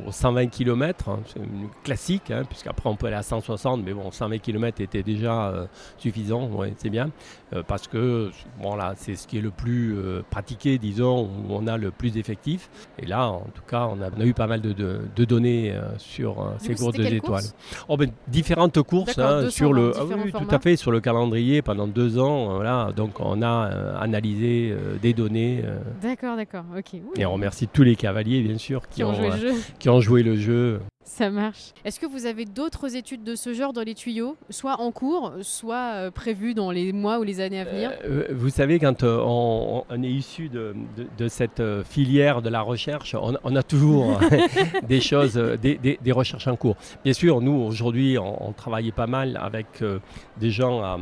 120 0.10 0.48
km, 0.48 1.10
hein, 1.10 1.20
c'est 1.25 1.39
une 1.39 1.70
classique, 1.84 2.32
hein, 2.32 2.43
puisqu'après 2.48 2.89
on 2.89 2.96
peut 2.96 3.08
aller 3.08 3.15
à 3.15 3.24
160, 3.24 3.84
mais 3.84 3.93
bon, 3.93 4.12
120 4.12 4.39
km 4.39 4.82
était 4.82 5.03
déjà 5.03 5.50
euh, 5.50 5.65
suffisant, 5.98 6.48
ouais, 6.50 6.74
c'est 6.77 6.89
bien, 6.89 7.12
euh, 7.53 7.62
parce 7.65 7.88
que 7.88 8.32
bon, 8.62 8.75
là, 8.75 8.93
c'est 8.98 9.15
ce 9.15 9.27
qui 9.27 9.38
est 9.38 9.41
le 9.41 9.51
plus 9.51 9.96
euh, 9.96 10.22
pratiqué, 10.29 10.77
disons, 10.77 11.25
où 11.25 11.46
on 11.50 11.67
a 11.67 11.77
le 11.77 11.91
plus 11.91 12.12
d'effectifs. 12.12 12.70
Et 12.98 13.05
là, 13.05 13.27
en 13.27 13.48
tout 13.53 13.63
cas, 13.67 13.88
on 13.91 14.01
a, 14.01 14.25
eu 14.25 14.34
pas 14.34 14.48
mal 14.48 14.62
de, 14.62 14.74
de, 14.74 15.25
données 15.25 15.74
sur 15.98 16.53
ces 16.60 16.75
courses 16.75 16.96
deux 16.96 17.13
étoiles. 17.13 17.43
Oh, 17.88 17.97
ben, 17.97 18.12
différentes 18.28 18.82
courses 18.82 19.17
hein, 19.19 19.49
sur 19.49 19.73
le, 19.73 19.91
ah 19.95 20.04
oui, 20.06 20.32
tout 20.32 20.56
à 20.56 20.60
fait, 20.60 20.76
sur 20.76 20.91
le 20.91 20.99
calendrier 21.02 21.62
pendant 21.62 21.88
deux 21.88 22.17
ans, 22.17 22.56
voilà, 22.56 22.91
donc 22.95 23.19
on 23.19 23.41
a 23.41 23.97
analysé 23.99 24.76
des 25.02 25.13
données. 25.13 25.63
D'accord, 26.02 26.36
d'accord, 26.38 26.65
ok. 26.78 27.03
Et 27.16 27.26
on 27.26 27.34
remercie 27.34 27.68
tous 27.68 27.84
les 27.84 27.96
cavaliers, 27.96 28.42
bien 28.42 28.58
sûr, 28.58 28.88
qui, 28.88 29.04
ont, 29.04 29.13
joué 29.13 29.30
le 29.30 29.38
jeu. 29.38 29.54
qui 29.80 29.89
ont 29.89 30.02
joué 30.02 30.24
le 30.24 30.36
jeu. 30.36 30.80
Ça 31.06 31.30
marche. 31.30 31.74
Est-ce 31.84 32.00
que 32.00 32.06
vous 32.06 32.26
avez 32.26 32.46
d'autres 32.46 32.96
études 32.96 33.24
de 33.24 33.36
ce 33.36 33.54
genre 33.54 33.74
dans 33.74 33.84
les 33.84 33.94
tuyaux, 33.94 34.38
soit 34.50 34.80
en 34.80 34.92
cours, 34.92 35.34
soit 35.42 35.94
euh, 35.96 36.12
prévues 36.12 36.54
dans 36.54 36.72
les 36.72 36.94
mois 36.94 37.20
ou 37.20 37.24
les 37.24 37.39
années 37.39 37.60
à 37.60 37.66
venir? 37.66 37.92
Euh, 38.06 38.28
Vous 38.32 38.50
savez, 38.50 38.80
quand 38.80 39.04
euh, 39.04 39.20
on, 39.22 39.84
est 40.02 40.10
issu 40.10 40.50
de, 40.50 40.74
cette 41.28 41.62
filière 41.84 42.42
de 42.42 42.50
la 42.50 42.62
recherche, 42.62 43.16
on, 43.16 43.56
a 43.56 43.63
toujours 43.63 44.20
des 44.88 45.02
choses, 45.02 45.36
des, 45.36 46.12
recherches 46.12 46.48
en 46.48 46.56
cours. 46.56 46.78
Bien 47.04 47.13
sûr, 47.13 47.42
nous, 47.42 47.62
aujourd'hui, 47.62 48.18
on, 48.18 48.50
on, 48.50 48.52
travaillait 48.54 48.92
pas 48.92 49.08
mal 49.08 49.38
avec 49.42 49.84
des 50.39 50.50
gens 50.50 50.82
à 50.82 50.98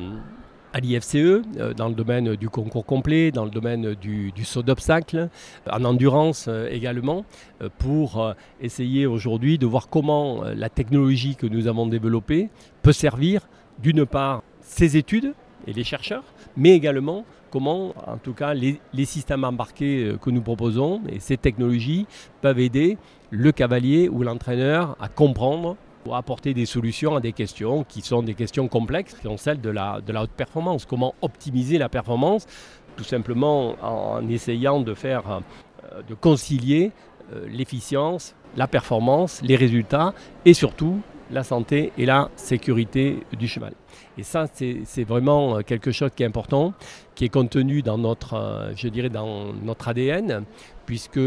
à 0.74 0.80
l'IFCE, 0.80 1.16
euh, 1.16 1.74
dans 1.76 1.90
le 1.90 1.96
domaine 1.96 2.36
du 2.36 2.50
concours 2.50 2.86
complet, 2.86 3.32
dans 3.32 3.46
le 3.46 3.52
domaine 3.52 3.96
du, 3.96 4.32
saut 4.44 4.64
d'obstacle, 4.64 5.30
en 5.70 5.84
endurance 5.84 6.46
euh, 6.48 6.68
également, 6.70 7.26
euh, 7.62 7.70
pour 7.78 8.34
essayer 8.60 9.06
aujourd'hui 9.06 9.58
de 9.58 9.66
voir 9.66 9.90
comment 9.90 10.44
la 10.56 10.70
technologie 10.70 11.36
que 11.36 11.48
nous 11.48 11.68
avons 11.68 11.88
développée 11.88 12.50
peut 12.82 12.92
servir 12.94 13.48
d'une 13.80 14.06
part 14.06 14.44
ces 14.62 14.98
études 14.98 15.34
et 15.68 15.74
les 15.74 15.84
chercheurs, 15.84 16.24
mais 16.56 16.72
également 16.72 17.26
comment, 17.50 17.94
en 18.08 18.18
tout 18.18 18.34
cas, 18.34 18.54
les, 18.54 18.80
systèmes 19.06 19.44
embarqués 19.44 20.16
que 20.22 20.30
nous 20.30 20.42
proposons 20.42 21.02
et 21.10 21.20
ces 21.20 21.38
technologies 21.38 22.06
peuvent 22.42 22.60
aider 22.60 22.98
le 23.30 23.52
cavalier 23.52 24.10
ou 24.10 24.24
l'entraîneur 24.24 24.96
à 25.00 25.08
comprendre 25.10 25.76
pour 26.04 26.16
apporter 26.16 26.54
des 26.54 26.66
solutions 26.66 27.16
à 27.16 27.20
des 27.20 27.32
questions 27.32 27.84
qui 27.84 28.02
sont 28.02 28.24
des 28.24 28.34
questions 28.34 28.68
complexes, 28.68 29.14
qui 29.14 29.24
sont 29.24 29.38
celles 29.38 29.62
de 29.62 29.70
la, 29.70 30.02
de 30.02 30.12
la 30.12 30.24
haute 30.24 30.32
performance. 30.32 30.86
Comment 30.86 31.16
optimiser 31.22 31.78
la 31.78 31.90
performance? 31.90 32.46
Tout 32.98 33.04
simplement 33.04 33.76
en 33.82 34.28
essayant 34.28 34.82
de 34.82 34.94
faire, 34.94 35.42
euh, 35.94 36.02
de 36.08 36.14
concilier 36.14 36.92
euh, 37.34 37.48
l'efficience, 37.50 38.36
la 38.58 38.68
performance, 38.68 39.42
les 39.44 39.56
résultats 39.56 40.14
et 40.46 40.54
surtout 40.54 41.00
la 41.32 41.44
santé 41.44 41.94
et 41.98 42.06
la 42.06 42.30
sécurité 42.36 43.24
du 43.40 43.48
cheval. 43.48 43.74
Et 44.18 44.24
ça, 44.24 44.48
c'est 44.54 45.04
vraiment 45.06 45.58
euh, 45.58 45.62
quelque 45.62 45.92
chose 45.92 46.12
qui 46.16 46.24
est 46.24 46.26
important, 46.26 46.74
qui 47.16 47.26
est 47.26 47.30
contenu 47.30 47.82
dans 47.82 47.98
notre, 47.98 48.72
je 48.76 48.90
dirais, 48.90 49.10
dans 49.10 49.54
notre 49.54 49.88
ADN, 49.88 50.44
puisque 50.92 51.22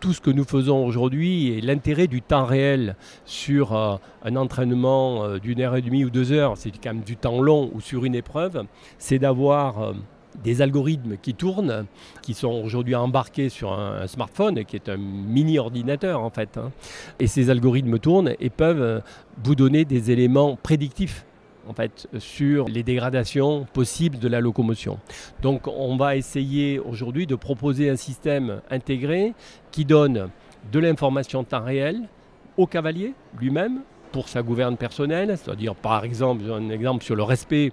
tout 0.00 0.12
ce 0.12 0.20
que 0.20 0.32
nous 0.32 0.42
faisons 0.42 0.84
aujourd'hui 0.84 1.50
et 1.50 1.60
l'intérêt 1.60 2.08
du 2.08 2.20
temps 2.20 2.44
réel 2.44 2.96
sur 3.26 3.72
euh, 3.72 3.94
un 4.24 4.34
entraînement 4.34 5.22
euh, 5.22 5.38
d'une 5.38 5.60
heure 5.60 5.76
et 5.76 5.82
demie 5.82 6.04
ou 6.04 6.10
deux 6.10 6.32
heures, 6.32 6.56
c'est 6.56 6.72
quand 6.72 6.94
même 6.94 7.04
du 7.04 7.16
temps 7.16 7.40
long 7.40 7.70
ou 7.74 7.80
sur 7.80 8.04
une 8.04 8.16
épreuve, 8.16 8.64
c'est 8.98 9.20
d'avoir 9.20 9.80
euh, 9.80 9.92
des 10.42 10.62
algorithmes 10.62 11.16
qui 11.16 11.32
tournent, 11.32 11.86
qui 12.22 12.34
sont 12.34 12.60
aujourd'hui 12.64 12.96
embarqués 12.96 13.50
sur 13.50 13.72
un, 13.72 14.04
smartphone, 14.08 14.64
qui 14.64 14.74
est 14.74 14.88
un 14.88 14.96
mini 14.96 15.60
ordinateur 15.60 16.20
en 16.20 16.30
fait. 16.30 16.58
Hein. 16.58 16.72
Et 17.20 17.28
ces 17.28 17.50
algorithmes 17.50 18.00
tournent 18.00 18.34
et 18.40 18.50
peuvent 18.50 19.00
vous 19.44 19.54
donner 19.54 19.84
des 19.84 20.10
éléments 20.10 20.58
prédictifs 20.60 21.24
en 21.68 21.74
fait, 21.74 22.08
sur 22.18 22.68
les 22.68 22.82
dégradations 22.82 23.66
possibles 23.72 24.18
de 24.18 24.28
la 24.28 24.40
locomotion. 24.40 24.98
Donc 25.42 25.66
on 25.66 25.96
va 25.96 26.16
essayer 26.16 26.78
aujourd'hui 26.78 27.26
de 27.26 27.34
proposer 27.34 27.90
un 27.90 27.96
système 27.96 28.60
intégré 28.70 29.34
qui 29.70 29.84
donne 29.84 30.30
de 30.72 30.78
l'information 30.78 31.40
en 31.40 31.44
temps 31.44 31.64
réel 31.64 32.08
au 32.56 32.66
cavalier 32.66 33.14
lui-même 33.38 33.82
pour 34.12 34.28
sa 34.28 34.42
gouverne 34.42 34.76
personnelle, 34.76 35.36
c'est-à-dire 35.36 35.74
par 35.74 36.04
exemple, 36.04 36.44
un 36.50 36.70
exemple 36.70 37.04
sur 37.04 37.16
le 37.16 37.24
respect 37.24 37.72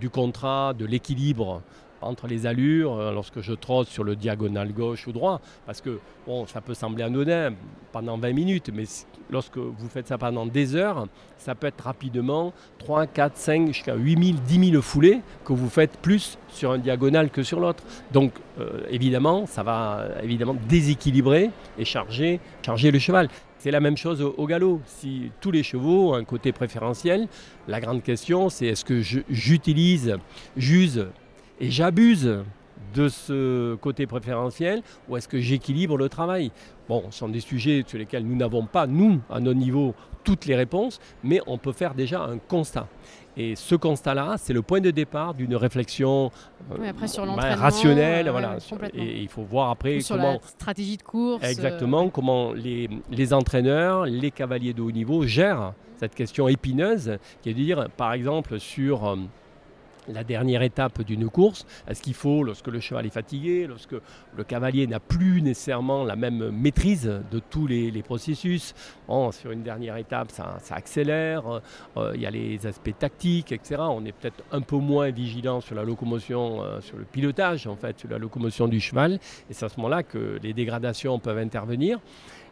du 0.00 0.08
contrat, 0.08 0.72
de 0.72 0.86
l'équilibre 0.86 1.62
entre 2.02 2.26
les 2.26 2.46
allures 2.46 2.94
euh, 2.94 3.12
lorsque 3.12 3.40
je 3.40 3.52
trotte 3.52 3.88
sur 3.88 4.04
le 4.04 4.16
diagonal 4.16 4.72
gauche 4.72 5.06
ou 5.06 5.12
droit. 5.12 5.40
Parce 5.66 5.80
que 5.80 5.98
bon, 6.26 6.46
ça 6.46 6.60
peut 6.60 6.74
sembler 6.74 7.04
anodin 7.04 7.54
pendant 7.92 8.18
20 8.18 8.32
minutes, 8.32 8.70
mais 8.72 8.84
lorsque 9.30 9.58
vous 9.58 9.88
faites 9.88 10.08
ça 10.08 10.18
pendant 10.18 10.46
des 10.46 10.74
heures, 10.74 11.06
ça 11.36 11.54
peut 11.54 11.66
être 11.66 11.82
rapidement 11.82 12.52
3, 12.78 13.06
4, 13.06 13.36
5, 13.36 13.66
jusqu'à 13.68 13.94
8 13.94 14.24
000, 14.24 14.38
10 14.46 14.70
000 14.70 14.82
foulées 14.82 15.20
que 15.44 15.52
vous 15.52 15.68
faites 15.68 15.96
plus 15.98 16.38
sur 16.48 16.72
un 16.72 16.78
diagonal 16.78 17.30
que 17.30 17.42
sur 17.42 17.60
l'autre. 17.60 17.82
Donc 18.12 18.32
euh, 18.60 18.80
évidemment, 18.90 19.46
ça 19.46 19.62
va 19.62 20.06
évidemment 20.22 20.56
déséquilibrer 20.68 21.50
et 21.78 21.84
charger, 21.84 22.40
charger 22.64 22.90
le 22.90 22.98
cheval. 22.98 23.28
C'est 23.58 23.70
la 23.70 23.78
même 23.78 23.96
chose 23.96 24.20
au, 24.20 24.46
galop. 24.48 24.80
Si 24.86 25.30
tous 25.40 25.52
les 25.52 25.62
chevaux 25.62 26.10
ont 26.10 26.14
un 26.14 26.24
côté 26.24 26.50
préférentiel, 26.50 27.28
la 27.68 27.80
grande 27.80 28.02
question 28.02 28.48
c'est 28.48 28.66
est-ce 28.66 28.84
que 28.84 29.00
j'utilise, 29.00 30.16
j'use 30.56 31.06
et 31.60 31.70
j'abuse 31.70 32.42
de 32.94 33.08
ce 33.08 33.74
côté 33.76 34.06
préférentiel 34.06 34.82
ou 35.08 35.16
est-ce 35.16 35.28
que 35.28 35.40
j'équilibre 35.40 35.96
le 35.96 36.08
travail 36.08 36.50
Bon, 36.88 37.04
ce 37.10 37.18
sont 37.18 37.28
des 37.28 37.40
sujets 37.40 37.84
sur 37.86 37.98
lesquels 37.98 38.24
nous 38.26 38.36
n'avons 38.36 38.66
pas, 38.66 38.86
nous, 38.86 39.20
à 39.30 39.40
nos 39.40 39.54
niveaux, 39.54 39.94
toutes 40.24 40.46
les 40.46 40.56
réponses, 40.56 41.00
mais 41.24 41.40
on 41.46 41.58
peut 41.58 41.72
faire 41.72 41.94
déjà 41.94 42.22
un 42.22 42.38
constat. 42.38 42.86
Et 43.36 43.56
ce 43.56 43.74
constat-là, 43.74 44.34
c'est 44.36 44.52
le 44.52 44.60
point 44.60 44.80
de 44.80 44.90
départ 44.90 45.32
d'une 45.32 45.56
réflexion 45.56 46.30
rationnelle. 47.58 48.28
voilà, 48.28 48.58
et 48.92 49.22
il 49.22 49.28
faut 49.28 49.42
voir 49.42 49.70
après 49.70 50.00
sur 50.00 50.16
comment. 50.16 50.34
La 50.34 50.40
stratégie 50.46 50.98
de 50.98 51.02
course. 51.02 51.42
Exactement, 51.42 52.10
comment 52.10 52.52
les, 52.52 52.90
les, 53.10 53.32
entraîneurs, 53.32 54.04
les 54.04 54.30
cavaliers 54.30 54.74
de 54.74 54.82
haut 54.82 54.92
niveau 54.92 55.26
gèrent 55.26 55.72
cette 55.96 56.14
question 56.14 56.46
épineuse, 56.48 57.16
qui 57.40 57.48
est 57.48 57.54
de 57.54 57.58
dire, 57.58 57.88
par 57.96 58.12
exemple, 58.12 58.60
sur. 58.60 59.16
Euh, 60.08 60.12
la 60.12 60.24
dernière 60.24 60.62
étape 60.62 61.02
d'une 61.02 61.28
course. 61.28 61.66
Est-ce 61.88 62.02
qu'il 62.02 62.14
faut, 62.14 62.42
lorsque 62.42 62.68
le 62.68 62.80
cheval 62.80 63.06
est 63.06 63.10
fatigué, 63.10 63.66
lorsque 63.66 63.94
le 64.36 64.44
cavalier 64.44 64.86
n'a 64.86 65.00
plus 65.00 65.42
nécessairement 65.42 66.04
la 66.04 66.16
même 66.16 66.50
maîtrise 66.50 67.10
de 67.30 67.38
tous 67.38 67.66
les, 67.66 68.02
processus, 68.02 68.74
sur 69.30 69.50
une 69.52 69.62
dernière 69.62 69.96
étape, 69.96 70.30
ça, 70.30 70.58
accélère, 70.70 71.60
euh, 71.96 72.12
il 72.14 72.20
y 72.20 72.26
a 72.26 72.30
les 72.30 72.66
aspects 72.66 72.96
tactiques, 72.98 73.52
etc. 73.52 73.76
On 73.80 74.04
est 74.04 74.12
peut-être 74.12 74.42
un 74.50 74.60
peu 74.60 74.76
moins 74.76 75.10
vigilant 75.10 75.60
sur 75.60 75.74
la 75.74 75.84
locomotion, 75.84 76.62
euh, 76.62 76.80
sur 76.80 76.96
le 76.96 77.04
pilotage, 77.04 77.66
en 77.66 77.76
fait, 77.76 77.98
sur 77.98 78.08
la 78.08 78.18
locomotion 78.18 78.68
du 78.68 78.80
cheval. 78.80 79.14
Et 79.48 79.52
c'est 79.52 79.64
à 79.64 79.68
ce 79.68 79.76
moment-là 79.78 80.02
que 80.02 80.38
les 80.42 80.52
dégradations 80.52 81.18
peuvent 81.18 81.38
intervenir. 81.38 82.00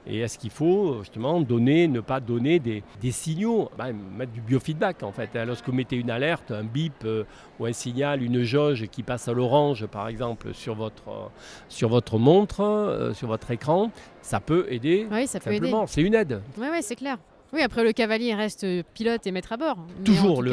Et 0.06 0.20
est-ce 0.20 0.38
qu'il 0.38 0.50
faut 0.50 0.98
justement 1.00 1.40
donner, 1.40 1.86
ne 1.86 2.00
pas 2.00 2.20
donner 2.20 2.58
des, 2.58 2.82
signaux, 3.10 3.70
bah, 3.76 3.86
mettre 3.92 4.32
du 4.32 4.40
biofeedback 4.40 5.02
en 5.02 5.12
fait. 5.12 5.30
Hein. 5.34 5.44
Lorsque 5.44 5.66
vous 5.66 5.74
mettez 5.74 5.96
une 5.96 6.10
alerte, 6.10 6.50
un 6.50 6.64
bip 6.64 6.92
euh, 7.04 7.24
ou 7.58 7.66
un 7.66 7.72
signal, 7.72 8.22
une 8.22 8.42
jauge 8.42 8.86
qui 8.90 9.02
passe 9.02 9.28
à 9.28 9.32
l'orange 9.32 9.86
par 9.86 10.08
exemple 10.08 10.54
sur 10.54 10.74
votre, 10.74 11.08
euh, 11.08 11.28
sur 11.68 11.88
votre 11.88 12.18
montre, 12.18 12.62
euh, 12.62 13.12
sur 13.12 13.28
votre 13.28 13.50
écran, 13.50 13.90
ça 14.22 14.40
peut 14.40 14.66
aider. 14.70 15.06
Oui, 15.10 15.26
ça 15.26 15.38
peut 15.38 15.52
aider. 15.52 15.72
C'est 15.86 16.02
une 16.02 16.14
aide. 16.14 16.40
Oui, 16.58 16.68
ouais, 16.68 16.82
c'est 16.82 16.96
clair. 16.96 17.18
Oui, 17.52 17.62
après 17.62 17.82
le 17.82 17.92
cavalier 17.92 18.32
reste 18.34 18.64
pilote 18.94 19.26
et 19.26 19.32
maître 19.32 19.52
à 19.52 19.56
bord. 19.56 19.78
Toujours, 20.04 20.40
le, 20.40 20.52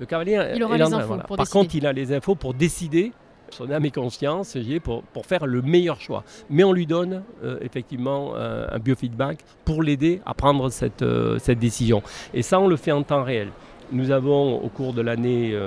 le, 0.00 0.06
cavalier. 0.06 0.52
Il 0.56 0.64
aura 0.64 0.78
les 0.78 0.92
infos 0.92 1.18
pour 1.26 1.36
Par 1.36 1.50
contre, 1.50 1.74
il 1.74 1.86
a 1.86 1.92
les 1.92 2.12
infos 2.12 2.34
pour 2.34 2.54
décider 2.54 3.12
son 3.50 3.70
âme 3.70 3.84
et 3.84 3.90
conscience 3.90 4.56
pour, 4.82 5.02
pour 5.02 5.26
faire 5.26 5.46
le 5.46 5.62
meilleur 5.62 6.00
choix. 6.00 6.24
Mais 6.50 6.64
on 6.64 6.72
lui 6.72 6.86
donne 6.86 7.22
euh, 7.42 7.58
effectivement 7.60 8.32
euh, 8.34 8.66
un 8.70 8.78
biofeedback 8.78 9.38
pour 9.64 9.82
l'aider 9.82 10.20
à 10.26 10.34
prendre 10.34 10.70
cette, 10.70 11.02
euh, 11.02 11.38
cette 11.38 11.58
décision. 11.58 12.02
Et 12.34 12.42
ça, 12.42 12.60
on 12.60 12.68
le 12.68 12.76
fait 12.76 12.92
en 12.92 13.02
temps 13.02 13.22
réel. 13.22 13.48
Nous 13.92 14.10
avons 14.10 14.62
au 14.62 14.68
cours 14.68 14.92
de 14.92 15.00
l'année 15.00 15.58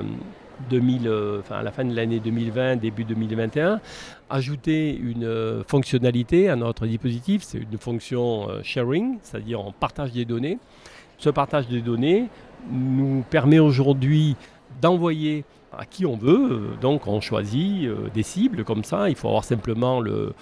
2000, 0.70 1.10
enfin 1.39 1.56
à 1.56 1.63
la 1.63 1.72
fin 1.72 1.84
de 1.84 1.96
l'année 1.96 2.20
2020, 2.20 2.76
début 2.76 3.04
2021, 3.04 3.82
ajouté 4.30 4.96
une 4.96 5.63
fonctionnalité 5.67 6.48
à 6.48 6.56
notre 6.56 6.86
dispositif. 6.86 7.41
C'est 7.41 7.58
une 7.58 7.80
fonction 7.80 8.48
sharing, 8.62 9.17
c'est-à-dire 9.24 9.60
on 9.60 9.72
partage 9.72 10.12
des 10.12 10.24
données. 10.24 10.60
Ce 11.17 11.32
partage 11.32 11.67
des 11.67 11.82
données 11.82 12.28
nous 12.72 13.24
permet 13.32 13.58
aujourd'hui 13.58 14.36
d'envoyer 14.80 15.44
à 15.77 15.86
qui 15.86 16.05
on 16.05 16.15
veut. 16.15 16.71
Donc 16.81 17.07
on 17.07 17.21
choisit 17.21 17.86
euh, 17.86 18.10
des 18.13 18.23
cibles 18.23 18.63
comme 18.63 18.84
ça. 18.84 19.10
Il 19.10 19.15
faut 19.15 19.27
avoir 19.27 19.43
simplement 19.43 19.99
le, 19.99 20.34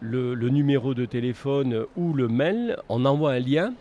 le, 0.00 0.48
numéro 0.48 0.94
de 0.94 1.04
téléphone 1.04 1.86
ou 1.96 2.12
le 2.12 2.28
mail. 2.28 2.76
On 2.88 3.04
envoie 3.04 3.32
un 3.32 3.40
lien. 3.40 3.72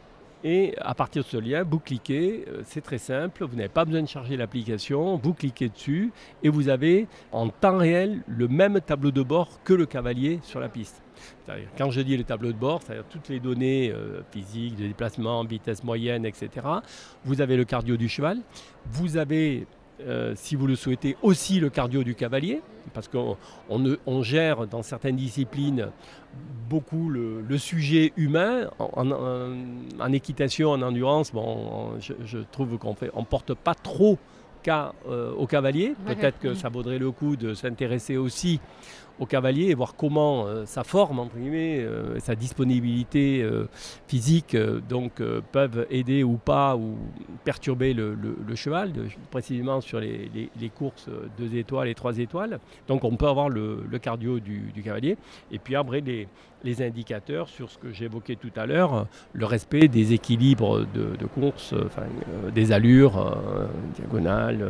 Et 0.45 0.75
à 0.81 0.93
partir 0.93 1.23
de 1.23 1.27
ce 1.29 1.37
lien, 1.37 1.63
vous 1.63 1.79
cliquez, 1.79 2.43
euh, 2.49 2.63
c'est 2.65 2.81
très 2.81 2.97
simple, 2.97 3.45
vous 3.45 3.55
n'avez 3.55 3.69
pas 3.69 3.85
besoin 3.85 4.01
de 4.01 4.07
charger 4.09 4.35
l'application, 4.35 5.15
vous 5.15 5.33
cliquez 5.33 5.69
dessus 5.69 6.11
et 6.43 6.49
vous 6.49 6.67
avez 6.67 7.07
en 7.31 7.47
temps 7.47 7.77
réel 7.77 8.23
le 8.27 8.49
même 8.49 8.81
tableau 8.81 9.11
de 9.11 9.21
bord 9.21 9.47
que 9.63 9.73
le 9.73 9.85
cavalier 9.85 10.41
sur 10.43 10.59
la 10.59 10.67
piste. 10.67 11.01
Quand 11.77 11.91
je 11.91 12.01
dis 12.01 12.17
le 12.17 12.25
tableau 12.25 12.51
de 12.51 12.57
bord, 12.57 12.81
c'est-à-dire 12.81 13.05
toutes 13.09 13.29
les 13.29 13.39
données 13.39 13.89
euh, 13.91 14.21
physiques, 14.31 14.75
de 14.75 14.87
déplacement, 14.87 15.45
vitesse 15.45 15.81
moyenne, 15.81 16.25
etc. 16.25 16.49
Vous 17.23 17.39
avez 17.39 17.55
le 17.55 17.63
cardio 17.63 17.95
du 17.95 18.09
cheval, 18.09 18.39
vous 18.91 19.15
avez 19.15 19.65
euh, 20.01 20.33
si 20.35 20.55
vous 20.55 20.67
le 20.67 20.75
souhaitez, 20.75 21.15
aussi 21.21 21.59
le 21.59 21.69
cardio 21.69 22.03
du 22.03 22.15
cavalier, 22.15 22.61
parce 22.93 23.07
qu'on 23.07 23.37
on, 23.69 24.23
gère 24.23 24.67
dans 24.67 24.81
certaines 24.81 25.15
disciplines 25.15 25.89
beaucoup 26.69 27.09
le, 27.09 27.57
sujet 27.57 28.11
humain. 28.17 28.69
En, 28.79 30.13
équitation, 30.13 30.71
en 30.71 30.81
endurance, 30.81 31.31
bon, 31.31 31.91
je, 31.99 32.37
trouve 32.51 32.77
qu'on 32.77 32.95
ne 33.01 33.25
porte 33.25 33.53
pas 33.53 33.75
trop 33.75 34.17
cas 34.63 34.93
euh, 35.07 35.31
au 35.33 35.45
cavalier. 35.45 35.93
Peut-être 36.05 36.39
que 36.39 36.53
ça 36.53 36.69
vaudrait 36.69 36.97
le 36.97 37.11
coup 37.11 37.35
de 37.35 37.53
s'intéresser 37.53 38.17
aussi 38.17 38.59
au 39.19 39.25
cavalier 39.25 39.69
et 39.69 39.73
voir 39.73 39.95
comment 39.95 40.47
euh, 40.47 40.65
sa 40.65 40.83
forme, 40.83 41.19
entre 41.19 41.37
guillemets, 41.37 41.79
euh, 41.79 42.19
sa 42.19 42.35
disponibilité 42.35 43.41
euh, 43.43 43.67
physique 44.07 44.55
donc, 44.89 45.21
peuvent 45.51 45.85
aider 45.89 46.23
ou 46.23 46.37
pas 46.37 46.75
ou 46.75 46.97
perturber 47.43 47.93
le, 47.93 48.15
cheval, 48.55 48.93
précisément 49.31 49.81
sur 49.81 49.99
les, 49.99 50.29
courses 50.75 51.09
2 51.37 51.55
étoiles 51.55 51.87
et 51.87 51.95
3 51.95 52.17
étoiles. 52.19 52.59
Donc 52.87 53.03
on 53.03 53.15
peut 53.15 53.27
avoir 53.27 53.49
le, 53.49 53.83
cardio 54.01 54.39
du, 54.39 54.71
cavalier. 54.83 55.17
Et 55.51 55.59
puis 55.59 55.75
après, 55.75 56.01
les, 56.01 56.27
indicateurs 56.81 57.49
sur 57.49 57.69
ce 57.69 57.77
que 57.77 57.91
j'évoquais 57.91 58.37
tout 58.37 58.51
à 58.55 58.65
l'heure, 58.65 59.07
le 59.33 59.45
respect 59.45 59.89
des 59.89 60.13
équilibres 60.13 60.85
de, 60.93 61.25
course, 61.25 61.73
des 62.55 62.71
allures 62.71 63.37
diagonales, 63.95 64.65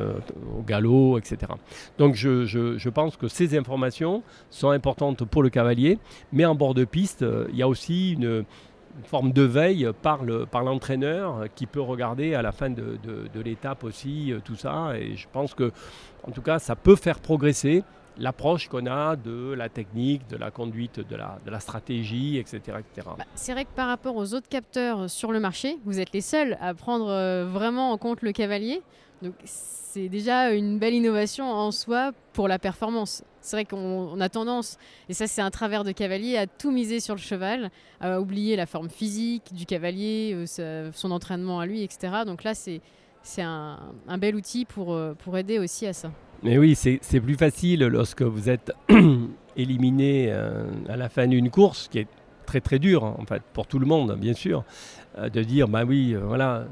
au 0.57 0.63
galop, 0.63 1.19
etc. 1.19 1.51
Donc 1.99 2.15
je 2.15 2.89
pense 2.89 3.15
que 3.15 3.27
ces 3.27 3.55
informations 3.57 4.23
sont 4.49 4.69
importantes 4.69 5.23
pour 5.25 5.43
le 5.43 5.49
cavalier, 5.49 5.99
mais 6.31 6.45
en 6.45 6.55
bord 6.55 6.73
de 6.73 6.85
piste, 6.85 7.23
euh, 7.23 7.47
il 7.49 7.57
y 7.57 7.63
a 7.63 7.67
aussi 7.67 8.13
une, 8.13 8.45
forme 9.05 9.31
de 9.31 9.41
veille 9.41 9.89
par, 10.03 10.23
le, 10.23 10.45
par 10.45 10.63
l'entraîneur 10.63 11.45
qui 11.55 11.65
peut 11.65 11.81
regarder 11.81 12.35
à 12.35 12.43
la 12.43 12.51
fin 12.51 12.69
de, 12.69 12.99
l'étape 13.43 13.83
aussi 13.83 14.31
euh, 14.31 14.39
tout 14.43 14.55
ça. 14.55 14.91
Et 14.95 15.15
je 15.15 15.27
pense 15.31 15.55
que, 15.55 15.71
en 16.27 16.31
tout 16.31 16.43
cas, 16.43 16.59
ça 16.59 16.75
peut 16.75 16.95
faire 16.95 17.19
progresser 17.19 17.83
l'approche 18.17 18.67
qu'on 18.67 18.85
a 18.85 19.15
de 19.15 19.53
la 19.53 19.69
technique, 19.69 20.27
de 20.29 20.37
la 20.37 20.51
conduite, 20.51 20.99
de 20.99 21.15
la, 21.15 21.39
de 21.45 21.51
la 21.51 21.59
stratégie, 21.59 22.37
etc. 22.37 22.77
etc. 22.79 23.07
Bah, 23.17 23.25
c'est 23.35 23.53
vrai 23.53 23.65
que 23.65 23.73
par 23.75 23.87
rapport 23.87 24.15
aux 24.15 24.33
autres 24.33 24.49
capteurs 24.49 25.09
sur 25.09 25.31
le 25.31 25.39
marché, 25.39 25.77
vous 25.85 25.99
êtes 25.99 26.13
les 26.13 26.21
seuls 26.21 26.57
à 26.61 26.73
prendre 26.73 27.09
euh, 27.09 27.45
vraiment 27.45 27.91
en 27.91 27.97
compte 27.97 28.21
le 28.21 28.31
cavalier. 28.31 28.81
Donc 29.21 29.33
c'est 29.45 30.09
déjà 30.09 30.51
une 30.51 30.79
belle 30.79 30.93
innovation 30.93 31.49
en 31.49 31.71
soi 31.71 32.11
pour 32.33 32.47
la 32.47 32.59
performance. 32.59 33.23
C'est 33.43 33.57
vrai 33.57 33.65
qu'on 33.65 34.21
a 34.21 34.29
tendance, 34.29 34.77
et 35.09 35.13
ça 35.13 35.27
c'est 35.27 35.41
un 35.41 35.51
travers 35.51 35.83
de 35.83 35.91
cavalier, 35.91 36.37
à 36.37 36.47
tout 36.47 36.71
miser 36.71 37.01
sur 37.01 37.13
le 37.13 37.19
cheval, 37.19 37.71
à 37.99 38.21
oublier 38.21 38.55
la 38.55 38.65
forme 38.65 38.89
physique 38.89 39.53
du 39.53 39.65
cavalier, 39.65 40.33
euh, 40.59 40.91
son 40.93 41.11
entraînement 41.11 41.59
à 41.59 41.65
lui, 41.65 41.83
etc. 41.83 42.23
Donc 42.25 42.45
là 42.45 42.53
c'est 42.55 42.81
un, 43.39 43.79
un, 44.07 44.17
bel 44.17 44.37
outil 44.37 44.63
pour, 44.63 44.93
euh, 44.93 45.13
pour 45.13 45.37
aider 45.37 45.59
aussi 45.59 45.85
à 45.85 45.91
ça. 45.91 46.09
Mais 46.41 46.57
oui, 46.57 46.73
c'est 46.75 47.19
plus 47.19 47.35
facile 47.35 47.81
lorsque 47.81 48.21
vous 48.21 48.49
êtes 48.49 48.71
éliminé 49.57 50.27
euh, 50.29 50.65
à 50.87 50.95
la 50.95 51.09
fin 51.09 51.27
d'une 51.27 51.49
course, 51.49 51.89
qui 51.89 51.99
est 51.99 52.07
très 52.45 52.61
très 52.61 52.79
dur 52.79 53.03
en 53.03 53.25
fait 53.25 53.41
pour 53.51 53.67
tout 53.67 53.79
le 53.79 53.85
monde 53.85 54.17
bien 54.17 54.33
sûr, 54.33 54.63
de 55.17 55.43
dire 55.43 55.69
bah 55.69 55.83
oui 55.85 56.13
voilà 56.13 56.65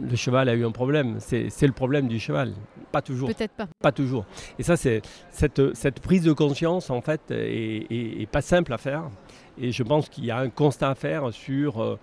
le 0.00 0.16
cheval 0.16 0.48
a 0.48 0.54
eu 0.54 0.64
un 0.64 0.70
problème. 0.70 1.16
C'est 1.18 1.66
le 1.66 1.72
problème 1.72 2.08
du 2.08 2.18
cheval. 2.18 2.52
Pas 2.96 3.02
toujours. 3.02 3.28
Peut-être 3.28 3.52
pas. 3.52 3.68
Pas 3.78 3.92
toujours. 3.92 4.24
Et 4.58 4.62
ça, 4.62 4.78
c'est 4.78 5.02
cette, 5.28 5.74
cette, 5.74 6.00
prise 6.00 6.22
de 6.22 6.32
conscience, 6.32 6.88
en 6.88 7.02
fait, 7.02 7.20
est, 7.30 8.26
pas 8.30 8.40
simple 8.40 8.72
à 8.72 8.78
faire. 8.78 9.10
Et 9.58 9.70
je 9.70 9.82
pense 9.82 10.08
qu'il 10.08 10.24
y 10.24 10.30
a 10.30 10.38
un 10.38 10.48
constat 10.48 10.88
à 10.88 10.94
faire 10.94 11.30
sur. 11.30 11.82
Euh, 11.82 11.98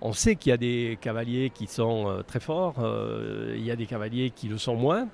on 0.00 0.14
sait 0.14 0.36
qu'il 0.36 0.48
y 0.48 0.52
a 0.54 0.56
des 0.56 0.96
cavaliers 1.02 1.50
qui 1.50 1.66
sont 1.66 2.08
euh, 2.08 2.22
très 2.22 2.40
forts, 2.40 2.76
euh, 2.78 3.56
il 3.58 3.62
y 3.62 3.70
a 3.70 3.76
des 3.76 3.84
cavaliers 3.84 4.30
qui 4.30 4.48
le 4.48 4.56
sont 4.56 4.74
moins. 4.74 5.06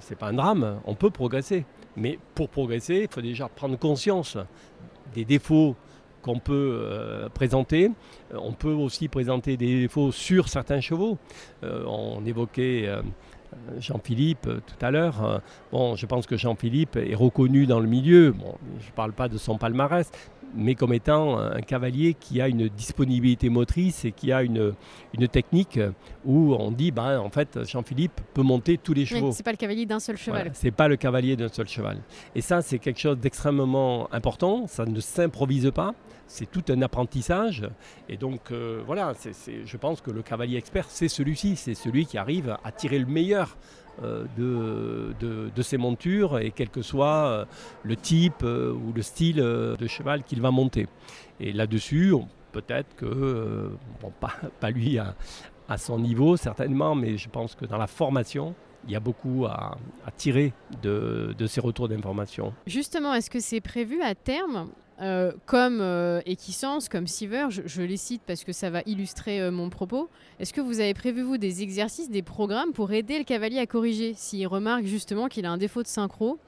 c'est 0.00 0.18
pas 0.18 0.26
un 0.26 0.34
drame, 0.34 0.80
on 0.84 0.94
peut 0.94 1.10
progresser. 1.10 1.64
Mais 1.96 2.18
pour 2.34 2.50
progresser, 2.50 3.06
il 3.08 3.08
faut 3.10 3.22
déjà 3.22 3.48
prendre 3.48 3.78
conscience 3.78 4.36
des 5.14 5.24
défauts 5.24 5.76
qu'on 6.22 6.38
peut 6.38 6.80
euh, 6.82 7.28
présenter. 7.28 7.90
On 8.34 8.52
peut 8.52 8.72
aussi 8.72 9.08
présenter 9.08 9.56
des 9.56 9.82
défauts 9.82 10.12
sur 10.12 10.48
certains 10.48 10.80
chevaux. 10.80 11.18
Euh, 11.62 11.84
on 11.86 12.24
évoquait 12.26 12.88
Jean-Philippe 13.78 14.42
tout 14.42 14.84
à 14.84 14.90
l'heure. 14.90 15.42
bon, 15.72 15.96
je 15.96 16.06
pense 16.06 16.26
que 16.26 16.36
Jean-Philippe 16.36 16.96
est 16.96 17.14
reconnu 17.14 17.66
dans 17.66 17.80
le 17.80 17.86
milieu. 17.88 18.34
Je 18.80 18.86
ne 18.86 18.92
parle 18.94 19.12
pas 19.12 19.28
de 19.28 19.38
son 19.38 19.58
palmarès, 19.58 20.10
mais 20.54 20.74
comme 20.74 20.92
étant 20.92 21.38
un 21.38 21.60
cavalier 21.60 22.14
qui 22.14 22.40
a 22.40 22.48
une 22.48 22.68
disponibilité 22.68 23.48
motrice 23.48 24.04
et 24.04 24.12
qui 24.12 24.32
a 24.32 24.42
une, 24.42 24.74
une 25.14 25.28
technique 25.28 25.78
où 26.24 26.54
on 26.54 26.70
dit, 26.70 26.90
ben, 26.90 27.18
en 27.18 27.30
fait, 27.30 27.64
Jean-Philippe 27.64 28.20
peut 28.34 28.42
monter 28.42 28.78
tous 28.78 28.94
les 28.94 29.06
chevaux. 29.06 29.32
Ce 29.32 29.38
n'est 29.38 29.42
pas 29.44 29.52
le 29.52 29.56
cavalier 29.56 29.86
d'un 29.86 30.00
seul 30.00 30.16
cheval. 30.16 30.50
Ce 30.54 30.60
c'est 30.60 30.70
pas 30.70 30.88
le 30.88 30.96
cavalier 30.96 31.36
d'un 31.36 31.48
seul 31.48 31.68
cheval. 31.68 31.98
Et 32.34 32.40
ça, 32.40 32.62
c'est 32.62 32.78
quelque 32.78 33.00
chose 33.00 33.18
d'extrêmement 33.18 34.12
important. 34.12 34.66
Ça 34.66 34.84
ne 34.84 35.00
s'improvise 35.00 35.70
pas. 35.70 35.94
C'est 36.26 36.50
tout 36.50 36.64
un 36.68 36.82
apprentissage. 36.82 37.66
Et 38.08 38.16
donc, 38.16 38.50
euh, 38.50 38.82
voilà, 38.86 39.14
je 39.64 39.76
pense 39.76 40.00
que 40.02 40.10
le 40.10 40.22
cavalier 40.22 40.58
expert, 40.58 40.86
c'est 40.88 41.08
celui-ci. 41.08 41.56
C'est 41.56 41.74
celui 41.74 42.04
qui 42.04 42.18
arrive 42.18 42.56
à 42.64 42.72
tirer 42.72 42.98
le 42.98 43.06
meilleur 43.06 43.56
de, 44.02 45.14
de, 45.20 45.62
ses 45.62 45.76
montures 45.76 46.38
et 46.38 46.50
quel 46.50 46.68
que 46.68 46.82
soit 46.82 47.46
le 47.82 47.96
type 47.96 48.42
ou 48.42 48.92
le 48.94 49.02
style 49.02 49.36
de 49.36 49.86
cheval 49.86 50.22
qu'il 50.22 50.40
va 50.40 50.50
monter. 50.50 50.86
Et 51.40 51.52
là-dessus, 51.52 52.14
peut-être 52.52 52.94
que, 52.96 53.70
bon, 54.00 54.12
pas, 54.20 54.34
pas 54.60 54.70
lui 54.70 54.98
à, 54.98 55.14
à 55.68 55.76
son 55.78 55.98
niveau 55.98 56.36
certainement, 56.36 56.94
mais 56.94 57.16
je 57.16 57.28
pense 57.28 57.54
que 57.54 57.66
dans 57.66 57.78
la 57.78 57.86
formation, 57.86 58.54
il 58.88 58.92
y 58.92 58.96
a 58.96 59.00
beaucoup 59.00 59.44
à, 59.46 59.76
tirer 60.16 60.52
de, 60.82 61.34
ces 61.46 61.60
retours 61.60 61.88
d'informations. 61.88 62.54
Justement, 62.66 63.14
est-ce 63.14 63.30
que 63.30 63.38
c'est 63.38 63.60
prévu 63.60 64.02
à 64.02 64.14
terme 64.14 64.68
euh, 65.00 65.30
comme 65.46 65.80
euh, 65.80 66.20
Equisens, 66.26 66.88
comme 66.90 67.06
Siever, 67.06 67.46
je, 67.50 67.82
les 67.82 67.96
cite 67.96 68.22
parce 68.26 68.42
que 68.42 68.52
ça 68.52 68.68
va 68.68 68.82
illustrer 68.84 69.40
euh, 69.40 69.52
mon 69.52 69.70
propos. 69.70 70.08
Est-ce 70.40 70.52
que 70.52 70.60
vous 70.60 70.80
avez 70.80 70.94
prévu, 70.94 71.22
vous, 71.22 71.38
des 71.38 71.62
exercices, 71.62 72.10
des 72.10 72.22
programmes 72.22 72.72
pour 72.72 72.90
aider 72.92 73.18
le 73.18 73.24
cavalier 73.24 73.60
à 73.60 73.66
corriger 73.66 74.14
s'il 74.16 74.44
remarque 74.48 74.86
justement 74.86 75.28
qu'il 75.28 75.46
a 75.46 75.52
un 75.52 75.58
défaut 75.58 75.84
de 75.84 75.86
synchro? 75.86 76.40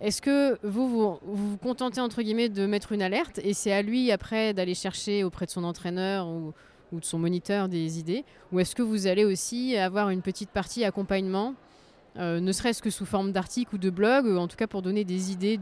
Est-ce 0.00 0.20
que 0.20 0.58
vous, 0.66 1.18
vous 1.22 1.56
contentez, 1.58 2.00
entre 2.00 2.22
guillemets, 2.22 2.48
de 2.48 2.66
mettre 2.66 2.90
une 2.90 3.02
alerte 3.02 3.38
et 3.44 3.54
c'est 3.54 3.72
à 3.72 3.82
lui 3.82 4.10
après 4.10 4.52
d'aller 4.52 4.74
chercher 4.74 5.22
auprès 5.22 5.46
de 5.46 5.52
son 5.52 5.62
entraîneur 5.62 6.26
ou 6.26 6.54
de 6.98 7.04
son 7.04 7.20
moniteur 7.20 7.68
des 7.68 8.00
idées? 8.00 8.24
Ou 8.50 8.58
est-ce 8.58 8.74
que 8.74 8.82
vous 8.82 9.06
allez 9.06 9.24
aussi 9.24 9.76
avoir 9.76 10.10
une 10.10 10.22
petite 10.22 10.50
partie 10.50 10.84
accompagnement 10.84 11.54
euh, 12.18 12.40
ne 12.40 12.52
serait-ce 12.52 12.82
que 12.82 12.90
sous 12.90 13.06
forme 13.06 13.32
d'articles 13.32 13.74
ou 13.74 13.78
de 13.78 13.88
blogs, 13.88 14.26
en 14.36 14.46
tout 14.46 14.56
cas 14.56 14.66
pour 14.66 14.82
donner 14.82 15.04
des 15.04 15.32
idées 15.32 15.56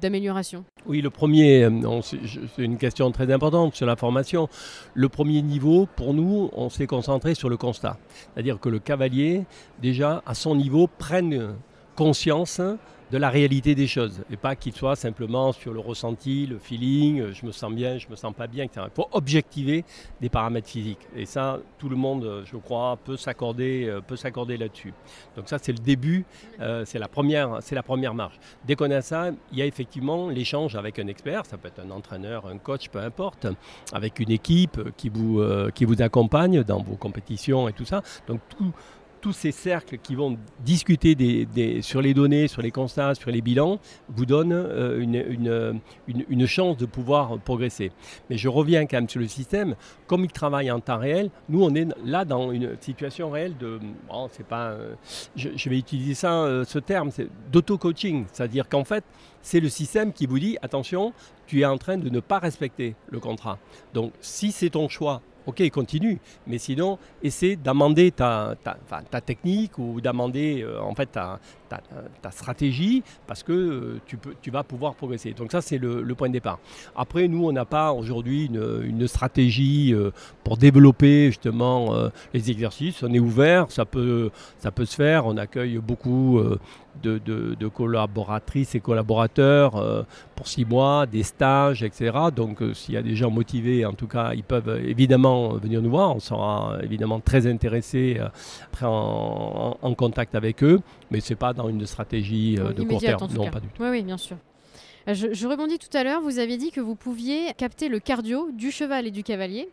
d'amélioration 0.00 0.64
Oui, 0.86 1.02
le 1.02 1.10
premier, 1.10 1.64
euh, 1.64 2.00
c'est 2.02 2.62
une 2.62 2.78
question 2.78 3.10
très 3.10 3.30
importante 3.32 3.74
sur 3.74 3.86
la 3.86 3.96
formation. 3.96 4.48
Le 4.94 5.08
premier 5.08 5.42
niveau, 5.42 5.86
pour 5.96 6.14
nous, 6.14 6.50
on 6.54 6.70
s'est 6.70 6.86
concentré 6.86 7.34
sur 7.34 7.48
le 7.50 7.56
constat. 7.56 7.98
C'est-à-dire 8.34 8.58
que 8.58 8.68
le 8.68 8.78
cavalier, 8.78 9.44
déjà, 9.82 10.22
à 10.24 10.34
son 10.34 10.56
niveau, 10.56 10.86
prenne 10.86 11.54
conscience 11.96 12.62
de 13.10 13.18
la 13.18 13.28
réalité 13.28 13.74
des 13.74 13.86
choses 13.86 14.22
et 14.30 14.36
pas 14.36 14.54
qu'il 14.54 14.72
soit 14.72 14.96
simplement 14.96 15.52
sur 15.52 15.72
le 15.72 15.80
ressenti, 15.80 16.46
le 16.46 16.58
feeling, 16.58 17.20
euh, 17.20 17.32
je 17.32 17.44
me 17.44 17.52
sens 17.52 17.72
bien, 17.72 17.98
je 17.98 18.08
me 18.08 18.16
sens 18.16 18.32
pas 18.34 18.46
bien, 18.46 18.64
etc. 18.64 18.86
Il 18.90 18.94
faut 18.94 19.08
objectiver 19.12 19.84
des 20.20 20.28
paramètres 20.28 20.68
physiques 20.68 21.08
et 21.16 21.26
ça, 21.26 21.58
tout 21.78 21.88
le 21.88 21.96
monde, 21.96 22.24
euh, 22.24 22.42
je 22.44 22.56
crois, 22.56 22.96
peut 23.04 23.16
s'accorder, 23.16 23.86
euh, 23.88 24.00
peut 24.00 24.16
s'accorder 24.16 24.56
là-dessus. 24.56 24.94
Donc 25.36 25.48
ça, 25.48 25.58
c'est 25.60 25.72
le 25.72 25.78
début, 25.78 26.24
c'est 26.84 26.98
la 26.98 27.08
première, 27.08 27.58
c'est 27.60 27.74
la 27.74 27.82
première 27.82 28.14
marche. 28.14 28.38
Dès 28.64 28.74
qu'on 28.74 28.90
a 28.90 29.00
ça, 29.02 29.30
il 29.52 29.58
y 29.58 29.62
a 29.62 29.66
effectivement 29.66 30.28
l'échange 30.28 30.76
avec 30.76 30.98
un 30.98 31.06
expert, 31.06 31.46
ça 31.46 31.56
peut 31.56 31.68
être 31.68 31.80
un 31.80 31.90
entraîneur, 31.90 32.46
un 32.46 32.58
coach, 32.58 32.88
peu 32.88 32.98
importe, 32.98 33.46
avec 33.92 34.20
une 34.20 34.30
équipe 34.30 34.80
qui 34.96 35.08
vous, 35.08 35.42
qui 35.74 35.84
vous 35.84 36.02
accompagne 36.02 36.62
dans 36.62 36.82
vos 36.82 36.96
compétitions 36.96 37.68
et 37.68 37.72
tout 37.72 37.84
ça. 37.84 38.02
Donc 38.26 38.40
tout 38.56 38.72
tous 39.20 39.32
ces 39.32 39.52
cercles 39.52 39.98
qui 39.98 40.14
vont 40.14 40.38
discuter 40.64 41.16
sur 41.82 42.00
les 42.00 42.14
données, 42.14 42.48
sur 42.48 42.62
les 42.62 42.70
constats, 42.70 43.14
sur 43.14 43.30
les 43.30 43.40
bilans, 43.40 43.78
vous 44.08 44.26
donnent 44.26 44.52
euh, 44.52 45.00
une, 46.06 46.46
chance 46.46 46.76
de 46.76 46.86
pouvoir 46.86 47.38
progresser. 47.38 47.92
Mais 48.28 48.36
je 48.36 48.48
reviens 48.48 48.86
quand 48.86 48.96
même 48.96 49.08
sur 49.08 49.20
le 49.20 49.28
système. 49.28 49.76
Comme 50.06 50.24
il 50.24 50.32
travaille 50.32 50.70
en 50.70 50.80
temps 50.80 50.98
réel, 50.98 51.30
nous, 51.48 51.62
on 51.62 51.74
est 51.74 51.86
là 52.04 52.24
dans 52.24 52.50
une 52.50 52.76
situation 52.80 53.30
réelle 53.30 53.56
de... 53.56 53.78
C'est 54.32 54.46
pas, 54.46 54.74
je, 55.36 55.68
vais 55.68 55.78
utiliser 55.78 56.26
euh, 56.26 56.64
ce 56.64 56.78
terme, 56.78 57.10
c'est 57.10 57.28
d'auto-coaching. 57.52 58.24
C'est-à-dire 58.32 58.68
qu'en 58.68 58.84
fait, 58.84 59.04
c'est 59.42 59.60
le 59.60 59.68
système 59.68 60.12
qui 60.12 60.26
vous 60.26 60.38
dit, 60.38 60.56
attention, 60.62 61.12
tu 61.46 61.60
es 61.60 61.64
en 61.64 61.78
train 61.78 61.96
de 61.96 62.08
ne 62.08 62.20
pas 62.20 62.38
respecter 62.38 62.94
le 63.08 63.20
contrat. 63.20 63.58
Donc, 63.94 64.12
si 64.20 64.52
c'est 64.52 64.70
ton 64.70 64.88
choix 64.88 65.22
ok, 65.46 65.70
continue. 65.70 66.18
Mais 66.46 66.58
sinon, 66.58 66.98
essaie 67.22 67.56
d'amender 67.56 68.10
ta, 68.10 68.54
ta, 69.10 69.20
technique 69.20 69.78
ou 69.78 70.00
d'amender 70.00 70.62
euh, 70.62 70.80
en 70.80 70.94
fait 70.94 71.06
ta, 71.06 71.38
stratégie 72.30 73.02
parce 73.26 73.42
que 73.42 73.52
euh, 73.52 74.00
tu, 74.06 74.16
peux, 74.16 74.34
tu 74.42 74.50
vas 74.50 74.64
pouvoir 74.64 74.94
progresser. 74.94 75.32
Donc 75.32 75.52
ça, 75.52 75.60
c'est 75.60 75.78
le, 75.78 76.14
point 76.14 76.28
de 76.28 76.34
départ. 76.34 76.58
Après, 76.96 77.28
nous, 77.28 77.46
on 77.46 77.52
n'a 77.52 77.64
pas 77.64 77.92
aujourd'hui 77.92 78.46
une, 78.46 79.06
stratégie 79.06 79.92
euh, 79.94 80.10
pour 80.44 80.56
développer 80.56 81.26
justement 81.26 81.94
les 82.34 82.50
exercices. 82.50 83.02
On 83.02 83.12
est 83.12 83.18
ouvert, 83.18 83.70
ça 83.70 83.84
peut, 83.84 84.30
ça 84.58 84.70
peut 84.70 84.84
se 84.84 84.94
faire. 84.94 85.26
On 85.26 85.36
accueille 85.36 85.78
beaucoup 85.78 86.40
de, 87.02 87.68
collaboratrices 87.68 88.74
et 88.74 88.80
collaborateurs 88.80 89.76
euh, 89.76 90.02
pour 90.36 90.48
six 90.48 90.64
mois, 90.64 91.06
des 91.06 91.22
stages, 91.22 91.82
etc. 91.82 92.12
Donc 92.34 92.62
euh, 92.62 92.74
s'il 92.74 92.94
y 92.94 92.96
a 92.96 93.02
des 93.02 93.16
gens 93.16 93.30
motivés, 93.30 93.84
en 93.84 93.92
tout 93.92 94.06
cas, 94.06 94.32
ils 94.34 94.42
peuvent 94.42 94.80
évidemment 94.84 95.54
venir 95.54 95.82
nous 95.82 95.90
voir. 95.90 96.14
On 96.14 96.20
sera 96.20 96.78
évidemment 96.82 97.20
très 97.20 97.46
intéressés 97.46 98.16
euh, 98.18 98.28
après 98.72 98.86
en, 98.86 99.94
contact 99.96 100.34
avec 100.34 100.62
eux, 100.62 100.80
mais 101.10 101.20
ce 101.20 101.32
n'est 101.32 101.36
pas 101.36 101.52
dans 101.52 101.68
une 101.68 101.84
stratégie 101.84 102.54
de 102.54 102.82
court 102.84 103.00
terme. 103.00 103.28
Non, 103.34 103.50
pas 103.50 103.60
du 103.60 103.68
tout. 103.68 103.82
Oui, 103.82 103.88
oui, 103.90 104.02
bien 104.02 104.16
sûr. 104.16 104.36
Je, 105.06 105.32
je 105.32 105.48
rebondis 105.48 105.78
tout 105.78 105.94
à 105.96 106.04
l'heure, 106.04 106.20
vous 106.22 106.38
avez 106.38 106.56
dit 106.56 106.70
que 106.70 106.80
vous 106.80 106.94
pouviez 106.94 107.52
capter 107.56 107.88
le 107.88 107.98
cardio 107.98 108.50
du 108.52 108.70
cheval 108.70 109.06
et 109.06 109.10
du 109.10 109.22
cavalier. 109.22 109.68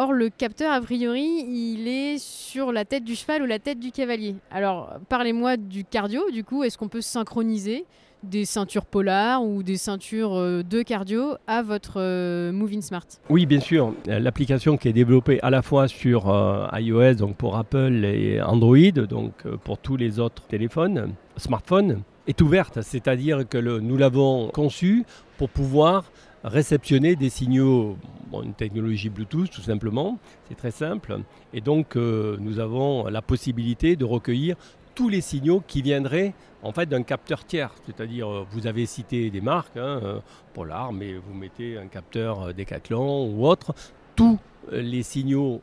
Or, 0.00 0.12
le 0.12 0.28
capteur, 0.30 0.72
a 0.72 0.80
priori, 0.80 1.44
il 1.48 1.88
est 1.88 2.18
sur 2.18 2.70
la 2.70 2.84
tête 2.84 3.02
du 3.02 3.16
cheval 3.16 3.42
ou 3.42 3.46
la 3.46 3.58
tête 3.58 3.80
du 3.80 3.90
cavalier. 3.90 4.36
Alors, 4.48 4.94
parlez-moi 5.08 5.56
du 5.56 5.84
cardio, 5.84 6.30
du 6.30 6.44
coup, 6.44 6.62
est-ce 6.62 6.78
qu'on 6.78 6.86
peut 6.86 7.00
synchroniser 7.00 7.84
des 8.22 8.44
ceintures 8.44 8.84
polar 8.84 9.44
ou 9.44 9.64
des 9.64 9.76
ceintures 9.76 10.36
euh, 10.36 10.62
de 10.62 10.82
cardio 10.82 11.34
à 11.48 11.64
votre 11.64 11.94
euh, 11.96 12.52
Moving 12.52 12.80
Smart? 12.80 13.06
Oui, 13.28 13.44
bien 13.44 13.58
sûr. 13.58 13.92
L'application 14.06 14.76
qui 14.76 14.86
est 14.86 14.92
développée 14.92 15.40
à 15.42 15.50
la 15.50 15.62
fois 15.62 15.88
sur 15.88 16.30
euh, 16.30 16.68
iOS, 16.74 17.14
donc 17.14 17.34
pour 17.34 17.56
Apple 17.56 18.04
et 18.04 18.40
Android, 18.40 18.92
donc 18.92 19.32
pour 19.64 19.78
tous 19.78 19.96
les 19.96 20.20
autres 20.20 20.44
téléphones, 20.44 21.12
smartphones, 21.36 22.02
est 22.28 22.40
ouverte. 22.40 22.82
C'est-à-dire 22.82 23.48
que 23.48 23.58
nous 23.58 23.96
l'avons 23.96 24.50
conçue 24.50 25.04
pour 25.38 25.48
pouvoir 25.48 26.04
réceptionner 26.44 27.16
des 27.16 27.30
signaux, 27.30 27.96
une 28.32 28.54
technologie 28.54 29.08
Bluetooth 29.08 29.50
tout 29.50 29.62
simplement, 29.62 30.18
c'est 30.48 30.56
très 30.56 30.70
simple. 30.70 31.20
Et 31.52 31.60
donc 31.60 31.96
euh, 31.96 32.36
nous 32.40 32.58
avons 32.58 33.06
la 33.06 33.22
possibilité 33.22 33.96
de 33.96 34.04
recueillir 34.04 34.56
tous 34.94 35.08
les 35.08 35.20
signaux 35.20 35.62
qui 35.66 35.82
viendraient 35.82 36.34
en 36.62 36.72
fait 36.72 36.86
d'un 36.86 37.02
capteur 37.02 37.44
tiers. 37.44 37.72
C'est-à-dire, 37.86 38.28
euh, 38.28 38.46
vous 38.50 38.66
avez 38.66 38.86
cité 38.86 39.30
des 39.30 39.40
marques, 39.40 39.76
hein, 39.76 40.00
euh, 40.02 40.20
Polar, 40.54 40.92
mais 40.92 41.14
vous 41.14 41.34
mettez 41.34 41.78
un 41.78 41.86
capteur 41.86 42.52
Decathlon 42.52 43.30
ou 43.32 43.46
autre. 43.46 43.74
Tous 44.16 44.38
les 44.72 45.04
signaux 45.04 45.62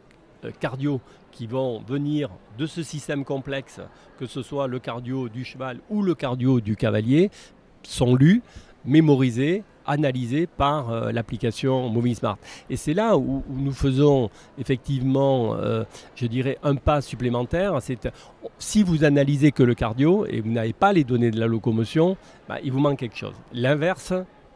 cardio 0.59 1.01
qui 1.31 1.47
vont 1.47 1.81
venir 1.81 2.29
de 2.57 2.65
ce 2.65 2.81
système 2.81 3.25
complexe, 3.25 3.81
que 4.17 4.25
ce 4.25 4.41
soit 4.41 4.67
le 4.67 4.79
cardio 4.79 5.27
du 5.27 5.43
cheval 5.43 5.79
ou 5.89 6.01
le 6.01 6.15
cardio 6.15 6.61
du 6.61 6.77
cavalier, 6.77 7.29
sont 7.87 8.15
lus, 8.15 8.41
mémorisés 8.85 9.63
analysé 9.85 10.47
par 10.47 10.89
euh, 10.89 11.11
l'application 11.11 11.89
Moving 11.89 12.15
Smart. 12.15 12.37
Et 12.69 12.75
c'est 12.75 12.93
là 12.93 13.17
où, 13.17 13.43
nous 13.49 13.71
faisons 13.71 14.29
effectivement, 14.57 15.55
euh, 15.55 15.83
je 16.15 16.25
dirais, 16.25 16.57
un 16.63 16.75
pas 16.75 17.01
supplémentaire. 17.01 17.77
Si 18.57 18.83
vous 18.83 19.03
analysez 19.03 19.51
que 19.51 19.63
le 19.63 19.75
cardio 19.75 20.25
et 20.25 20.41
vous 20.41 20.51
n'avez 20.51 20.73
pas 20.73 20.93
les 20.93 21.03
données 21.03 21.31
de 21.31 21.39
la 21.39 21.47
locomotion, 21.47 22.17
bah, 22.47 22.57
il 22.63 22.71
vous 22.71 22.79
manque 22.79 22.99
quelque 22.99 23.17
chose. 23.17 23.35
L'inverse, 23.53 24.13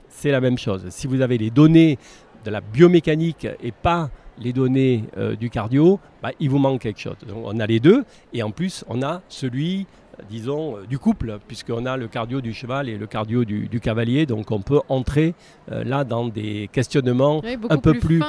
c'est 0.09 0.31
la 0.31 0.41
même 0.41 0.57
chose. 0.57 0.85
Si 0.89 1.07
vous 1.07 1.21
avez 1.21 1.37
les 1.37 1.49
données 1.49 1.97
de 2.45 2.51
la 2.51 2.61
biomécanique 2.61 3.47
et 3.61 3.71
pas 3.71 4.09
les 4.39 4.53
données 4.53 5.03
euh, 5.17 5.35
du 5.35 5.49
cardio, 5.49 5.99
bah, 6.23 6.31
il 6.39 6.49
vous 6.49 6.59
manque 6.59 6.81
quelque 6.81 6.99
chose. 6.99 7.17
Donc 7.27 7.43
on 7.43 7.59
a 7.59 7.67
les 7.67 7.79
deux 7.79 8.05
et 8.33 8.41
en 8.41 8.51
plus 8.51 8.85
on 8.87 9.01
a 9.01 9.21
celui 9.27 9.85
disons, 10.29 10.77
euh, 10.77 10.85
du 10.87 10.99
couple, 10.99 11.39
puisqu'on 11.47 11.85
a 11.85 11.97
le 11.97 12.07
cardio 12.07 12.41
du 12.41 12.53
cheval 12.53 12.89
et 12.89 12.97
le 12.97 13.07
cardio 13.07 13.45
du, 13.45 13.79
cavalier, 13.79 14.25
donc 14.25 14.51
on 14.51 14.61
peut 14.61 14.81
entrer 14.89 15.33
euh, 15.71 15.83
là 15.83 16.03
dans 16.03 16.27
des 16.27 16.69
questionnements 16.71 17.41
un 17.69 17.77
peu 17.77 17.93
plus... 17.93 18.21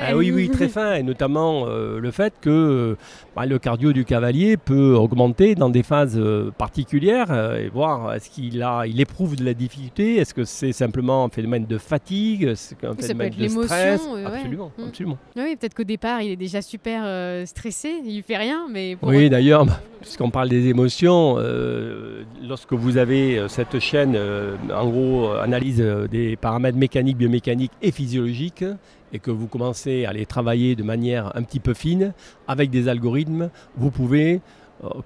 Ah 0.00 0.16
oui, 0.16 0.32
oui, 0.32 0.50
très 0.50 0.68
fin, 0.68 0.96
et 0.96 1.02
notamment 1.02 1.66
euh, 1.66 2.00
le 2.00 2.10
fait 2.10 2.34
que 2.40 2.96
bah, 3.34 3.46
le 3.46 3.58
cardio 3.60 3.92
du 3.92 4.04
cavalier 4.04 4.56
peut 4.56 4.94
augmenter 4.94 5.54
dans 5.54 5.70
des 5.70 5.84
phases 5.84 6.20
particulières 6.58 7.32
et 7.56 7.68
voir 7.68 8.12
est-ce 8.12 8.28
qu'il 8.28 8.60
a, 8.62 8.86
il 8.86 9.00
éprouve 9.00 9.36
de 9.36 9.44
la 9.44 9.54
difficulté, 9.54 10.16
est-ce 10.16 10.34
que 10.34 10.44
c'est 10.44 10.72
simplement 10.72 11.24
un 11.24 11.28
phénomène 11.28 11.64
de 11.64 11.78
fatigue, 11.78 12.42
est-ce 12.42 12.74
un 12.82 12.94
phénomène 12.94 13.32
de 13.38 13.48
stress 13.48 14.02
Absolument, 14.26 14.72
mm. 14.76 14.84
absolument. 14.88 15.18
Oui, 15.36 15.56
peut-être 15.56 15.74
qu'au 15.74 15.84
départ 15.84 16.20
il 16.22 16.32
est 16.32 16.36
déjà 16.36 16.60
super 16.60 17.46
stressé, 17.46 17.94
il 18.04 18.22
fait 18.22 18.36
rien, 18.36 18.66
mais 18.70 18.98
oui, 19.02 19.30
d'ailleurs, 19.30 19.64
puisqu'on 20.00 20.30
parle 20.30 20.48
des 20.48 20.68
émotions, 20.68 21.23
euh, 21.38 22.24
lorsque 22.42 22.72
vous 22.72 22.96
avez 22.96 23.38
euh, 23.38 23.48
cette 23.48 23.78
chaîne, 23.78 24.14
euh, 24.16 24.56
en 24.72 24.88
gros, 24.88 25.32
analyse 25.32 25.80
des 26.10 26.36
paramètres 26.36 26.78
mécaniques, 26.78 27.16
biomécaniques 27.16 27.72
et 27.82 27.90
physiologiques, 27.90 28.64
et 29.12 29.18
que 29.18 29.30
vous 29.30 29.46
commencez 29.46 30.04
à 30.04 30.12
les 30.12 30.26
travailler 30.26 30.74
de 30.76 30.82
manière 30.82 31.36
un 31.36 31.42
petit 31.42 31.60
peu 31.60 31.74
fine, 31.74 32.12
avec 32.48 32.70
des 32.70 32.88
algorithmes, 32.88 33.50
vous 33.76 33.90
pouvez 33.90 34.40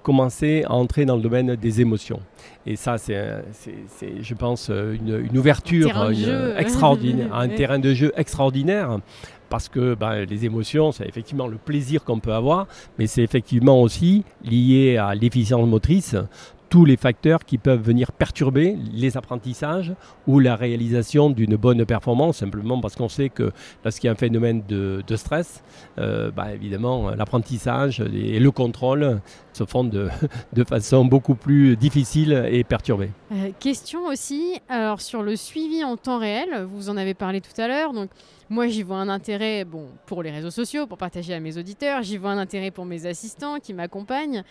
commencer 0.03 0.63
à 0.65 0.73
entrer 0.73 1.05
dans 1.05 1.15
le 1.15 1.21
domaine 1.21 1.55
des 1.55 1.81
émotions. 1.81 2.19
Et 2.65 2.75
ça, 2.75 2.97
c'est, 2.97 3.43
je 4.21 4.33
pense, 4.33 4.69
une, 4.69 5.37
ouverture 5.37 6.11
extraordinaire, 6.57 7.33
un 7.33 7.47
terrain 7.55 7.79
de 7.79 7.93
jeu 7.93 8.11
extraordinaire 8.15 8.99
parce 9.49 9.67
que 9.67 9.95
ben, 9.95 10.25
les 10.25 10.45
émotions, 10.45 10.91
c'est 10.91 11.07
effectivement 11.07 11.47
le 11.47 11.57
plaisir 11.57 12.03
qu'on 12.03 12.19
peut 12.19 12.33
avoir, 12.33 12.67
mais 12.97 13.07
c'est 13.07 13.23
effectivement 13.23 13.81
aussi 13.81 14.23
lié 14.43 14.97
à 14.97 15.15
l'efficience 15.15 15.67
motrice, 15.67 16.15
tous 16.69 16.85
les 16.85 16.97
facteurs 16.97 17.45
qui 17.45 17.57
peuvent 17.57 17.81
venir 17.81 18.11
perturber 18.11 18.77
les 18.93 19.17
apprentissages 19.17 19.93
ou 20.27 20.39
la 20.39 20.55
réalisation 20.55 21.29
d'une 21.29 21.55
bonne 21.55 21.85
performance, 21.85 22.37
simplement 22.37 22.79
parce 22.79 22.95
qu'on 22.95 23.09
sait 23.09 23.29
que 23.29 23.51
lorsqu'il 23.83 24.07
y 24.07 24.09
a 24.09 24.11
un 24.11 24.15
phénomène 24.15 24.63
de, 24.67 25.15
stress, 25.15 25.63
euh, 25.97 26.31
bah, 26.31 26.53
évidemment, 26.53 27.09
l'apprentissage 27.11 28.01
et 28.13 28.39
le 28.39 28.51
contrôle 28.51 29.21
se 29.53 29.65
font 29.65 29.83
de, 29.83 30.09
de, 30.53 30.63
façon 30.63 31.05
beaucoup 31.05 31.35
plus 31.35 31.75
difficile 31.75 32.47
et 32.51 32.63
perturbée. 32.63 33.09
Euh, 33.31 33.49
question 33.59 34.05
aussi, 34.05 34.59
alors 34.69 35.01
sur 35.01 35.23
le 35.23 35.35
suivi 35.35 35.83
en 35.83 35.97
temps 35.97 36.19
réel, 36.19 36.65
vous 36.71 36.89
en 36.89 36.97
avez 36.97 37.13
parlé 37.13 37.41
tout 37.41 37.59
à 37.59 37.67
l'heure, 37.67 37.93
donc 37.93 38.09
moi 38.49 38.67
j'y 38.67 38.83
vois 38.83 38.97
un 38.97 39.09
intérêt 39.09 39.65
bon, 39.65 39.87
pour 40.05 40.23
les 40.23 40.31
réseaux 40.31 40.51
sociaux, 40.51 40.87
pour 40.87 40.97
partager 40.97 41.33
à 41.33 41.39
mes 41.39 41.57
auditeurs, 41.57 42.03
j'y 42.03 42.17
vois 42.17 42.31
un 42.31 42.37
intérêt 42.37 42.71
pour 42.71 42.85
mes 42.85 43.05
assistants 43.05 43.59
qui 43.59 43.73
m'accompagnent. 43.73 44.43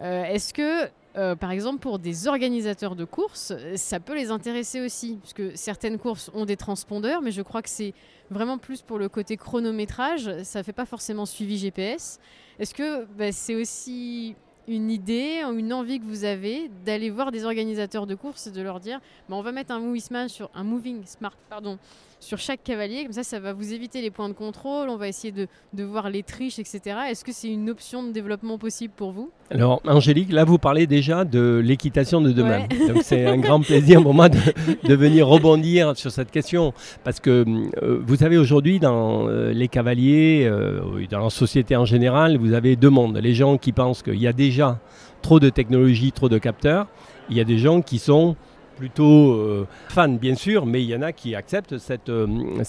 Euh, 0.00 0.24
est-ce 0.24 0.52
que 0.54 0.88
euh, 1.16 1.36
par 1.36 1.52
exemple, 1.52 1.78
pour 1.78 1.98
des 1.98 2.26
organisateurs 2.26 2.96
de 2.96 3.04
courses, 3.04 3.52
ça 3.76 4.00
peut 4.00 4.14
les 4.14 4.30
intéresser 4.30 4.80
aussi, 4.80 5.18
puisque 5.20 5.56
certaines 5.56 5.98
courses 5.98 6.30
ont 6.34 6.44
des 6.44 6.56
transpondeurs, 6.56 7.22
mais 7.22 7.30
je 7.30 7.42
crois 7.42 7.62
que 7.62 7.68
c'est 7.68 7.94
vraiment 8.30 8.58
plus 8.58 8.82
pour 8.82 8.98
le 8.98 9.08
côté 9.08 9.36
chronométrage, 9.36 10.42
ça 10.42 10.60
ne 10.60 10.64
fait 10.64 10.72
pas 10.72 10.86
forcément 10.86 11.26
suivi 11.26 11.56
GPS. 11.56 12.18
Est-ce 12.58 12.74
que 12.74 13.04
bah, 13.16 13.30
c'est 13.30 13.54
aussi 13.54 14.34
une 14.66 14.90
idée, 14.90 15.42
une 15.42 15.72
envie 15.72 16.00
que 16.00 16.04
vous 16.04 16.24
avez 16.24 16.70
d'aller 16.84 17.10
voir 17.10 17.30
des 17.30 17.44
organisateurs 17.44 18.06
de 18.06 18.14
courses 18.14 18.46
et 18.46 18.50
de 18.50 18.62
leur 18.62 18.80
dire 18.80 19.00
bah, 19.28 19.36
on 19.36 19.42
va 19.42 19.52
mettre 19.52 19.72
un 19.72 19.80
moving 19.80 20.28
sur 20.28 20.50
un 20.54 20.64
moving 20.64 21.04
smart 21.04 21.36
pardon 21.50 21.78
sur 22.24 22.38
chaque 22.38 22.62
cavalier. 22.62 23.04
Comme 23.04 23.12
ça 23.12 23.22
ça 23.22 23.38
va 23.38 23.52
vous 23.52 23.72
éviter 23.72 24.00
les 24.00 24.10
points 24.10 24.28
de 24.28 24.34
contrôle. 24.34 24.88
On 24.88 24.96
va 24.96 25.08
essayer 25.08 25.32
de, 25.32 25.46
de 25.72 25.84
voir 25.84 26.10
les 26.10 26.22
triches 26.22 26.58
etc 26.58 26.94
est-ce 27.10 27.24
que 27.24 27.32
c'est 27.32 27.48
une 27.48 27.70
option 27.70 28.02
de 28.02 28.12
développement 28.12 28.58
possible 28.58 28.92
pour 28.96 29.12
vous? 29.12 29.30
Alors 29.50 29.80
Angélique 29.86 30.32
là 30.32 30.44
vous 30.44 30.58
parlez 30.58 30.86
déjà 30.86 31.24
de 31.24 31.60
l'équitation 31.62 32.20
de 32.20 32.32
demain. 32.32 32.66
Donc 32.88 33.02
c'est 33.02 33.26
un 33.26 33.38
grand 33.38 33.60
plaisir 33.60 34.02
pour 34.02 34.14
moi 34.14 34.28
de, 34.28 34.38
de, 34.88 34.94
venir 34.94 35.28
rebondir 35.28 35.96
sur 35.96 36.10
cette 36.10 36.30
question. 36.30 36.72
Parce 37.04 37.20
que 37.20 37.44
euh, 37.82 38.00
vous 38.04 38.16
savez 38.16 38.38
aujourd'hui 38.38 38.78
dans 38.78 39.28
euh, 39.28 39.52
les 39.52 39.68
cavaliers 39.68 40.46
euh, 40.46 41.06
dans 41.10 41.20
la 41.20 41.30
société 41.30 41.76
en 41.76 41.84
général 41.84 42.36
vous 42.36 42.52
avez 42.52 42.76
deux 42.76 42.90
mondes. 42.90 43.16
Les 43.18 43.34
gens 43.34 43.58
qui 43.58 43.72
pensent 43.72 44.02
qu'il 44.02 44.20
y 44.20 44.26
a 44.26 44.32
déjà 44.32 44.78
trop 45.22 45.40
de 45.40 45.50
technologie, 45.50 46.12
trop 46.12 46.28
de 46.28 46.38
capteurs. 46.38 46.86
Il 47.30 47.36
y 47.36 47.40
a 47.40 47.44
des 47.44 47.58
gens 47.58 47.80
qui 47.80 47.98
sont 47.98 48.36
plutôt 48.74 49.32
euh, 49.32 49.66
fans 49.88 50.08
bien 50.08 50.34
sûr, 50.34 50.66
mais 50.66 50.82
il 50.82 50.88
y 50.88 50.96
en 50.96 51.02
a 51.02 51.12
qui 51.12 51.34
acceptent 51.34 51.78
cette, 51.78 52.08
euh, 52.08 52.26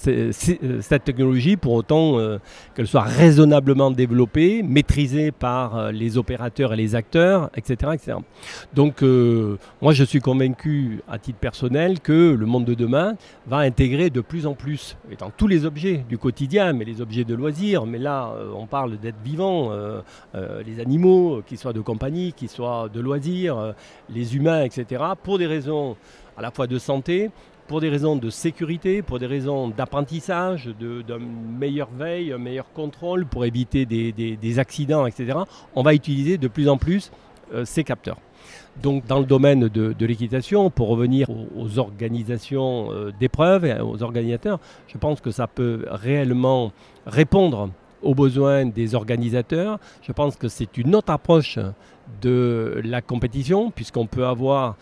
euh, 0.08 0.32
cette 0.82 1.04
technologie 1.04 1.58
pour 1.58 1.74
autant 1.74 1.96
qu'elle 2.76 2.88
soit 2.88 3.02
raisonnablement 3.02 3.91
développée, 3.91 4.63
maîtrisée 4.63 5.32
par 5.32 5.91
les 5.91 6.18
opérateurs 6.18 6.74
et 6.74 6.78
les 6.78 6.96
acteurs, 6.96 7.50
etc. 7.56 7.91
etc. 7.94 8.18
Donc 8.74 9.02
moi 9.82 9.94
je 9.94 10.04
suis 10.04 10.20
convaincu 10.20 11.02
à 11.10 11.18
titre 11.18 11.39
personnel 11.39 12.00
que 12.00 12.34
le 12.34 12.46
monde 12.46 12.65
de 12.65 12.74
demain 12.74 13.15
va 13.48 13.58
intégrer 13.58 14.10
de 14.10 14.22
plus 14.22 14.46
en 14.46 14.54
plus, 14.54 14.98
et 15.12 15.15
dans 15.15 15.30
tous 15.30 15.48
les 15.48 15.65
objets 15.65 16.04
du 16.08 16.18
quotidien, 16.18 16.74
mais 16.74 16.86
les 16.86 17.02
objets 17.02 17.24
de 17.24 17.36
loisirs, 17.36 17.86
mais 17.86 18.00
là 18.00 18.34
on 18.56 18.65
parle 18.65 18.98
d'être 18.98 19.22
vivant, 19.24 19.72
les 20.34 20.80
animaux, 20.80 21.41
qu'ils 21.46 21.58
soient 21.58 21.74
de 21.74 21.82
compagnie, 21.82 22.34
qu'ils 22.34 22.50
soient 22.50 22.89
de 22.94 23.00
loisirs, 23.00 23.74
les 24.10 24.36
humains, 24.36 24.63
etc., 24.63 25.04
pour 25.24 25.38
des 25.38 25.48
raisons 25.48 25.94
à 26.38 26.41
la 26.41 26.52
fois 26.52 26.67
de 26.67 26.78
santé, 26.78 27.30
pour 27.67 27.82
des 27.82 27.89
raisons 27.89 28.15
de 28.15 28.30
sécurité, 28.30 29.02
pour 29.02 29.19
des 29.19 29.26
raisons 29.26 29.69
d'apprentissage, 29.69 30.69
de, 30.80 31.04
meilleure 31.17 31.89
veille, 31.98 32.32
un 32.32 32.38
meilleur 32.38 32.71
contrôle, 32.74 33.26
pour 33.26 33.45
éviter 33.45 33.86
des, 33.86 34.60
accidents, 34.60 35.06
etc., 35.06 35.39
on 35.76 35.84
va 35.84 35.93
utiliser 35.93 36.38
de 36.38 36.48
plus 36.48 36.69
en 36.69 36.78
plus 36.78 37.12
euh, 37.54 37.65
ces 37.65 37.84
capteurs. 37.84 38.17
Donc 38.82 39.06
dans 39.08 39.19
le 39.19 39.26
domaine 39.26 39.67
de, 39.67 40.06
l'équitation, 40.06 40.69
pour 40.69 40.89
revenir 40.89 41.28
aux, 41.30 41.80
organisations 41.80 42.91
euh, 42.91 43.12
d'épreuves 43.19 43.65
et 43.65 43.80
aux 43.80 44.04
organisateurs, 44.04 44.60
je 44.88 44.98
pense 44.98 45.21
que 45.21 45.32
ça 45.32 45.48
peut 45.48 45.86
réellement 45.89 46.71
répondre 47.06 47.69
aux 48.02 48.13
besoins 48.13 48.65
des 48.65 48.93
organisateurs. 48.93 49.80
Je 50.02 50.12
pense 50.12 50.36
que 50.36 50.48
c'est 50.48 50.78
une 50.78 50.95
autre 50.95 51.12
approche 51.12 51.58
de 52.22 52.82
la 52.84 53.02
compétition, 53.02 53.72
puisqu'on 53.72 54.08
peut 54.08 54.26
avoir 54.26 54.76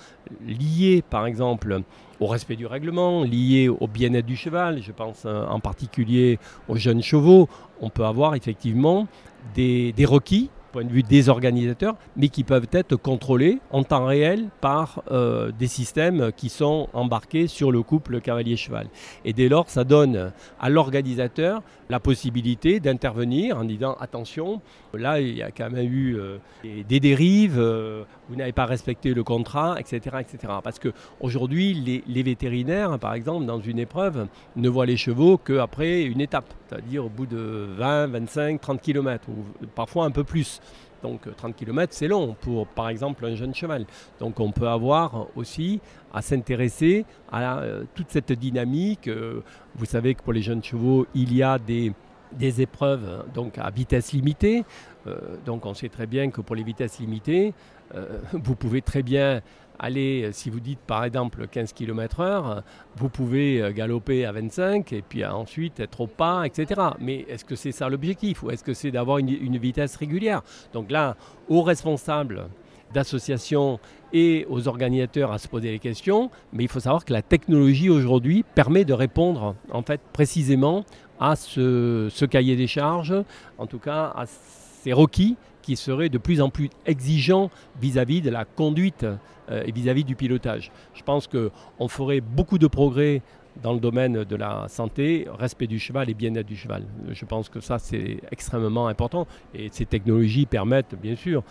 lié, 0.45 1.03
par 1.09 1.25
exemple, 1.25 1.81
au 2.19 2.27
respect 2.27 2.55
du 2.55 2.65
règlement, 2.65 3.23
lié 3.23 3.69
au 3.69 3.87
bien-être 3.87 4.25
du 4.25 4.35
cheval, 4.35 4.81
je 4.81 4.91
pense 4.91 5.23
euh, 5.25 5.45
en 5.47 5.59
particulier 5.59 6.39
aux 6.67 6.77
jeunes 6.77 7.01
chevaux, 7.01 7.49
on 7.81 7.89
peut 7.89 8.05
avoir 8.05 8.35
effectivement 8.35 9.07
des, 9.55 9.93
requis 10.05 10.49
point 10.71 10.83
de 10.83 10.89
vue 10.89 11.03
des 11.03 11.29
organisateurs, 11.29 11.95
mais 12.17 12.29
qui 12.29 12.43
peuvent 12.43 12.67
être 12.71 12.95
contrôlés 12.95 13.59
en 13.71 13.83
temps 13.83 14.05
réel 14.05 14.49
par 14.59 15.03
euh, 15.11 15.51
des 15.51 15.67
systèmes 15.67 16.31
qui 16.35 16.49
sont 16.49 16.89
embarqués 16.93 17.47
sur 17.47 17.71
le 17.71 17.83
couple 17.83 18.19
cavalier-cheval. 18.19 18.87
Et 19.23 19.33
dès 19.33 19.49
lors, 19.49 19.69
ça 19.69 19.83
donne 19.83 20.31
à 20.59 20.69
l'organisateur 20.69 21.61
la 21.93 21.99
possibilité 21.99 22.79
d'intervenir 22.79 23.55
en 23.55 23.65
disant 23.65 23.95
attention, 23.99 24.61
là 24.95 25.21
il 25.21 25.37
y 25.37 25.43
a 25.43 25.51
quand 25.51 25.69
même 25.69 25.93
eu 25.93 26.17
euh, 26.17 26.39
des 26.63 26.99
dérives, 26.99 27.59
euh, 27.59 28.03
vous 28.29 28.35
n'avez 28.35 28.51
pas 28.51 28.65
respecté 28.65 29.13
le 29.13 29.23
contrat, 29.23 29.79
etc. 29.79 30.17
etc. 30.21 30.53
Parce 30.63 30.79
qu'aujourd'hui, 30.79 31.75
les, 31.75 32.03
les 32.07 32.23
vétérinaires, 32.23 32.97
par 32.97 33.13
exemple, 33.13 33.45
dans 33.45 33.59
une 33.59 33.77
épreuve, 33.77 34.25
ne 34.55 34.69
voient 34.69 34.87
les 34.87 34.97
chevaux 34.97 35.37
qu'après 35.37 36.01
une 36.01 36.19
étape, 36.19 36.51
c'est-à-dire 36.67 37.05
au 37.05 37.09
bout 37.09 37.27
de 37.27 37.67
20, 37.77 38.07
25, 38.07 38.59
30 38.59 38.81
km, 38.81 39.29
ou 39.29 39.67
parfois 39.75 40.05
un 40.05 40.11
peu 40.11 40.23
plus. 40.23 40.61
Donc 41.03 41.27
30 41.35 41.55
km, 41.55 41.93
c'est 41.93 42.07
long 42.07 42.35
pour, 42.39 42.65
par 42.65 42.89
exemple, 42.89 43.25
un 43.25 43.35
jeune 43.35 43.53
cheval. 43.53 43.85
Donc 44.19 44.39
on 44.39 44.51
peut 44.51 44.69
avoir 44.69 45.27
aussi 45.35 45.81
à 46.13 46.21
s'intéresser 46.21 47.05
à 47.31 47.59
euh, 47.59 47.83
toute 47.93 48.09
cette 48.09 48.31
dynamique. 48.31 49.07
Euh, 49.07 49.41
vous 49.75 49.85
savez 49.85 50.15
que 50.15 50.23
pour 50.23 50.33
les 50.33 50.41
jeunes 50.41 50.63
chevaux, 50.63 51.05
il 51.13 51.35
y 51.35 51.43
a 51.43 51.59
des, 51.59 51.91
des 52.31 52.61
épreuves 52.61 53.25
donc 53.33 53.57
à 53.57 53.69
vitesse 53.69 54.13
limitée. 54.13 54.63
Euh, 55.05 55.35
donc 55.45 55.65
on 55.65 55.73
sait 55.73 55.89
très 55.89 56.07
bien 56.07 56.31
que 56.31 56.39
pour 56.39 56.55
les 56.55 56.63
vitesses 56.63 56.99
limitées, 56.99 57.53
vous 58.33 58.55
pouvez 58.55 58.81
très 58.81 59.03
bien 59.03 59.41
aller, 59.79 60.29
si 60.31 60.49
vous 60.49 60.59
dites 60.59 60.79
par 60.79 61.03
exemple 61.03 61.47
15 61.47 61.73
km/h, 61.73 62.61
vous 62.95 63.09
pouvez 63.09 63.71
galoper 63.73 64.25
à 64.25 64.31
25 64.31 64.93
et 64.93 65.01
puis 65.01 65.25
ensuite 65.25 65.79
être 65.79 66.01
au 66.01 66.07
pas, 66.07 66.45
etc. 66.45 66.81
Mais 66.99 67.25
est-ce 67.29 67.45
que 67.45 67.55
c'est 67.55 67.71
ça 67.71 67.89
l'objectif 67.89 68.43
ou 68.43 68.51
est-ce 68.51 68.63
que 68.63 68.73
c'est 68.73 68.91
d'avoir 68.91 69.17
une, 69.17 69.57
vitesse 69.57 69.95
régulière? 69.95 70.41
Donc 70.73 70.91
là, 70.91 71.15
aux 71.49 71.61
responsables 71.61 72.47
d'associations 72.93 73.79
et 74.13 74.45
aux 74.49 74.67
organisateurs 74.67 75.31
à 75.31 75.39
se 75.39 75.47
poser 75.47 75.71
les 75.71 75.79
questions, 75.79 76.29
mais 76.53 76.63
il 76.63 76.69
faut 76.69 76.79
savoir 76.79 77.03
que 77.03 77.11
la 77.11 77.23
technologie 77.23 77.89
aujourd'hui 77.89 78.43
permet 78.55 78.85
de 78.85 78.93
répondre 78.93 79.55
en 79.71 79.81
fait 79.81 79.99
précisément 80.13 80.85
à 81.19 81.35
ce, 81.35 82.25
cahier 82.25 82.55
des 82.55 82.67
charges, 82.67 83.15
en 83.57 83.65
tout 83.65 83.79
cas 83.79 84.13
à 84.15 84.25
ces 84.27 84.93
requis 84.93 85.35
qui 85.61 85.75
seraient 85.75 86.09
de 86.09 86.17
plus 86.17 86.41
en 86.41 86.49
plus 86.49 86.69
exigeants 86.85 87.49
vis-à-vis 87.81 88.21
de 88.21 88.29
la 88.29 88.43
conduite 88.45 89.03
euh, 89.03 89.15
et 89.49 89.71
vis-à-vis 89.71 90.03
-vis 90.03 90.05
du 90.05 90.15
pilotage. 90.15 90.71
Je 90.93 91.03
pense 91.03 91.27
qu'on 91.27 91.87
ferait 91.87 92.21
beaucoup 92.21 92.57
de 92.57 92.67
progrès 92.67 93.21
dans 93.61 93.73
le 93.73 93.79
domaine 93.79 94.23
de 94.23 94.35
la 94.35 94.67
santé, 94.67 95.27
respect 95.37 95.67
du 95.67 95.79
cheval 95.79 96.09
et 96.09 96.13
bien-être 96.13 96.47
du 96.47 96.55
cheval. 96.55 96.83
Je 97.11 97.25
pense 97.25 97.49
que 97.49 97.59
ça, 97.59 97.77
c'est 97.79 98.19
extrêmement 98.31 98.87
important. 98.87 99.27
Et 99.53 99.69
ces 99.71 99.85
technologies 99.85 100.45
permettent, 100.45 100.95
bien 100.99 101.15
sûr, 101.15 101.39
euh, 101.41 101.45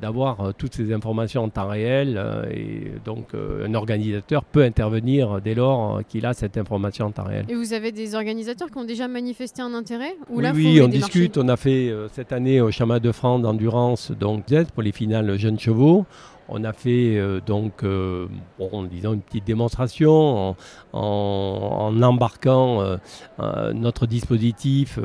d'avoir 0.00 0.40
euh, 0.40 0.52
toutes 0.56 0.74
ces 0.74 0.92
informations 0.92 1.44
en 1.44 1.48
temps 1.48 1.68
réel. 1.68 2.16
Euh, 2.16 2.44
et 2.50 2.92
donc, 3.04 3.28
un 3.34 3.74
organisateur 3.74 4.44
peut 4.44 4.62
intervenir 4.62 5.40
dès 5.40 5.54
lors 5.54 6.00
qu'il 6.08 6.26
a 6.26 6.34
cette 6.34 6.56
information 6.56 7.06
en 7.06 7.10
temps 7.10 7.24
réel. 7.24 7.46
Et 7.48 7.54
vous 7.54 7.72
avez 7.72 7.92
des 7.92 8.14
organisateurs 8.14 8.70
qui 8.70 8.78
ont 8.78 8.84
déjà 8.84 9.08
manifesté 9.08 9.62
un 9.62 9.74
intérêt 9.74 10.16
ou 10.30 10.40
Oui, 10.40 10.48
oui 10.54 10.80
on 10.82 10.88
discute. 10.88 11.38
On 11.38 11.48
a 11.48 11.56
fait 11.56 11.92
cette 12.12 12.32
année 12.32 12.60
au 12.60 12.70
Chemin 12.70 12.98
de 12.98 13.12
France 13.12 13.42
d'endurance, 13.42 14.12
donc 14.12 14.44
Z, 14.48 14.66
pour 14.74 14.82
les 14.82 14.92
finales 14.92 15.38
jeunes 15.38 15.58
chevaux. 15.58 16.06
On 16.48 16.62
a 16.64 16.72
fait 16.72 17.16
euh, 17.16 17.40
donc, 17.44 17.82
euh, 17.82 18.28
disons 18.90 19.14
une 19.14 19.20
petite 19.20 19.44
démonstration 19.44 20.54
en, 20.92 22.02
embarquant 22.02 22.80
euh, 23.40 23.72
notre 23.72 24.06
dispositif 24.06 24.98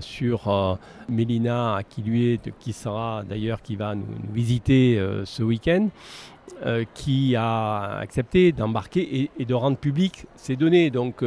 sur 0.00 0.78
Mélina 1.08 1.80
qui 1.88 2.02
lui 2.02 2.40
qui 2.60 2.72
sera 2.72 3.24
d'ailleurs 3.28 3.62
qui 3.62 3.76
va 3.76 3.87
nous, 3.94 4.04
visiter 4.32 5.00
ce 5.24 5.42
week-end. 5.42 5.88
qui 6.94 7.36
a 7.36 7.98
accepté 7.98 8.52
d'embarquer 8.52 9.30
et, 9.38 9.44
de 9.44 9.54
rendre 9.54 9.76
public 9.76 10.26
ces 10.34 10.56
données. 10.56 10.90
Donc 10.90 11.22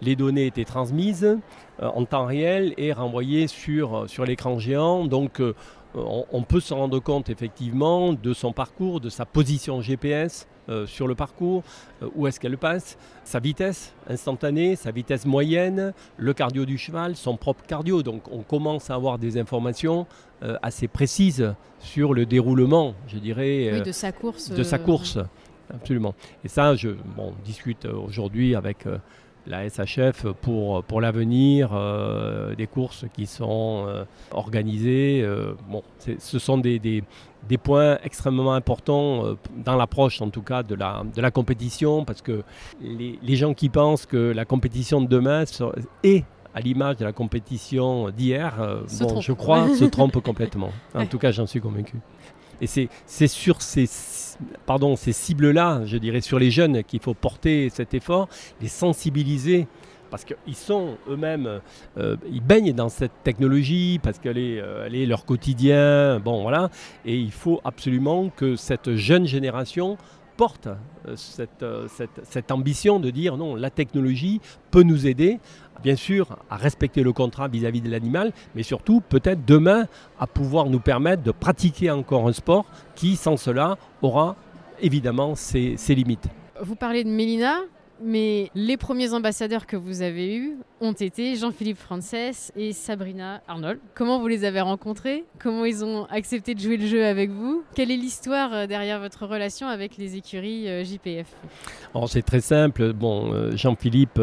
les 0.00 0.16
données 0.16 0.46
étaient 0.46 0.64
transmises 0.64 1.38
en 1.80 2.04
temps 2.04 2.26
réel 2.26 2.72
et 2.76 2.92
renvoyées 2.92 3.48
sur, 3.48 4.08
sur 4.08 4.24
l'écran 4.24 4.58
géant. 4.58 5.06
Donc 5.06 5.40
on, 5.96 6.42
peut 6.42 6.60
se 6.60 6.74
rendre 6.74 6.98
compte 7.00 7.30
effectivement 7.30 8.12
de 8.12 8.32
son 8.34 8.52
parcours, 8.52 9.00
de 9.00 9.08
sa 9.08 9.24
position 9.24 9.80
GPS 9.80 10.46
euh, 10.68 10.86
sur 10.86 11.06
le 11.06 11.14
parcours, 11.14 11.62
euh, 12.02 12.08
où 12.14 12.26
est-ce 12.26 12.40
qu'elle 12.40 12.58
passe, 12.58 12.98
sa 13.24 13.38
vitesse 13.38 13.94
instantanée, 14.08 14.76
sa 14.76 14.90
vitesse 14.90 15.24
moyenne, 15.24 15.92
le 16.16 16.34
cardio 16.34 16.64
du 16.64 16.76
cheval, 16.76 17.16
son 17.16 17.36
propre 17.36 17.64
cardio. 17.66 18.02
Donc 18.02 18.22
on 18.32 18.42
commence 18.42 18.90
à 18.90 18.94
avoir 18.94 19.18
des 19.18 19.38
informations 19.38 20.00
euh, 20.00 20.25
assez 20.62 20.88
précises 20.88 21.54
sur 21.80 22.14
le 22.14 22.26
déroulement, 22.26 22.94
je 23.08 23.18
dirais, 23.18 23.80
de 23.80 23.92
sa 23.92 24.12
course. 24.12 24.50
De 24.50 24.62
sa 24.62 24.78
course, 24.78 25.18
absolument. 25.72 26.14
Et 26.44 26.48
ça, 26.48 26.74
je 26.74 26.90
discute 27.44 27.86
aujourd'hui 27.86 28.54
avec 28.54 28.86
la 29.46 29.68
SHF 29.68 30.26
pour, 30.40 30.82
pour 30.84 31.00
l'avenir, 31.00 31.70
euh, 31.72 32.54
des 32.54 32.66
courses 32.66 33.04
qui 33.14 33.26
sont 33.26 33.84
euh, 33.86 34.04
organisées. 34.32 35.22
Euh, 35.22 35.52
bon, 35.68 35.82
ce 36.18 36.38
sont 36.38 36.58
des, 36.58 36.78
des, 36.78 37.04
des, 37.48 37.58
points 37.58 37.98
extrêmement 38.02 38.54
importants 38.54 39.36
dans 39.64 39.76
l'approche, 39.76 40.20
en 40.20 40.30
tout 40.30 40.42
cas, 40.42 40.62
de 40.62 40.74
la, 40.74 41.02
de 41.14 41.20
la 41.20 41.30
compétition, 41.30 42.04
parce 42.04 42.22
que 42.22 42.42
les, 42.80 43.18
les 43.22 43.36
gens 43.36 43.54
qui 43.54 43.68
pensent 43.68 44.06
que 44.06 44.32
la 44.32 44.44
compétition 44.44 45.00
de 45.00 45.06
demain 45.06 45.44
est 46.02 46.24
à 46.56 46.60
l'image 46.60 46.96
de 46.96 47.04
la 47.04 47.12
compétition 47.12 48.10
d'hier, 48.10 48.54
bon, 48.98 49.20
je 49.20 49.32
crois, 49.32 49.68
se 49.76 49.84
trompe 49.84 50.20
complètement. 50.22 50.72
En 50.94 51.06
tout 51.06 51.18
cas, 51.18 51.30
j'en 51.30 51.46
suis 51.46 51.60
convaincu. 51.60 51.96
Et 52.60 52.66
c'est 52.66 53.26
sur 53.26 53.60
ces, 53.60 53.88
pardon, 54.64 54.96
ces 54.96 55.12
cibles-là, 55.12 55.82
je 55.84 55.98
dirais 55.98 56.22
sur 56.22 56.38
les 56.38 56.50
jeunes, 56.50 56.82
qu'il 56.82 57.00
faut 57.00 57.14
porter 57.14 57.68
cet 57.70 57.94
effort, 57.94 58.28
les 58.60 58.68
sensibiliser 58.68 59.66
parce 60.10 60.24
qu'ils 60.24 60.54
sont 60.54 60.98
eux-mêmes, 61.08 61.60
euh, 61.98 62.16
ils 62.30 62.40
baignent 62.40 62.72
dans 62.72 62.88
cette 62.88 63.24
technologie, 63.24 63.98
parce 64.02 64.20
qu'elle 64.20 64.38
est, 64.38 64.60
euh, 64.60 64.88
est 64.88 65.04
leur 65.04 65.24
quotidien, 65.24 66.20
bon 66.20 66.42
voilà, 66.42 66.70
et 67.04 67.16
il 67.18 67.32
faut 67.32 67.60
absolument 67.64 68.28
que 68.28 68.54
cette 68.54 68.94
jeune 68.94 69.26
génération 69.26 69.98
porte 70.36 70.66
euh, 70.66 71.16
cette, 71.16 71.64
cette, 71.88 72.20
cette, 72.24 72.50
ambition 72.52 73.00
de 73.00 73.10
dire 73.10 73.36
non, 73.36 73.54
la 73.54 73.70
technologie 73.70 74.40
peut 74.70 74.82
nous 74.82 75.06
aider 75.06 75.38
bien 75.82 75.96
sûr, 75.96 76.38
à 76.50 76.56
respecter 76.56 77.02
le 77.02 77.12
contrat 77.12 77.48
vis-à-vis 77.48 77.80
de 77.80 77.90
l'animal, 77.90 78.32
mais 78.54 78.62
surtout, 78.62 79.00
peut-être 79.00 79.44
demain, 79.44 79.86
à 80.18 80.26
pouvoir 80.26 80.66
nous 80.66 80.80
permettre 80.80 81.22
de 81.22 81.30
pratiquer 81.30 81.90
encore 81.90 82.26
un 82.26 82.32
sport 82.32 82.66
qui, 82.94 83.16
sans 83.16 83.36
cela, 83.36 83.76
aura 84.02 84.36
évidemment 84.80 85.34
ses, 85.34 85.76
ses 85.76 85.94
limites. 85.94 86.26
Vous 86.60 86.74
parlez 86.74 87.04
de 87.04 87.10
Mélina, 87.10 87.60
mais 88.02 88.50
les 88.54 88.76
premiers 88.76 89.12
ambassadeurs 89.12 89.66
que 89.66 89.76
vous 89.76 90.02
avez 90.02 90.36
eus 90.36 90.56
ont 90.80 90.92
été 90.92 91.36
Jean-Philippe 91.36 91.78
Frances 91.78 92.52
et 92.54 92.72
Sabrina 92.72 93.40
Arnold. 93.48 93.78
Comment 93.94 94.20
vous 94.20 94.26
les 94.26 94.44
avez 94.44 94.60
rencontrés? 94.60 95.24
Comment 95.38 95.64
ils 95.64 95.84
ont 95.84 96.04
accepté 96.06 96.54
de 96.54 96.60
jouer 96.60 96.76
le 96.76 96.86
jeu 96.86 97.04
avec 97.04 97.30
vous? 97.30 97.62
Quelle 97.74 97.90
est 97.90 97.96
l'histoire 97.96 98.52
euh, 98.52 98.66
derrière 98.66 99.00
votre 99.00 99.26
relation 99.26 99.68
avec 99.68 99.96
les 99.96 100.16
écuries 100.16 100.68
euh, 100.68 100.84
JPF 100.84 101.26
C'est 102.06 102.24
très 102.24 102.40
simple. 102.40 102.92
Bon, 102.92 103.32
euh, 103.32 103.56
Jean-Philippe 103.56 104.20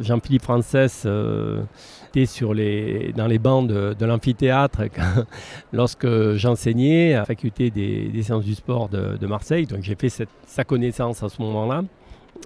Jean-Philippe 0.00 0.42
Frances 0.42 0.74
était 0.74 2.26
sur 2.26 2.54
les, 2.54 3.12
dans 3.16 3.26
les 3.26 3.38
bancs 3.38 3.66
de, 3.66 4.04
l'amphithéâtre 4.04 4.82
lorsque 5.72 6.34
j'enseignais 6.34 7.14
à 7.14 7.20
la 7.20 7.24
faculté 7.24 7.70
des, 7.70 8.22
sciences 8.22 8.44
du 8.44 8.54
sport 8.54 8.88
de, 8.88 9.26
Marseille. 9.26 9.66
Donc 9.66 9.82
j'ai 9.82 9.96
fait 9.96 10.26
sa 10.46 10.64
connaissance 10.64 11.22
à 11.22 11.28
ce 11.28 11.42
moment-là. 11.42 11.82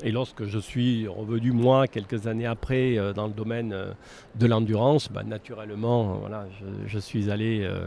Et 0.03 0.13
lorsque 0.13 0.45
je 0.45 0.59
suis 0.59 1.07
revenu, 1.07 1.53
moi, 1.53 1.87
quelques 1.87 2.27
années 2.27 2.47
après, 2.47 2.97
euh, 2.99 3.13
dans 3.13 3.27
le 3.27 3.33
domaine 3.33 3.73
euh, 3.73 3.93
de 4.39 4.47
l'endurance, 4.47 5.11
bah, 5.13 5.23
naturellement, 5.23 6.19
voilà, 6.21 6.47
je, 6.87 6.99
suis 6.99 7.31
allé, 7.31 7.61
euh, 7.63 7.87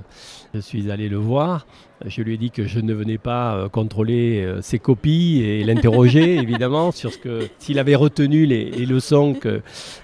je 0.54 0.60
suis 0.60 0.92
allé 0.92 1.10
le 1.10 1.18
voir. 1.18 1.66
Je 2.06 2.22
lui 2.22 2.34
ai 2.34 2.38
dit 2.38 2.52
que 2.52 2.66
je 2.66 2.80
ne 2.80 2.94
venais 2.94 3.18
pas 3.18 3.70
contrôler 3.72 4.46
ses 4.62 4.78
copies 4.78 5.42
et 5.42 5.64
l'interroger, 5.64 6.36
évidemment, 6.42 6.92
sur 6.92 7.14
ce 7.14 7.18
que 7.18 7.48
s'il 7.60 7.80
avait 7.80 7.96
retenu 7.96 8.46
les, 8.46 8.72
leçons 8.86 9.34
que, 9.34 9.62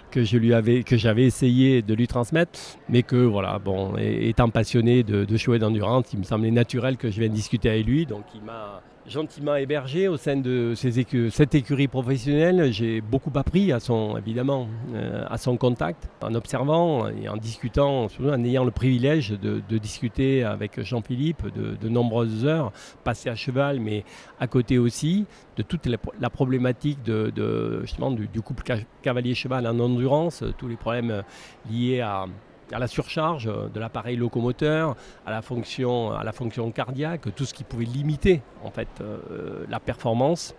que 0.10 0.24
je 0.24 0.38
lui 0.38 0.54
avais 0.54 0.84
que 0.84 0.96
j'avais 0.96 1.26
essayé 1.26 1.82
de 1.82 1.94
lui 1.94 2.08
transmettre 2.08 2.58
mais 2.88 3.04
que 3.04 3.18
voilà 3.18 3.60
bon 3.60 3.96
étant 3.98 4.50
passionné 4.50 5.04
de, 5.04 5.26
de 5.26 5.38
chouette 5.38 5.62
d'endurance 5.62 6.06
il 6.14 6.20
me 6.20 6.24
semblait 6.24 6.52
naturel 6.52 6.96
que 6.96 7.12
je 7.12 7.20
vienne 7.20 7.34
discuter 7.34 7.70
avec 7.70 7.86
lui 7.86 8.06
donc 8.06 8.24
il 8.34 8.42
m'a 8.42 8.82
gentiment 9.10 9.56
hébergé 9.56 10.08
au 10.08 10.18
sein 10.18 10.38
de 10.38 10.74
cette 10.76 11.56
écurie 11.56 11.88
professionnelle. 11.88 12.72
J'ai 12.72 13.02
beaucoup 13.02 13.32
appris 13.36 13.72
à 13.72 13.80
son, 13.80 14.16
évidemment, 14.18 14.68
euh, 14.94 15.26
à 15.30 15.38
son 15.38 15.58
contact, 15.58 16.08
en 16.22 16.36
observant 16.36 17.08
et 17.10 17.28
en 17.28 17.38
discutant, 17.38 18.08
en 18.24 18.44
ayant 18.44 18.64
le 18.64 18.72
privilège 18.72 19.32
de, 19.32 19.62
discuter 19.80 20.44
avec 20.44 20.82
Jean-Philippe 20.82 21.44
de, 21.56 21.90
nombreuses 21.90 22.46
heures, 22.46 22.72
passées 23.04 23.30
à 23.30 23.36
cheval, 23.36 23.80
mais 23.80 24.04
à 24.40 24.48
côté 24.48 24.78
aussi, 24.78 25.26
de 25.58 25.64
toute 25.64 25.88
la, 25.88 26.30
problématique 26.30 27.02
du, 27.02 28.28
du 28.28 28.42
couple 28.42 28.64
cavalier-cheval 29.02 29.66
en 29.66 29.80
endurance, 29.80 30.44
tous 30.58 30.68
les 30.68 30.76
problèmes 30.76 31.24
liés 31.70 32.02
à 32.02 32.28
à 32.72 32.80
la 32.80 32.88
surcharge 32.88 33.46
de 33.46 33.80
l'appareil 33.80 34.16
locomoteur, 34.16 34.96
à 35.26 35.32
la 35.32 35.42
fonction, 35.42 36.12
à 36.12 36.24
la 36.24 36.32
fonction 36.32 36.72
cardiaque, 36.72 37.34
tout 37.36 37.46
ce 37.46 37.54
qui 37.54 37.64
pouvait 37.64 37.86
limiter 37.86 38.42
en 38.64 38.72
fait 38.72 38.88
euh, 39.02 39.66
la 39.70 39.80
performance 39.80 40.56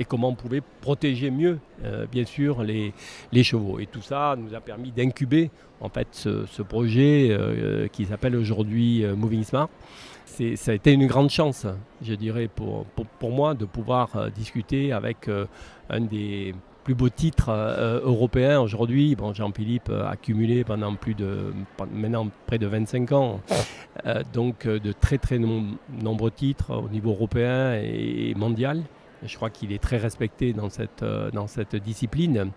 et 0.00 0.04
comment 0.04 0.30
on 0.30 0.34
pouvait 0.34 0.62
protéger 0.80 1.30
mieux, 1.30 1.60
euh, 1.84 2.06
bien 2.10 2.24
sûr, 2.24 2.64
les, 2.64 2.92
les, 3.30 3.44
chevaux. 3.44 3.78
Et 3.78 3.86
tout 3.86 4.02
ça 4.02 4.34
nous 4.36 4.52
a 4.52 4.60
permis 4.60 4.90
d'incuber 4.90 5.50
en 5.80 5.88
fait 5.88 6.08
ce, 6.10 6.62
projet 6.62 7.28
euh, 7.30 7.86
qui 7.88 8.04
s'appelle 8.06 8.34
aujourd'hui 8.34 9.04
Moving 9.16 9.44
Smart. 9.44 9.68
Ça 10.24 10.72
a 10.72 10.74
été 10.74 10.92
une 10.92 11.06
grande 11.06 11.30
chance, 11.30 11.64
je 12.02 12.14
dirais, 12.14 12.48
pour, 12.52 12.86
pour, 12.86 13.06
pour 13.06 13.30
moi 13.30 13.54
de 13.54 13.66
pouvoir 13.66 14.32
discuter 14.32 14.92
avec 14.92 15.28
un 15.88 16.00
des 16.00 16.56
plus 16.84 16.94
beau 16.94 17.08
titre 17.08 17.48
euh, 17.48 18.00
européen 18.04 18.60
aujourd'hui. 18.60 19.16
Bon, 19.16 19.32
Jean-Philippe 19.32 19.90
a 19.90 20.16
cumulé 20.16 20.64
pendant 20.64 20.94
plus 20.94 21.14
de, 21.14 21.52
maintenant 21.92 22.28
près 22.46 22.58
de 22.58 22.66
25 22.66 23.12
ans, 23.12 23.40
euh, 24.06 24.22
donc 24.32 24.66
euh, 24.66 24.78
de 24.78 24.92
très 24.92 25.18
très 25.18 25.38
nombreux 25.38 26.30
titres 26.30 26.76
au 26.76 26.88
niveau 26.90 27.10
européen 27.10 27.74
et 27.82 28.34
mondial. 28.36 28.82
Je 29.22 29.34
crois 29.36 29.48
qu'il 29.48 29.72
est 29.72 29.82
très 29.82 29.96
respecté 29.96 30.52
dans 30.52 30.68
cette, 30.68 31.02
dans 31.32 31.46
cette 31.46 31.76
discipline. 31.76 32.50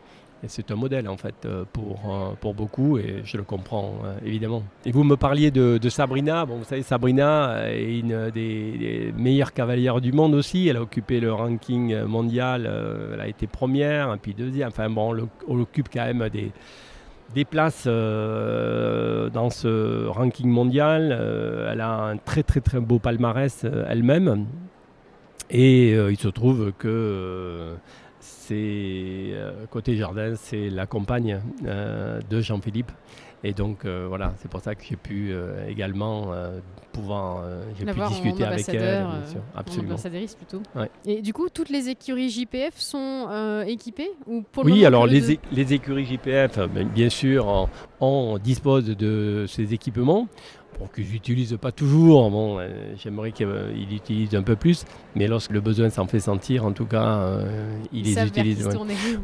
C'est 0.46 0.70
un 0.70 0.76
modèle 0.76 1.10
en 1.10 1.18
fait 1.18 1.46
euh, 1.46 1.66
pour, 1.74 2.00
euh, 2.06 2.34
pour 2.40 2.54
beaucoup 2.54 3.00
et 3.00 3.22
je 3.24 3.38
le 3.38 3.44
comprends 3.44 3.96
euh, 4.06 4.14
évidemment. 4.24 4.62
Et 4.86 4.92
vous 4.92 5.04
me 5.04 5.16
parliez 5.18 5.50
de, 5.50 5.90
Sabrina. 5.90 6.46
Bon, 6.46 6.58
vous 6.58 6.64
savez, 6.64 6.84
Sabrina 6.84 7.72
est 7.72 8.00
une 8.00 8.30
des, 8.30 9.12
meilleures 9.18 9.54
cavalières 9.54 10.00
du 10.00 10.12
monde 10.12 10.36
aussi. 10.36 10.68
Elle 10.68 10.78
a 10.78 10.82
occupé 10.82 11.20
le 11.20 11.34
ranking 11.34 12.04
mondial. 12.04 12.70
elle 13.14 13.20
a 13.20 13.28
été 13.28 13.48
première, 13.48 14.16
puis 14.22 14.36
deuxième. 14.36 14.68
Enfin 14.68 14.90
bon, 14.90 15.28
on, 15.48 15.60
occupe 15.60 15.90
quand 15.92 16.06
même 16.06 16.30
des, 16.30 16.52
des 17.34 17.46
places 17.46 17.86
dans 17.86 19.50
ce 19.50 20.06
ranking 20.08 20.50
mondial. 20.50 21.12
elle 21.72 21.82
a 21.82 22.04
un 22.04 22.18
très 22.18 22.44
très 22.44 22.62
très 22.62 22.80
beau 22.80 23.00
palmarès 23.00 23.66
elle-même. 23.88 24.46
Et 25.50 25.94
il 25.94 26.18
se 26.18 26.28
trouve 26.28 26.74
que 26.78 27.74
c'est 28.48 28.56
euh, 29.34 29.66
côté 29.70 29.98
jardin, 29.98 30.34
c'est 30.36 30.70
la 30.70 30.86
compagne 30.86 31.42
euh, 31.66 32.22
de 32.30 32.40
Jean-Philippe. 32.40 32.92
Et 33.44 33.54
donc 33.54 33.86
euh, 33.86 34.06
voilà, 34.08 34.34
c'est 34.38 34.50
pour 34.50 34.62
ça 34.62 34.74
que 34.74 34.84
j'ai 34.84 34.96
pu 34.96 35.34
également 35.68 36.32
pouvoir 36.92 37.44
j'ai 37.78 37.86
pu 37.86 38.00
discuter 38.08 38.44
avec 38.46 38.68
elle, 38.70 39.06
absolument. 39.56 39.96
plutôt. 39.96 40.64
Et 41.06 41.22
du 41.22 41.34
coup, 41.34 41.48
toutes 41.50 41.70
les 41.70 41.90
écuries 41.90 42.30
JPF 42.30 42.78
sont 42.78 43.64
équipées 43.68 44.10
ou 44.26 44.42
pour 44.42 44.66
Oui, 44.66 44.86
alors 44.86 45.06
les, 45.06 45.40
les, 45.52 45.74
écuries 45.74 46.06
JPF, 46.06 46.60
ben, 46.74 46.88
bien 46.88 47.10
sûr, 47.10 47.70
on 48.00 48.40
dispose 48.40 48.86
de 48.86 49.46
ces 49.48 49.74
équipements 49.74 50.28
pour 50.78 50.92
qu'ils 50.92 51.10
n'utilisent 51.12 51.58
pas 51.60 51.72
toujours. 51.72 52.30
Bon, 52.30 52.60
euh, 52.60 52.68
j'aimerais 52.98 53.32
qu'ils 53.32 53.94
utilisent 53.94 54.36
un 54.36 54.44
peu 54.44 54.56
plus, 54.56 54.86
mais 55.16 55.28
lorsque 55.28 55.52
le 55.52 55.62
besoin 55.62 55.90
s'en 55.90 56.08
fait 56.08 56.20
sentir, 56.20 56.66
en 56.66 56.72
tout 56.72 56.86
cas, 56.86 57.20
euh, 57.20 57.80
ils, 57.92 58.04
les 58.04 58.24
utilisent. 58.24 58.70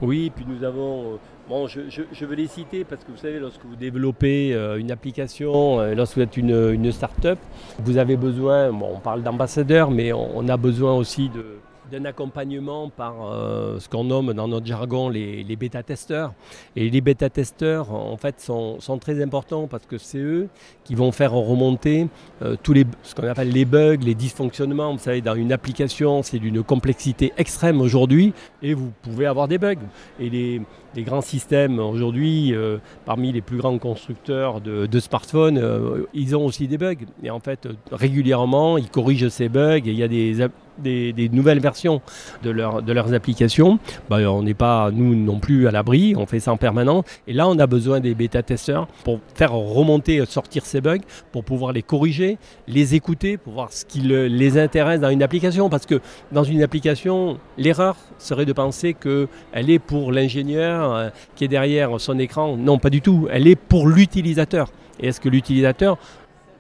Oui, 0.02 0.32
puis 0.36 0.46
nous 0.48 0.64
avons. 0.64 1.14
Euh, 1.14 1.18
bon, 1.48 1.68
je, 1.68 2.26
veux 2.26 2.36
les 2.36 2.48
citer 2.48 2.84
parce 2.84 3.04
que 3.04 3.12
vous 3.12 3.18
savez, 3.18 3.40
lorsque 3.40 3.64
vous 3.66 3.76
développez 3.76 4.54
une 4.78 4.92
application, 4.92 5.82
lorsque 5.94 6.16
vous 6.16 6.24
êtes 6.24 6.38
une, 6.38 6.72
une 6.74 6.92
start-up, 6.92 7.40
vous 7.80 7.98
avez 7.98 8.18
besoin, 8.18 8.72
bon, 8.72 8.90
on 8.96 9.00
parle 9.00 9.24
d'ambassadeurs, 9.24 9.92
mais 9.92 10.14
on 10.14 10.48
a 10.48 10.58
besoin 10.58 10.94
aussi 10.96 11.30
de 11.30 11.60
d'un 11.94 12.06
accompagnement 12.06 12.90
par 12.90 13.14
euh, 13.22 13.80
ce 13.80 13.88
qu'on 13.88 14.06
nomme 14.06 14.34
dans 14.34 14.48
notre 14.48 14.66
jargon 14.66 15.10
les, 15.10 15.56
bêta-testeurs. 15.56 16.34
Et 16.76 16.90
les 16.90 17.02
bêta-testeurs, 17.02 17.94
en 17.94 18.18
fait, 18.18 18.42
sont, 18.42 18.80
très 19.00 19.22
importants 19.22 19.68
parce 19.68 19.86
que 19.86 20.00
c'est 20.00 20.18
eux 20.18 20.48
qui 20.84 20.96
vont 20.96 21.12
faire 21.12 21.34
remonter 21.34 22.08
euh, 22.42 22.56
tous 22.64 22.74
les, 22.74 22.86
ce 23.04 23.14
qu'on 23.14 23.28
appelle 23.28 23.52
les 23.52 23.66
bugs, 23.66 23.98
les 23.98 24.16
dysfonctionnements. 24.16 24.94
Vous 24.94 25.00
savez, 25.00 25.22
dans 25.22 25.36
une 25.36 25.52
application, 25.52 26.24
c'est 26.24 26.40
d'une 26.40 26.64
complexité 26.64 27.32
extrême 27.38 27.80
aujourd'hui 27.80 28.34
et 28.64 28.74
vous 28.74 28.92
pouvez 29.04 29.28
avoir 29.28 29.48
des 29.48 29.60
bugs. 29.60 29.76
Et 30.20 30.32
les, 30.32 30.62
les 30.96 31.04
grands 31.04 31.22
systèmes 31.22 31.80
aujourd'hui, 31.80 32.54
euh, 32.54 32.78
parmi 33.06 33.32
les 33.32 33.42
plus 33.42 33.58
grands 33.58 33.78
constructeurs 33.78 34.62
de, 34.62 35.00
smartphones, 35.00 35.58
euh, 35.58 36.06
ils 36.14 36.36
ont 36.36 36.46
aussi 36.46 36.68
des 36.68 36.78
bugs. 36.78 36.96
Et 37.24 37.30
en 37.30 37.40
fait, 37.40 37.68
régulièrement, 37.92 38.78
ils 38.78 38.90
corrigent 38.90 39.30
ces 39.30 39.50
bugs 39.50 39.78
et 39.78 39.92
il 39.92 39.96
y 39.96 40.04
a 40.04 40.08
des, 40.08 41.30
nouvelles 41.30 41.60
versions 41.60 42.02
de, 42.44 42.52
de 42.52 42.94
leurs 42.94 43.14
applications. 43.14 43.80
Bah, 44.10 44.18
on 44.32 44.44
n'est 44.44 44.54
pas, 44.54 44.92
nous 44.92 45.16
non 45.16 45.40
plus, 45.40 45.68
à 45.68 45.72
l'abri, 45.72 46.16
on 46.16 46.26
fait 46.26 46.40
ça 46.40 46.52
en 46.52 46.58
permanence. 46.58 47.06
Et 47.28 47.34
là, 47.34 47.48
on 47.48 47.58
a 47.60 47.68
besoin 47.68 48.00
des 48.00 48.14
bêta-testeurs 48.14 48.88
pour 49.04 49.20
faire 49.36 49.54
remonter, 49.54 50.24
sortir 50.26 50.66
ces 50.66 50.82
bugs, 50.82 51.00
pour 51.32 51.44
pouvoir 51.44 51.74
les 51.74 51.84
corriger, 51.84 52.38
les 52.68 52.96
écouter, 52.96 53.38
pour 53.38 53.54
voir 53.54 53.74
ce 53.74 53.86
qui 53.86 54.00
les 54.00 54.58
intéresse 54.58 55.00
dans 55.00 55.10
une 55.10 55.24
application. 55.24 55.70
Parce 55.70 55.86
que 55.86 56.00
dans 56.32 56.44
une 56.44 56.62
application, 56.64 57.40
l'erreur 57.58 57.96
serait 58.20 58.46
de 58.46 58.54
penser 58.54 58.94
qu'elle 58.94 59.70
est 59.70 59.80
pour 59.80 60.12
l'ingénieur 60.12 60.83
euh, 60.92 61.10
qui 61.36 61.46
est 61.46 61.48
derrière 61.48 62.00
son 62.00 62.20
écran. 62.20 62.58
Non, 62.58 62.78
pas 62.78 62.90
du 62.90 63.02
tout. 63.02 63.28
Elle 63.32 63.48
est 63.48 63.56
pour 63.56 63.88
l'utilisateur. 63.88 64.70
Et 65.00 65.08
est-ce 65.08 65.20
que 65.20 65.30
l'utilisateur 65.30 65.98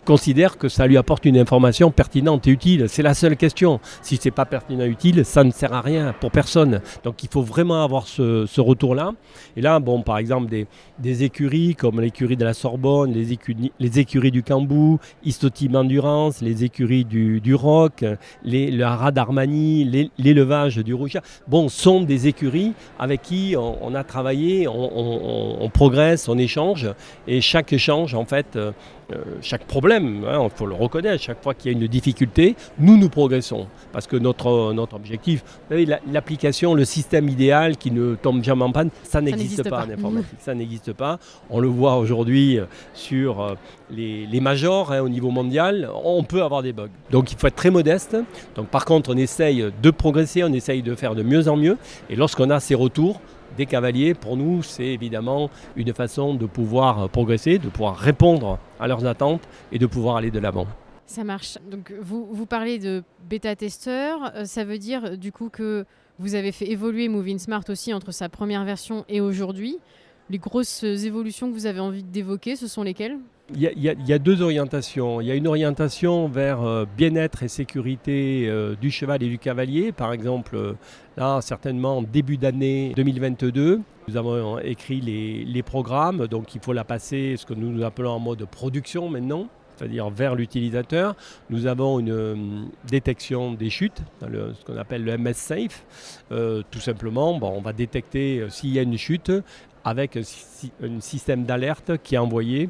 considère 0.05 0.57
que 0.57 0.69
ça 0.69 0.87
lui 0.87 0.97
apporte 0.97 1.25
une 1.25 1.37
information 1.37 1.91
pertinente 1.91 2.47
et 2.47 2.51
utile. 2.51 2.85
C'est 2.87 3.03
la 3.03 3.13
seule 3.13 3.37
question. 3.37 3.79
Si 4.01 4.17
ce 4.17 4.27
n'est 4.27 4.31
pas 4.31 4.45
pertinent 4.45 4.83
et 4.83 4.89
utile, 4.89 5.25
ça 5.25 5.43
ne 5.43 5.51
sert 5.51 5.73
à 5.73 5.81
rien 5.81 6.13
pour 6.19 6.31
personne. 6.31 6.81
Donc 7.03 7.23
il 7.23 7.29
faut 7.29 7.41
vraiment 7.41 7.83
avoir 7.83 8.07
ce, 8.07 8.61
retour-là. 8.61 9.11
Et 9.57 9.61
là, 9.61 9.79
bon, 9.79 10.01
par 10.01 10.17
exemple, 10.17 10.49
des, 10.99 11.23
écuries 11.23 11.75
comme 11.75 11.99
l'écurie 12.01 12.37
de 12.37 12.45
la 12.45 12.53
Sorbonne, 12.53 13.11
les, 13.11 13.33
écuries, 13.33 13.71
les 13.79 13.99
écuries 13.99 14.31
du 14.31 14.43
Cambou, 14.43 14.99
Istotim 15.23 15.75
Endurance, 15.75 16.41
les 16.41 16.63
écuries 16.63 17.05
du, 17.05 17.39
du 17.41 17.55
Roc, 17.55 18.05
les, 18.43 18.71
le 18.71 18.83
Haras 18.83 19.11
d'Armani, 19.11 20.09
l'élevage 20.17 20.77
du 20.77 20.93
Rouge, 20.93 21.17
bon, 21.47 21.69
sont 21.69 22.01
des 22.01 22.27
écuries 22.27 22.73
avec 22.99 23.21
qui 23.21 23.55
on, 23.57 23.95
a 23.95 24.03
travaillé, 24.03 24.67
on, 24.67 25.69
progresse, 25.73 26.27
on 26.27 26.37
échange. 26.37 26.89
Et 27.27 27.41
chaque 27.41 27.73
échange, 27.73 28.15
en 28.15 28.25
fait, 28.25 28.55
euh, 28.55 28.71
chaque 29.41 29.65
problème, 29.65 30.21
il 30.23 30.27
hein, 30.27 30.47
faut 30.53 30.65
le 30.65 30.75
reconnaître, 30.75 31.21
chaque 31.21 31.43
fois 31.43 31.53
qu'il 31.53 31.71
y 31.71 31.75
a 31.75 31.77
une 31.77 31.87
difficulté, 31.87 32.55
nous, 32.79 32.97
nous 32.97 33.09
progressons. 33.09 33.67
Parce 33.91 34.07
que 34.07 34.15
notre, 34.15 34.73
notre 34.73 34.95
objectif, 34.95 35.43
l'application, 36.11 36.73
le 36.73 36.85
système 36.85 37.29
idéal 37.29 37.77
qui 37.77 37.91
ne 37.91 38.15
tombe 38.15 38.43
jamais 38.43 38.63
en 38.63 38.71
panne, 38.71 38.89
ça 39.03 39.21
n'existe 39.21 39.69
pas, 39.69 39.85
en 39.85 39.89
informatique. 39.89 40.39
Ça 40.39 40.53
n'existe 40.53 40.93
pas. 40.93 41.19
On 41.49 41.59
le 41.59 41.67
voit 41.67 41.97
aujourd'hui 41.97 42.59
euh, 42.59 42.65
sur 42.93 43.41
euh, 43.41 43.55
les, 43.91 44.25
les 44.25 44.39
majors 44.39 44.91
hein, 44.91 45.01
au 45.01 45.09
niveau 45.09 45.29
mondial, 45.29 45.89
on 46.03 46.23
peut 46.23 46.43
avoir 46.43 46.63
des 46.63 46.73
bugs. 46.73 46.89
Donc 47.11 47.31
il 47.31 47.37
faut 47.37 47.47
être 47.47 47.55
très 47.55 47.71
modeste. 47.71 48.17
Donc 48.55 48.67
par 48.67 48.85
contre, 48.85 49.13
on 49.13 49.17
essaye 49.17 49.71
de 49.81 49.91
progresser, 49.91 50.43
on 50.43 50.53
essaye 50.53 50.81
de 50.81 50.95
faire 50.95 51.15
de 51.15 51.23
mieux 51.23 51.47
en 51.47 51.57
mieux. 51.57 51.77
Et 52.09 52.15
lorsqu'on 52.15 52.49
a 52.49 52.59
ces 52.59 52.75
retours, 52.75 53.21
des 53.57 53.65
cavaliers, 53.65 54.13
pour 54.13 54.37
nous, 54.37 54.63
c'est 54.63 54.85
évidemment 54.85 55.49
une 55.75 55.93
façon 55.93 56.33
de 56.33 56.45
pouvoir 56.45 57.09
progresser, 57.09 57.59
de 57.59 57.69
pouvoir 57.69 57.95
répondre 57.97 58.59
à 58.79 58.87
leurs 58.87 59.05
attentes 59.05 59.41
et 59.71 59.79
de 59.79 59.85
pouvoir 59.85 60.17
aller 60.17 60.31
de 60.31 60.39
l'avant. 60.39 60.67
Ça 61.05 61.23
marche. 61.23 61.57
Donc 61.69 61.93
vous, 62.01 62.27
vous 62.31 62.45
parlez 62.45 62.79
de 62.79 63.03
bêta-testeur, 63.29 64.31
euh, 64.35 64.45
ça 64.45 64.63
veut 64.63 64.77
dire 64.77 65.17
du 65.17 65.31
coup 65.31 65.49
que 65.49 65.85
vous 66.19 66.35
avez 66.35 66.51
fait 66.51 66.69
évoluer 66.69 67.07
Moving 67.09 67.39
Smart 67.39 67.63
aussi 67.69 67.93
entre 67.93 68.11
sa 68.11 68.29
première 68.29 68.63
version 68.63 69.05
et 69.09 69.19
aujourd'hui. 69.19 69.77
Les 70.29 70.37
grosses 70.37 70.83
évolutions 70.83 71.49
que 71.49 71.53
vous 71.53 71.65
avez 71.65 71.79
envie 71.79 72.03
d'évoquer, 72.03 72.55
ce 72.55 72.67
sont 72.67 72.83
lesquelles? 72.83 73.17
Il 73.55 73.95
y, 74.07 74.13
a, 74.13 74.19
deux 74.19 74.41
orientations. 74.41 75.21
Il 75.21 75.27
y 75.27 75.31
a 75.31 75.35
une 75.35 75.47
orientation 75.47 76.27
vers 76.27 76.61
euh, 76.61 76.85
bien-être 76.97 77.43
et 77.43 77.47
sécurité 77.47 78.45
euh, 78.47 78.75
du 78.75 78.91
cheval 78.91 79.21
et 79.23 79.29
du 79.29 79.37
cavalier. 79.37 79.91
Par 79.91 80.13
exemple, 80.13 80.55
euh, 80.55 80.73
là, 81.17 81.39
certainement 81.41 82.01
début 82.01 82.37
d'année 82.37 82.93
2022, 82.95 83.81
nous 84.07 84.17
avons 84.17 84.59
écrit 84.59 85.01
les, 85.01 85.63
programmes. 85.63 86.27
Donc, 86.27 86.55
il 86.55 86.61
faut 86.61 86.73
la 86.73 86.83
passer, 86.83 87.35
ce 87.37 87.45
que 87.45 87.53
nous, 87.53 87.83
appelons 87.83 88.11
en 88.11 88.19
mode 88.19 88.45
production 88.45 89.09
maintenant 89.09 89.47
c'est-à-dire 89.75 90.11
vers 90.11 90.35
l'utilisateur. 90.35 91.15
Nous 91.49 91.65
avons 91.65 91.99
une 91.99 92.69
détection 92.87 93.53
des 93.53 93.71
chutes, 93.71 94.03
ce 94.21 94.63
qu'on 94.65 94.77
appelle 94.77 95.03
le 95.03 95.17
MS 95.17 95.33
Safe. 95.33 95.83
tout 96.29 96.79
simplement, 96.79 97.39
bon, 97.39 97.55
on 97.57 97.61
va 97.61 97.73
détecter 97.73 98.45
s'il 98.49 98.69
y 98.69 98.77
a 98.77 98.83
une 98.83 98.99
chute 98.99 99.31
avec 99.83 100.15
un 100.15 100.99
système 100.99 101.45
d'alerte 101.45 101.97
qui 102.03 102.13
est 102.13 102.19
envoyé 102.19 102.69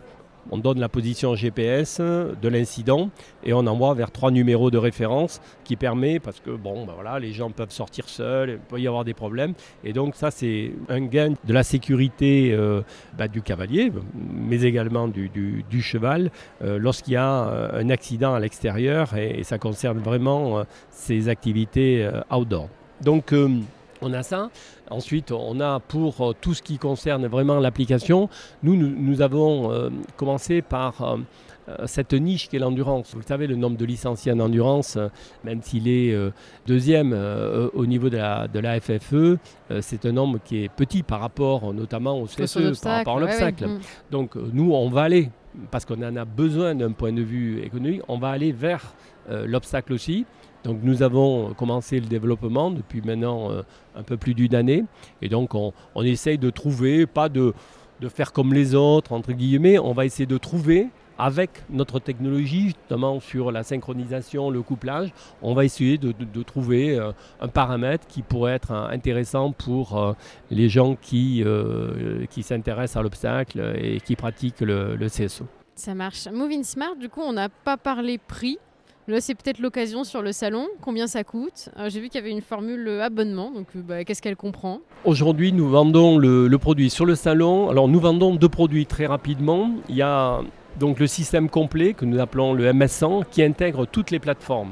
on 0.52 0.58
donne 0.58 0.80
la 0.80 0.90
position 0.90 1.36
GPS 1.36 2.00
de 2.00 2.48
l'incident 2.48 3.10
et 3.44 3.54
on 3.54 3.66
envoie 3.68 3.94
vers 3.94 4.12
trois 4.12 4.32
numéros 4.32 4.72
de 4.72 4.78
référence 4.78 5.42
qui 5.64 5.76
permet, 5.76 6.20
parce 6.20 6.40
que 6.40 6.52
bon, 6.52 6.86
ben 6.86 6.94
voilà, 6.94 7.20
les 7.20 7.32
gens 7.32 7.50
peuvent 7.50 7.72
sortir 7.72 8.10
seuls, 8.10 8.50
il 8.52 8.58
peut 8.58 8.80
y 8.80 8.88
avoir 8.88 9.04
des 9.04 9.14
problèmes. 9.14 9.54
Et 9.84 9.94
donc 9.94 10.16
ça, 10.16 10.32
c'est 10.32 10.72
un 10.90 11.02
gain 11.02 11.34
de 11.44 11.54
la 11.54 11.64
sécurité 11.64 12.52
euh, 12.54 12.82
bah, 13.18 13.28
du 13.28 13.42
cavalier, 13.42 13.92
mais 14.14 14.62
également 14.62 15.08
du, 15.08 15.82
cheval, 15.82 16.32
euh, 16.64 16.78
lorsqu'il 16.80 17.14
y 17.14 17.18
a 17.18 17.48
euh, 17.48 17.82
un 17.82 17.90
accident 17.90 18.34
à 18.34 18.40
l'extérieur 18.40 19.16
et, 19.18 19.44
ça 19.44 19.58
concerne 19.58 19.98
vraiment 19.98 20.64
ses 20.90 21.28
activités 21.28 22.10
outdoor. 22.32 22.70
Donc 23.02 23.34
on 24.04 24.14
a 24.14 24.24
ça. 24.24 24.50
Ensuite, 24.90 25.32
on 25.32 25.60
a 25.60 25.80
pour 25.80 26.22
euh, 26.22 26.34
tout 26.40 26.54
ce 26.54 26.62
qui 26.62 26.78
concerne 26.78 27.26
vraiment 27.28 27.60
l'application, 27.60 28.30
nous, 28.62 28.76
nous, 28.76 29.22
avons 29.22 29.72
euh, 29.72 29.90
commencé 30.18 30.62
par 30.62 31.02
euh, 31.02 31.18
cette 31.86 32.14
niche 32.14 32.50
qui 32.50 32.58
est 32.58 32.60
l'endurance. 32.60 33.16
Vous 33.16 33.22
savez, 33.22 33.48
le 33.48 33.56
nombre 33.56 33.78
de 33.78 33.86
licenciés 33.86 34.32
en 34.34 34.40
endurance, 34.40 34.98
même 35.46 35.62
s'il 35.62 35.88
est 35.88 36.14
deuxième 36.68 37.18
au 37.74 37.86
niveau 37.86 38.10
de 38.10 38.18
la, 38.18 38.50
de 38.50 38.60
la 38.60 38.82
FFE, 38.82 39.38
c'est 39.80 40.06
un 40.06 40.12
nombre 40.12 40.40
qui 40.44 40.66
est 40.66 40.70
petit 40.70 41.04
par 41.04 41.22
rapport 41.22 41.74
notamment 41.74 42.20
au 42.20 42.26
CSE, 42.26 42.82
par 42.82 42.98
rapport 42.98 43.16
à 43.16 43.20
l'obstacle. 43.22 43.68
Mm. 43.68 43.80
Donc 44.12 44.36
nous, 44.36 44.74
on 44.74 44.90
va 44.90 45.04
aller, 45.04 45.30
parce 45.72 45.86
qu'on 45.86 46.04
en 46.04 46.18
a 46.18 46.26
besoin 46.26 46.76
d'un 46.76 46.92
point 46.92 47.14
de 47.14 47.22
vue 47.22 47.64
économique, 47.64 48.02
on 48.10 48.18
va 48.18 48.32
aller 48.32 48.52
vers 48.52 48.94
l'obstacle 49.30 49.94
aussi. 49.94 50.26
Donc 50.64 50.80
nous 50.82 51.04
avons 51.04 51.54
commencé 51.54 52.00
le 52.00 52.08
développement 52.08 52.72
depuis 52.72 53.02
maintenant 53.02 53.52
euh, 53.52 53.64
un 53.96 54.04
peu 54.04 54.18
plus 54.18 54.34
d'une 54.34 54.56
année. 54.56 54.86
Et 55.22 55.30
donc 55.30 55.56
on, 55.56 55.74
essaye 56.04 56.38
de 56.38 56.50
trouver, 56.50 57.06
pas 57.06 57.30
de, 57.30 57.54
faire 58.10 58.34
comme 58.34 58.54
les 58.54 58.76
autres, 58.76 59.14
entre 59.14 59.32
guillemets, 59.32 59.80
on 59.80 59.94
va 59.94 60.06
essayer 60.06 60.26
de 60.26 60.38
trouver 60.38 60.88
avec 61.18 61.52
notre 61.70 62.00
technologie, 62.00 62.70
justement 62.70 63.20
sur 63.20 63.52
la 63.52 63.62
synchronisation, 63.64 64.50
le 64.50 64.64
couplage, 64.64 65.14
on 65.44 65.54
va 65.54 65.64
essayer 65.64 66.00
de, 66.00 66.44
trouver 66.44 66.98
euh, 66.98 67.12
un 67.40 67.48
paramètre 67.48 68.08
qui 68.08 68.24
pourrait 68.24 68.54
être 68.54 68.72
euh, 68.72 68.88
intéressant 68.88 69.52
pour 69.52 70.16
les 70.50 70.70
gens 70.70 70.96
qui, 70.96 71.44
qui 72.30 72.44
s'intéressent 72.44 72.98
à 72.98 73.04
l'obstacle 73.04 73.74
et 73.80 74.00
qui 74.00 74.16
pratiquent 74.16 74.62
le, 74.62 74.96
le 74.96 75.08
CSO. 75.08 75.46
Ça 75.76 75.96
marche. 75.96 76.28
Moving 76.32 76.64
Smart, 76.64 76.96
du 76.96 77.10
coup, 77.10 77.22
on 77.22 77.34
n'a 77.34 77.50
pas 77.50 77.78
parlé 77.78 78.18
prix. 78.18 78.58
Là, 79.08 79.20
c'est 79.20 79.36
peut-être 79.36 79.60
l'occasion 79.60 80.06
sur 80.06 80.22
le 80.22 80.32
salon. 80.32 80.68
Combien 80.82 81.08
ça 81.08 81.26
coûte 81.26 81.70
euh, 81.78 81.90
J'ai 81.90 82.00
vu 82.00 82.08
qu'il 82.08 82.22
y 82.22 82.24
avait 82.24 82.32
une 82.32 82.42
formule 82.42 82.88
abonnement, 83.02 83.52
donc 83.52 83.68
euh, 83.76 83.82
bah, 83.82 84.06
qu'est-ce 84.06 84.22
qu'elle 84.22 84.38
comprend? 84.38 84.80
Aujourd'hui, 85.04 85.52
nous 85.52 85.68
vendons 85.68 86.18
le, 86.18 86.48
le, 86.48 86.58
produit 86.58 86.90
sur 86.90 87.06
le 87.06 87.16
salon. 87.16 87.70
Alors, 87.70 87.90
nous 87.90 88.00
vendons 88.00 88.34
deux 88.36 88.48
produits 88.48 88.86
très 88.86 89.06
rapidement. 89.06 89.72
Il 89.90 89.96
y 89.96 90.02
a 90.02 90.40
donc 90.80 91.00
le 91.00 91.08
système 91.08 91.50
complet 91.50 91.94
que 91.94 92.06
nous 92.06 92.20
appelons 92.20 92.54
le 92.54 92.72
MS100 92.72 93.24
qui 93.32 93.44
intègre 93.44 93.86
toutes 93.86 94.12
les 94.12 94.20
plateformes. 94.20 94.72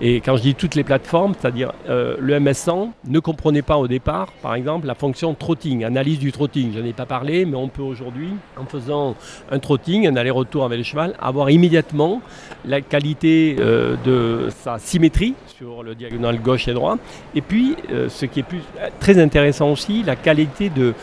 Et 0.00 0.20
quand 0.20 0.36
je 0.36 0.42
dis 0.42 0.54
toutes 0.54 0.74
les 0.74 0.84
plateformes, 0.84 1.34
c'est-à-dire 1.38 1.72
euh, 1.88 2.16
le 2.18 2.38
MS100 2.38 2.90
ne 3.06 3.18
comprenait 3.18 3.62
pas 3.62 3.76
au 3.76 3.86
départ, 3.86 4.32
par 4.42 4.54
exemple, 4.54 4.86
la 4.86 4.94
fonction 4.94 5.34
trotting, 5.34 5.84
analyse 5.84 6.18
du 6.18 6.32
trotting. 6.32 6.72
Je 6.74 6.80
n'en 6.80 6.86
ai 6.86 6.92
pas 6.92 7.06
parlé, 7.06 7.44
mais 7.44 7.56
on 7.56 7.68
peut 7.68 7.82
aujourd'hui, 7.82 8.30
en 8.56 8.64
faisant 8.64 9.14
un 9.50 9.58
trotting, 9.58 10.06
un 10.06 10.16
aller-retour 10.16 10.64
avec 10.64 10.78
le 10.78 10.84
cheval, 10.84 11.14
avoir 11.20 11.50
immédiatement 11.50 12.22
la 12.64 12.80
qualité 12.80 13.56
euh, 13.58 13.96
de 14.04 14.48
sa 14.62 14.78
symétrie 14.78 15.34
sur 15.46 15.82
le 15.82 15.94
diagonal 15.94 16.40
gauche 16.40 16.68
et 16.68 16.72
droit. 16.72 16.96
Et 17.34 17.42
puis, 17.42 17.76
euh, 17.92 18.08
ce 18.08 18.24
qui 18.24 18.40
est 18.40 18.44
plus, 18.44 18.62
très 19.00 19.18
intéressant 19.18 19.70
aussi, 19.70 20.02
la 20.02 20.16
qualité 20.16 20.70
de, 20.70 20.94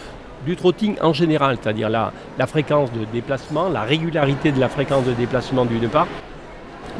du 0.45 0.55
trotting 0.55 0.95
en 1.01 1.13
général, 1.13 1.57
c'est-à-dire 1.61 1.89
la, 1.89 2.11
la, 2.37 2.47
fréquence 2.47 2.91
de 2.91 3.05
déplacement, 3.11 3.69
la 3.69 3.81
régularité 3.81 4.51
de 4.51 4.59
la 4.59 4.69
fréquence 4.69 5.05
de 5.05 5.13
déplacement 5.13 5.65
du 5.65 5.79
départ, 5.79 6.07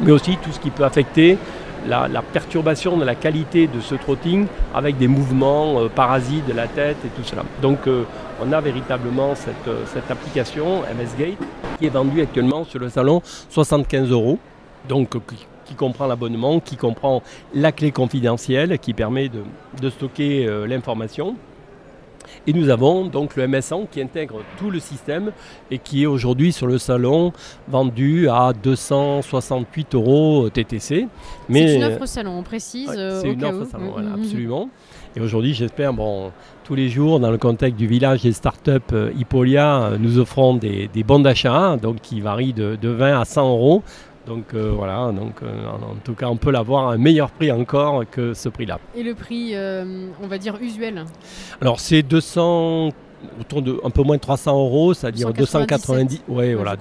mais 0.00 0.12
aussi 0.12 0.36
tout 0.42 0.52
ce 0.52 0.60
qui 0.60 0.70
peut 0.70 0.84
affecter 0.84 1.38
la, 1.86 2.22
perturbation 2.22 2.96
de 2.96 3.04
la 3.04 3.14
qualité 3.14 3.66
de 3.66 3.80
ce 3.80 3.94
trotting 3.94 4.46
avec 4.74 4.98
des 4.98 5.08
mouvements 5.08 5.80
euh, 5.80 5.88
parasites 5.88 6.46
de 6.46 6.52
la 6.52 6.66
tête 6.66 6.96
et 7.04 7.08
tout 7.08 7.24
cela. 7.24 7.44
Donc 7.62 7.86
euh, 7.86 8.04
on 8.42 8.52
a 8.52 8.60
véritablement 8.60 9.34
cette, 9.34 9.68
euh, 9.68 9.84
cette 9.86 10.10
application 10.10 10.80
MS 10.82 11.18
Gate 11.18 11.38
qui 11.78 11.86
est 11.86 11.90
vendue 11.90 12.22
actuellement 12.22 12.64
sur 12.64 12.80
le 12.80 12.88
salon 12.88 13.22
75 13.50 14.10
euros. 14.10 14.38
Donc 14.88 15.16
qui, 15.66 15.74
comprend 15.74 16.06
l'abonnement, 16.06 16.60
qui 16.60 16.76
comprend 16.76 17.22
la 17.54 17.72
clé 17.72 17.92
confidentielle 17.92 18.78
qui 18.78 18.94
permet 18.94 19.28
de 19.28 19.90
stocker 19.90 20.48
l'information 20.66 21.36
et 22.48 22.54
nous 22.54 22.70
avons 22.70 23.04
donc 23.04 23.36
le 23.36 23.46
MS100 23.46 23.88
qui 23.90 24.00
intègre 24.00 24.40
tout 24.58 24.70
le 24.70 24.80
système 24.80 25.32
et 25.70 25.78
qui 25.78 26.02
est 26.02 26.06
aujourd'hui 26.06 26.50
sur 26.50 26.66
le 26.66 26.78
salon 26.78 27.32
vendu 27.68 28.26
à 28.30 28.54
268 28.54 29.94
euros 29.94 30.48
TTC. 30.48 31.06
C'est 31.50 31.74
une 31.76 31.84
offre 31.84 32.06
salon, 32.06 32.38
on 32.38 32.42
précise. 32.42 32.90
c'est 33.20 33.28
une 33.28 33.44
offre 33.44 33.66
salon, 33.70 33.90
voilà, 33.92 34.14
absolument. 34.14 34.70
Et 35.14 35.20
aujourd'hui, 35.20 35.52
j'espère, 35.52 35.92
bon, 35.92 36.32
tous 36.64 36.74
les 36.74 36.88
jours, 36.88 37.20
dans 37.20 37.30
le 37.30 37.38
contexte 37.38 37.78
du 37.78 37.86
village 37.86 38.22
des 38.22 38.32
startups 38.32 38.72
euh, 38.92 39.10
Hippolia, 39.18 39.92
nous 39.98 40.18
offrons 40.18 40.54
des, 40.54 40.88
bons 41.06 41.20
d'achat, 41.20 41.76
donc 41.76 42.00
qui 42.00 42.20
varient 42.20 42.54
de, 42.54 42.78
20 42.82 43.20
à 43.20 43.24
100 43.24 43.50
euros. 43.50 43.82
Donc 44.28 44.54
voilà, 44.54 45.10
donc 45.10 45.40
en, 45.42 45.96
tout 46.04 46.14
cas, 46.14 46.28
on 46.28 46.36
peut 46.36 46.50
l'avoir 46.50 46.88
à 46.88 46.92
un 46.92 46.98
meilleur 46.98 47.30
prix 47.30 47.50
encore 47.50 48.04
que 48.10 48.34
ce 48.34 48.50
prix-là. 48.50 48.78
Et 48.94 49.02
le 49.02 49.14
prix, 49.14 49.54
on 49.56 50.26
va 50.28 50.38
dire 50.38 50.56
usuel 50.60 51.06
Alors 51.60 51.80
c'est 51.80 52.02
200 52.02 52.90
autour 53.40 53.62
de 53.62 53.80
un 53.84 53.90
peu 53.90 54.02
moins 54.02 54.16
de 54.16 54.20
300 54.20 54.52
euros, 54.58 54.94
c'est-à-dire 54.94 55.32
290, 55.32 56.22
ouais, 56.28 56.54
voilà, 56.54 56.76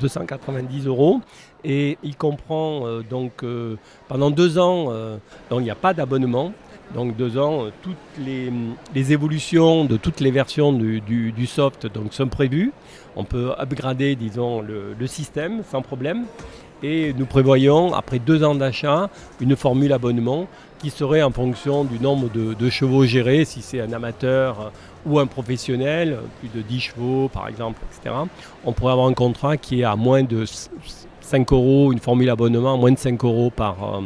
290 0.00 0.86
euros. 0.86 1.20
Et 1.64 1.98
il 2.02 2.16
comprend 2.16 2.86
euh, 2.86 3.02
donc 3.08 3.44
euh, 3.44 3.76
pendant 4.08 4.30
deux 4.30 4.58
ans, 4.58 4.86
euh, 4.90 5.16
donc 5.50 5.60
il 5.60 5.64
n'y 5.64 5.70
a 5.70 5.76
pas 5.76 5.94
d'abonnement. 5.94 6.52
Donc 6.94 7.16
deux 7.16 7.38
ans, 7.38 7.68
toutes 7.80 7.96
les, 8.18 9.12
évolutions 9.12 9.86
de 9.86 9.96
toutes 9.96 10.20
les 10.20 10.30
versions 10.30 10.74
du, 10.74 11.46
soft 11.46 11.86
donc, 11.86 12.12
sont 12.12 12.28
prévues. 12.28 12.72
On 13.16 13.24
peut 13.24 13.52
upgrader, 13.58 14.14
disons, 14.14 14.60
le, 14.60 14.94
le 14.98 15.06
système 15.06 15.62
sans 15.70 15.80
problème. 15.80 16.26
Et 16.82 17.12
nous 17.12 17.26
prévoyons, 17.26 17.94
après 17.94 18.18
deux 18.18 18.42
ans 18.42 18.54
d'achat, 18.54 19.08
une 19.40 19.56
formule 19.56 19.92
abonnement 19.92 20.48
qui 20.78 20.90
serait 20.90 21.22
en 21.22 21.30
fonction 21.30 21.84
du 21.84 22.00
nombre 22.00 22.28
de, 22.28 22.70
chevaux 22.70 23.04
gérés, 23.04 23.44
si 23.44 23.62
c'est 23.62 23.80
un 23.80 23.92
amateur 23.92 24.72
ou 25.06 25.20
un 25.20 25.26
professionnel, 25.26 26.18
plus 26.40 26.48
de 26.48 26.60
10 26.60 26.80
chevaux 26.80 27.28
par 27.28 27.46
exemple, 27.46 27.80
etc. 27.90 28.14
On 28.64 28.72
pourrait 28.72 28.92
avoir 28.92 29.06
un 29.06 29.14
contrat 29.14 29.56
qui 29.56 29.80
est 29.80 29.84
à 29.84 29.94
moins 29.94 30.24
de 30.24 30.44
5 31.20 31.52
euros, 31.52 31.92
une 31.92 32.00
formule 32.00 32.30
abonnement 32.30 32.74
à 32.74 32.76
moins 32.76 32.90
de 32.90 32.98
5 32.98 33.22
euros 33.24 33.50
par, 33.50 33.76
euh, 33.82 34.00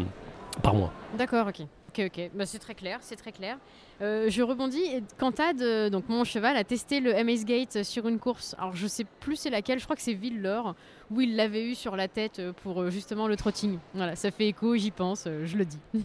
par 0.62 0.74
mois. 0.74 0.92
D'accord, 1.16 1.46
ok. 1.48 1.66
Ok, 1.88 2.04
ok. 2.06 2.30
Bah, 2.34 2.44
c'est 2.44 2.58
très 2.58 2.74
clair, 2.74 2.98
c'est 3.00 3.16
très 3.16 3.32
clair. 3.32 3.56
Euh, 4.02 4.28
je 4.28 4.42
rebondis. 4.42 4.82
Cantad, 5.18 5.60
euh, 5.62 5.88
donc 5.88 6.08
mon 6.08 6.24
cheval, 6.24 6.56
a 6.56 6.64
testé 6.64 7.00
le 7.00 7.12
MS 7.12 7.44
Gate 7.44 7.82
sur 7.82 8.06
une 8.08 8.18
course. 8.18 8.54
Alors 8.58 8.76
je 8.76 8.86
sais 8.86 9.06
plus 9.20 9.36
c'est 9.36 9.50
laquelle. 9.50 9.78
Je 9.78 9.84
crois 9.84 9.96
que 9.96 10.02
c'est 10.02 10.12
Villeur 10.12 10.74
où 11.10 11.20
il 11.20 11.36
l'avait 11.36 11.64
eu 11.64 11.74
sur 11.74 11.94
la 11.96 12.08
tête 12.08 12.40
euh, 12.40 12.52
pour 12.62 12.90
justement 12.90 13.28
le 13.28 13.36
trotting. 13.36 13.78
Voilà, 13.94 14.16
ça 14.16 14.30
fait 14.30 14.48
écho, 14.48 14.76
j'y 14.76 14.90
pense, 14.90 15.28
je 15.44 15.56
le 15.56 15.64
dis. 15.64 15.78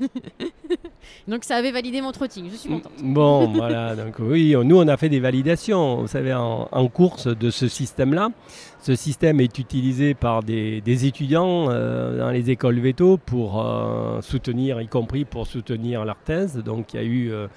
donc 1.27 1.43
ça 1.43 1.55
avait 1.57 1.71
validé 1.71 2.01
mon 2.01 2.11
trotting. 2.11 2.49
Je 2.49 2.55
suis 2.55 2.69
contente. 2.69 2.93
Bon, 3.01 3.47
voilà. 3.53 3.95
Donc 3.95 4.15
oui, 4.19 4.55
nous 4.63 4.77
on 4.77 4.87
a 4.87 4.95
fait 4.95 5.09
des 5.09 5.19
validations. 5.19 6.01
Vous 6.01 6.07
savez, 6.07 6.33
en 6.33 6.87
course 6.87 7.27
de 7.27 7.49
ce 7.49 7.67
système-là. 7.67 8.29
Ce 8.81 8.95
système 8.95 9.39
est 9.39 9.59
utilisé 9.59 10.15
par 10.15 10.41
des, 10.41 10.81
étudiants 11.05 11.67
euh, 11.69 12.17
dans 12.17 12.31
les 12.31 12.49
écoles 12.49 12.79
veto 12.79 13.17
pour 13.17 13.63
euh, 13.63 14.21
soutenir, 14.21 14.81
y 14.81 14.87
compris 14.87 15.23
pour 15.23 15.45
soutenir 15.45 16.03
leur 16.03 16.17
thèse. 16.17 16.57
Donc 16.57 16.95
il 16.95 16.97
y 16.97 16.99
a 16.99 17.05
eu 17.05 17.31
euh, 17.31 17.47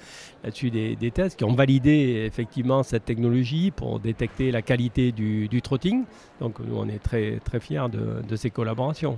là-dessus 0.43 0.69
des, 0.69 0.95
des, 0.95 1.11
thèses 1.11 1.35
qui 1.35 1.43
ont 1.43 1.53
validé 1.53 2.25
effectivement 2.25 2.83
cette 2.83 3.05
technologie 3.05 3.71
pour 3.71 3.99
détecter 3.99 4.51
la 4.51 4.61
qualité 4.61 5.11
du, 5.11 5.61
trotting. 5.61 6.03
Donc 6.39 6.59
nous 6.59 6.77
on 6.77 6.87
est 6.87 6.99
très, 6.99 7.39
très 7.43 7.59
fiers 7.59 7.89
de, 7.91 8.21
de 8.27 8.35
ces 8.35 8.49
collaborations. 8.49 9.17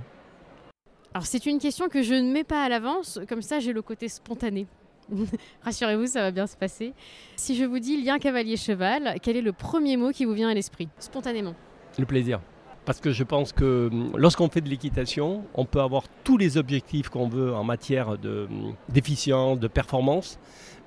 Alors 1.14 1.26
c'est 1.26 1.46
une 1.46 1.58
question 1.58 1.88
que 1.88 2.02
je 2.02 2.14
ne 2.14 2.32
mets 2.32 2.44
pas 2.44 2.62
à 2.62 2.68
l'avance, 2.68 3.18
comme 3.28 3.42
ça 3.42 3.60
j'ai 3.60 3.72
le 3.72 3.82
côté 3.82 4.08
spontané. 4.08 4.66
Rassurez-vous, 5.62 6.06
ça 6.06 6.20
va 6.20 6.30
bien 6.30 6.46
se 6.46 6.56
passer. 6.56 6.92
Si 7.36 7.56
je 7.56 7.64
vous 7.64 7.78
dis 7.78 8.02
lien 8.02 8.18
cavalier-cheval, 8.18 9.16
quel 9.22 9.36
est 9.36 9.42
le 9.42 9.52
premier 9.52 9.96
mot 9.96 10.10
qui 10.10 10.24
vous 10.24 10.34
vient 10.34 10.48
à 10.48 10.54
l'esprit, 10.54 10.88
spontanément? 10.98 11.54
Le 11.98 12.04
plaisir. 12.04 12.40
Parce 12.88 13.02
que 13.02 13.12
je 13.12 13.22
pense 13.22 13.52
que 13.52 13.90
hum, 13.92 14.12
lorsqu'on 14.16 14.48
fait 14.48 14.62
de 14.62 14.70
l'équitation, 14.70 15.44
on 15.52 15.66
peut 15.66 15.82
avoir 15.82 16.04
tous 16.24 16.38
les 16.38 16.56
objectifs 16.56 17.10
qu'on 17.10 17.28
veut 17.28 17.54
en 17.54 17.62
matière 17.62 18.08
hum, 18.08 18.74
d'efficience, 18.88 19.60
de, 19.60 19.68
performance. 19.68 20.38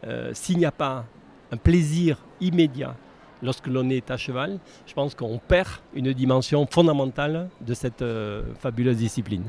Euh, 0.08 0.32
s'il 0.34 0.58
n'y 0.58 0.66
a 0.66 0.72
pas 0.72 1.06
un 1.52 1.58
plaisir 1.58 2.18
immédiat 2.40 2.96
lorsque 3.44 3.68
l'on 3.68 3.88
est 3.92 4.10
à 4.10 4.18
cheval, 4.18 4.58
je 4.88 4.96
pense 4.96 5.14
qu'on 5.14 5.38
perd 5.38 5.70
une 5.94 6.12
dimension 6.12 6.66
fondamentale 6.66 7.52
de 7.62 7.76
cette 7.76 8.02
euh, 8.02 8.46
fabuleuse 8.60 8.98
discipline. 8.98 9.44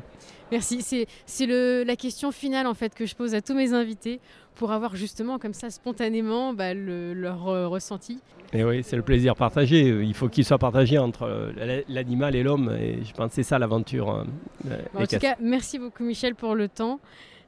Merci. 0.51 1.07
C'est 1.25 1.47
la 1.47 1.97
question 1.97 2.33
finale 2.33 2.67
en 2.67 2.75
fait 2.75 2.95
que 2.95 3.07
je 3.07 3.17
pose 3.17 3.35
à 3.35 3.41
tous 3.41 3.55
mes 3.55 3.73
invités 3.73 4.21
pour 4.55 4.73
avoir 4.73 4.97
justement 4.97 5.39
comme 5.39 5.55
ça 5.55 5.71
spontanément 5.71 6.55
bah, 6.55 6.75
leur 6.75 7.49
euh, 7.49 7.69
ressenti. 7.69 8.21
Et 8.53 8.65
oui, 8.65 8.83
c'est 8.83 8.97
le 8.97 9.03
plaisir 9.03 9.35
partagé. 9.35 9.81
Il 9.81 10.15
faut 10.15 10.29
qu'il 10.29 10.45
soit 10.45 10.59
partagé 10.59 10.99
entre 10.99 11.23
euh, 11.23 11.83
l'animal 11.89 12.37
et 12.37 12.43
l'homme. 12.43 12.77
Et 12.79 12.99
je 13.05 13.13
pense 13.15 13.29
que 13.31 13.35
c'est 13.37 13.43
ça 13.43 13.59
l'aventure. 13.59 14.11
Hein, 14.11 14.27
en 14.95 15.07
tout 15.07 15.19
cas, 15.19 15.37
merci 15.41 15.79
beaucoup 15.79 16.05
Michel 16.05 16.35
pour 16.35 16.55
le 16.55 16.69
temps. 16.69 17.01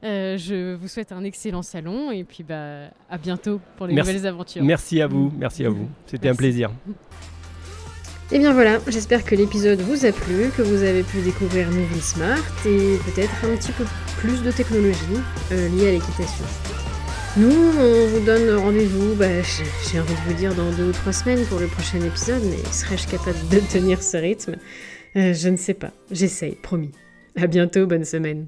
Euh, 0.03 0.37
je 0.37 0.75
vous 0.75 0.87
souhaite 0.87 1.11
un 1.11 1.23
excellent 1.23 1.63
salon 1.63 2.11
et 2.11 2.23
puis 2.23 2.43
bah, 2.43 2.89
à 3.09 3.17
bientôt 3.17 3.59
pour 3.77 3.87
les 3.87 3.95
nouvelles 3.95 4.27
aventures. 4.27 4.63
Merci 4.63 5.01
à 5.01 5.07
vous, 5.07 5.31
merci 5.37 5.65
à 5.65 5.69
vous. 5.69 5.87
C'était 6.05 6.29
un 6.29 6.35
plaisir. 6.35 6.71
Et 8.31 8.39
bien 8.39 8.53
voilà, 8.53 8.79
j'espère 8.87 9.23
que 9.23 9.35
l'épisode 9.35 9.79
vous 9.81 10.03
a 10.03 10.11
plu, 10.11 10.49
que 10.57 10.63
vous 10.63 10.81
avez 10.81 11.03
pu 11.03 11.21
découvrir 11.21 11.69
Movie 11.69 12.01
Smart 12.01 12.39
et 12.65 12.97
peut-être 13.05 13.45
un 13.45 13.55
petit 13.55 13.71
peu 13.71 13.85
plus 14.17 14.41
de 14.41 14.49
technologie 14.49 15.21
euh, 15.51 15.69
liée 15.69 15.89
à 15.89 15.91
l'équitation. 15.91 16.45
Nous, 17.37 17.51
on 17.51 18.07
vous 18.07 18.25
donne 18.25 18.49
rendez-vous, 18.55 19.13
bah, 19.15 19.41
j'ai 19.41 19.99
envie 19.99 20.13
de 20.13 20.19
vous 20.25 20.33
dire 20.33 20.55
dans 20.55 20.71
deux 20.71 20.87
ou 20.89 20.91
trois 20.93 21.11
semaines 21.11 21.45
pour 21.47 21.59
le 21.59 21.67
prochain 21.67 21.99
épisode, 22.01 22.41
mais 22.43 22.63
serais-je 22.71 23.07
capable 23.09 23.37
de 23.49 23.59
tenir 23.59 24.01
ce 24.01 24.15
rythme? 24.15 24.55
Euh, 25.17 25.33
Je 25.33 25.49
ne 25.49 25.57
sais 25.57 25.73
pas, 25.73 25.91
j'essaye, 26.11 26.55
promis. 26.55 26.91
À 27.35 27.47
bientôt, 27.47 27.87
bonne 27.87 28.05
semaine. 28.05 28.47